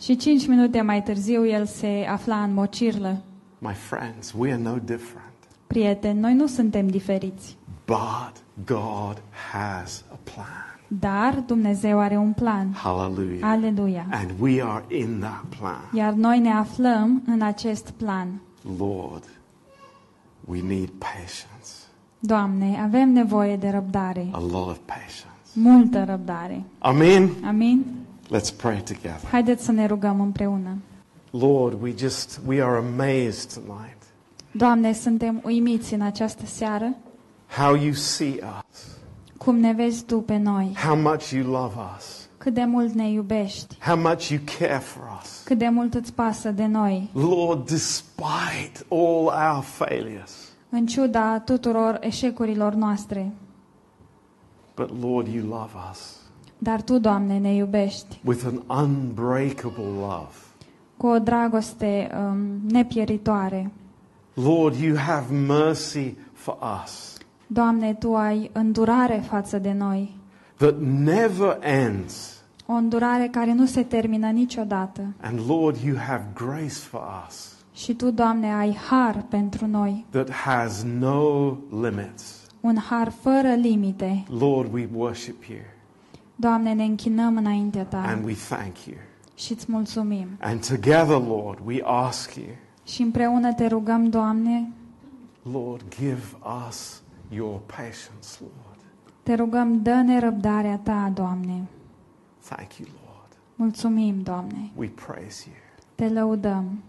Și 0.00 0.16
cinci 0.16 0.46
minute 0.46 0.80
mai 0.80 1.02
târziu 1.02 1.46
el 1.46 1.66
se 1.66 2.06
afla 2.10 2.42
în 2.42 2.54
mocirlă. 2.54 3.22
My 3.58 3.74
friends, 3.88 4.34
we 4.38 4.52
are 4.52 4.62
no 4.62 4.76
different. 4.84 5.24
Prieteni, 5.66 6.20
noi 6.20 6.34
nu 6.34 6.46
suntem 6.46 6.88
diferiți, 6.88 7.56
But 7.86 8.32
God 8.66 9.22
has 9.52 10.04
a 10.12 10.18
plan. 10.24 10.65
Dar 10.88 11.42
Dumnezeu 11.46 11.98
are 11.98 12.16
un 12.16 12.32
plan. 12.32 12.72
Hallelujah. 12.72 13.50
Aleluia! 13.50 14.06
And 14.10 14.30
we 14.40 14.62
are 14.62 14.84
in 14.88 15.18
that 15.20 15.44
plan. 15.58 15.80
Iar 15.92 16.12
noi 16.12 16.38
ne 16.38 16.50
aflăm 16.52 17.22
în 17.26 17.42
acest 17.42 17.90
plan. 17.90 18.28
Lord, 18.78 19.24
we 20.44 20.60
need 20.62 20.88
patience. 20.98 21.70
Doamne, 22.18 22.80
avem 22.82 23.12
nevoie 23.12 23.56
de 23.56 23.68
răbdare, 23.68 24.28
A 24.30 24.40
lot 24.40 24.68
of 24.68 24.78
patience. 24.84 25.24
multă 25.52 26.04
răbdare. 26.04 26.62
Amen. 26.78 27.30
Amin? 27.46 27.84
Let's 28.26 28.56
pray 28.56 28.82
together. 28.82 29.28
Haideți 29.30 29.64
să 29.64 29.72
ne 29.72 29.86
rugăm 29.86 30.20
împreună. 30.20 30.76
Lord, 31.30 31.82
we 31.82 31.94
just, 31.98 32.40
we 32.46 32.62
are 32.62 32.76
amazed 32.76 33.52
tonight 33.64 33.94
Doamne, 34.50 34.92
suntem 34.92 35.40
uimiți 35.44 35.94
în 35.94 36.00
această 36.00 36.46
seară 36.46 36.94
how 37.56 37.74
you 37.74 37.92
see 37.92 38.28
us, 38.42 38.65
cum 39.38 39.56
ne 39.56 39.72
vezi 39.72 40.04
Tu 40.04 40.20
pe 40.20 40.36
noi, 40.36 40.76
how 40.86 40.96
much 40.96 41.30
you 41.30 41.50
love 41.50 41.74
us, 41.96 42.28
cât 42.38 42.54
de 42.54 42.64
mult 42.64 42.92
ne 42.92 43.10
iubești, 43.10 43.76
how 43.86 43.96
much 43.96 44.28
you 44.28 44.40
care 44.58 44.78
for 44.78 45.02
us. 45.22 45.42
cât 45.44 45.58
de 45.58 45.68
mult 45.68 45.94
îți 45.94 46.12
pasă 46.12 46.50
de 46.50 46.66
noi, 46.66 47.10
Lord, 47.12 47.66
despite 47.68 48.72
all 48.88 49.24
our 49.54 49.62
failures, 49.62 50.32
în 50.68 50.86
ciuda 50.86 51.38
tuturor 51.38 51.98
eșecurilor 52.00 52.72
noastre. 52.74 53.32
but 54.76 54.90
Lord, 55.02 55.26
you 55.26 55.44
love 55.46 55.70
us 55.90 56.14
Dar 56.58 56.80
Tu, 56.82 56.98
Doamne, 56.98 57.38
ne 57.38 57.54
iubești 57.54 58.20
with 58.24 58.44
an 58.46 58.84
unbreakable 58.84 59.84
love. 60.00 60.34
cu 60.96 61.06
o 61.06 61.18
dragoste 61.18 62.10
um, 62.28 62.36
nepieritoare. 62.68 63.70
Lord, 64.34 64.74
you 64.74 64.96
have 64.96 65.34
mercy 65.34 66.14
for 66.32 66.56
us 66.84 67.16
Doamne, 67.46 67.94
Tu 67.94 68.14
ai 68.14 68.50
îndurare 68.52 69.22
față 69.28 69.58
de 69.58 69.72
noi, 69.72 70.16
that 70.56 70.74
never 70.80 71.58
ends. 71.60 72.42
o 72.66 72.72
îndurare 72.72 73.28
care 73.30 73.52
nu 73.52 73.66
se 73.66 73.82
termină 73.82 74.28
niciodată. 74.30 75.00
And 75.20 75.38
Lord, 75.48 75.76
you 75.76 75.96
have 75.96 76.24
grace 76.34 76.68
for 76.74 77.02
us 77.28 77.54
Și 77.74 77.94
Tu, 77.94 78.10
Doamne, 78.10 78.52
ai 78.54 78.76
har 78.90 79.24
pentru 79.28 79.66
noi, 79.66 80.04
that 80.10 80.30
has 80.30 80.82
no 80.98 81.50
limits. 81.70 82.40
un 82.60 82.76
har 82.88 83.08
fără 83.20 83.48
limite. 83.54 84.24
Lord, 84.38 84.72
we 84.72 84.88
worship 84.94 85.42
you 85.44 85.58
Doamne, 86.36 86.72
ne 86.72 86.84
închinăm 86.84 87.36
înaintea 87.36 87.84
Ta 87.84 88.02
and 88.06 88.24
we 88.24 88.34
thank 88.48 88.84
you. 88.86 88.96
și 89.34 89.52
îți 89.52 89.66
mulțumim. 89.68 90.26
And 90.40 90.66
together, 90.68 91.20
Lord, 91.26 91.58
we 91.66 91.80
ask 91.84 92.34
you, 92.34 92.46
Și 92.84 93.02
împreună 93.02 93.52
te 93.52 93.66
rugăm, 93.66 94.08
Doamne, 94.10 94.70
Lord, 95.52 95.82
give 95.98 96.22
us 96.68 97.02
your 97.30 97.60
patience, 97.66 98.38
Lord. 98.40 98.80
te 99.22 99.34
rugăm, 99.34 99.82
dă-ne 99.82 100.18
răbdarea 100.18 100.78
Ta, 100.78 101.10
Doamne. 101.14 101.66
Thank 102.48 102.76
you, 102.76 102.88
Lord. 103.04 103.36
Mulțumim, 103.54 104.22
Doamne. 104.22 104.70
We 104.76 104.88
praise 104.88 105.44
you. 105.48 105.56
Te 105.94 106.08
lăudăm. 106.08 106.82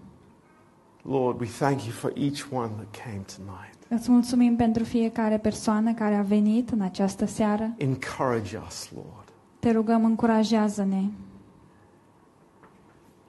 Lord, 1.01 1.39
we 1.39 1.47
thank 1.47 1.83
you 1.83 1.91
for 1.91 2.11
each 2.15 2.47
one 2.51 2.71
that 2.75 3.03
came 3.03 3.23
tonight. 3.35 3.75
Îți 3.89 4.11
mulțumim 4.11 4.55
pentru 4.55 4.83
fiecare 4.83 5.37
persoană 5.37 5.93
care 5.93 6.15
a 6.15 6.21
venit 6.21 6.69
în 6.69 6.81
această 6.81 7.25
seară. 7.25 7.73
Encourage 7.77 8.57
us, 8.67 8.91
Lord. 8.95 9.31
Te 9.59 9.71
rugăm, 9.71 10.05
încurajează-ne. 10.05 11.03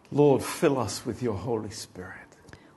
Lord, 0.08 0.42
fill 0.42 0.76
us 0.76 1.04
with 1.04 1.20
your 1.20 1.36
Holy 1.36 1.70
Spirit. 1.70 2.28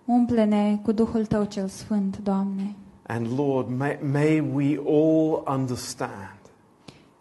Umple-ne 0.06 0.80
cu 0.84 0.92
Duhul 0.92 1.26
Tău 1.26 1.44
cel 1.44 1.68
Sfânt, 1.68 2.18
Doamne. 2.18 2.76
And 3.14 3.28
Lord, 3.38 3.68
may, 3.78 3.98
may 4.12 4.40
we 4.54 4.80
all 4.88 5.44
understand 5.58 6.36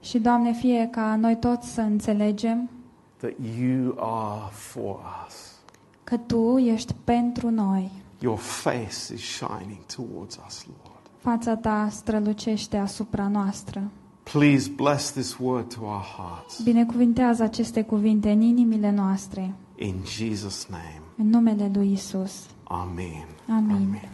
Și, 0.01 0.19
Doamne, 0.19 0.53
fie 0.53 0.89
ca 0.91 1.17
noi 1.17 1.37
toți 1.37 1.73
să 1.73 1.81
înțelegem 1.81 2.71
that 3.17 3.33
you 3.59 3.95
are 3.99 4.49
for 4.51 4.97
us. 5.27 5.59
că 6.05 6.17
Tu 6.17 6.59
ești 6.59 6.95
pentru 7.05 7.51
noi. 7.51 7.91
Your 8.21 8.39
face 8.39 9.15
is 9.15 9.21
shining 9.21 9.79
towards 9.97 10.39
us, 10.47 10.67
Lord. 10.67 11.01
Fața 11.19 11.57
Ta 11.57 11.89
strălucește 11.91 12.77
asupra 12.77 13.29
noastră. 13.29 13.83
Please 14.23 14.71
bless 14.77 15.11
this 15.13 15.37
word 15.39 15.75
to 15.75 15.81
our 15.83 16.05
hearts. 16.17 16.63
Binecuvintează 16.63 17.43
aceste 17.43 17.83
cuvinte 17.83 18.31
în 18.31 18.41
inimile 18.41 18.91
noastre. 18.91 19.53
In 19.77 19.95
Jesus' 20.05 20.67
name, 20.69 21.01
În 21.17 21.29
numele 21.29 21.71
Lui 21.75 21.93
Isus. 21.93 22.47
Amen. 22.63 23.27
Amin. 23.49 23.71
Amen. 23.71 24.09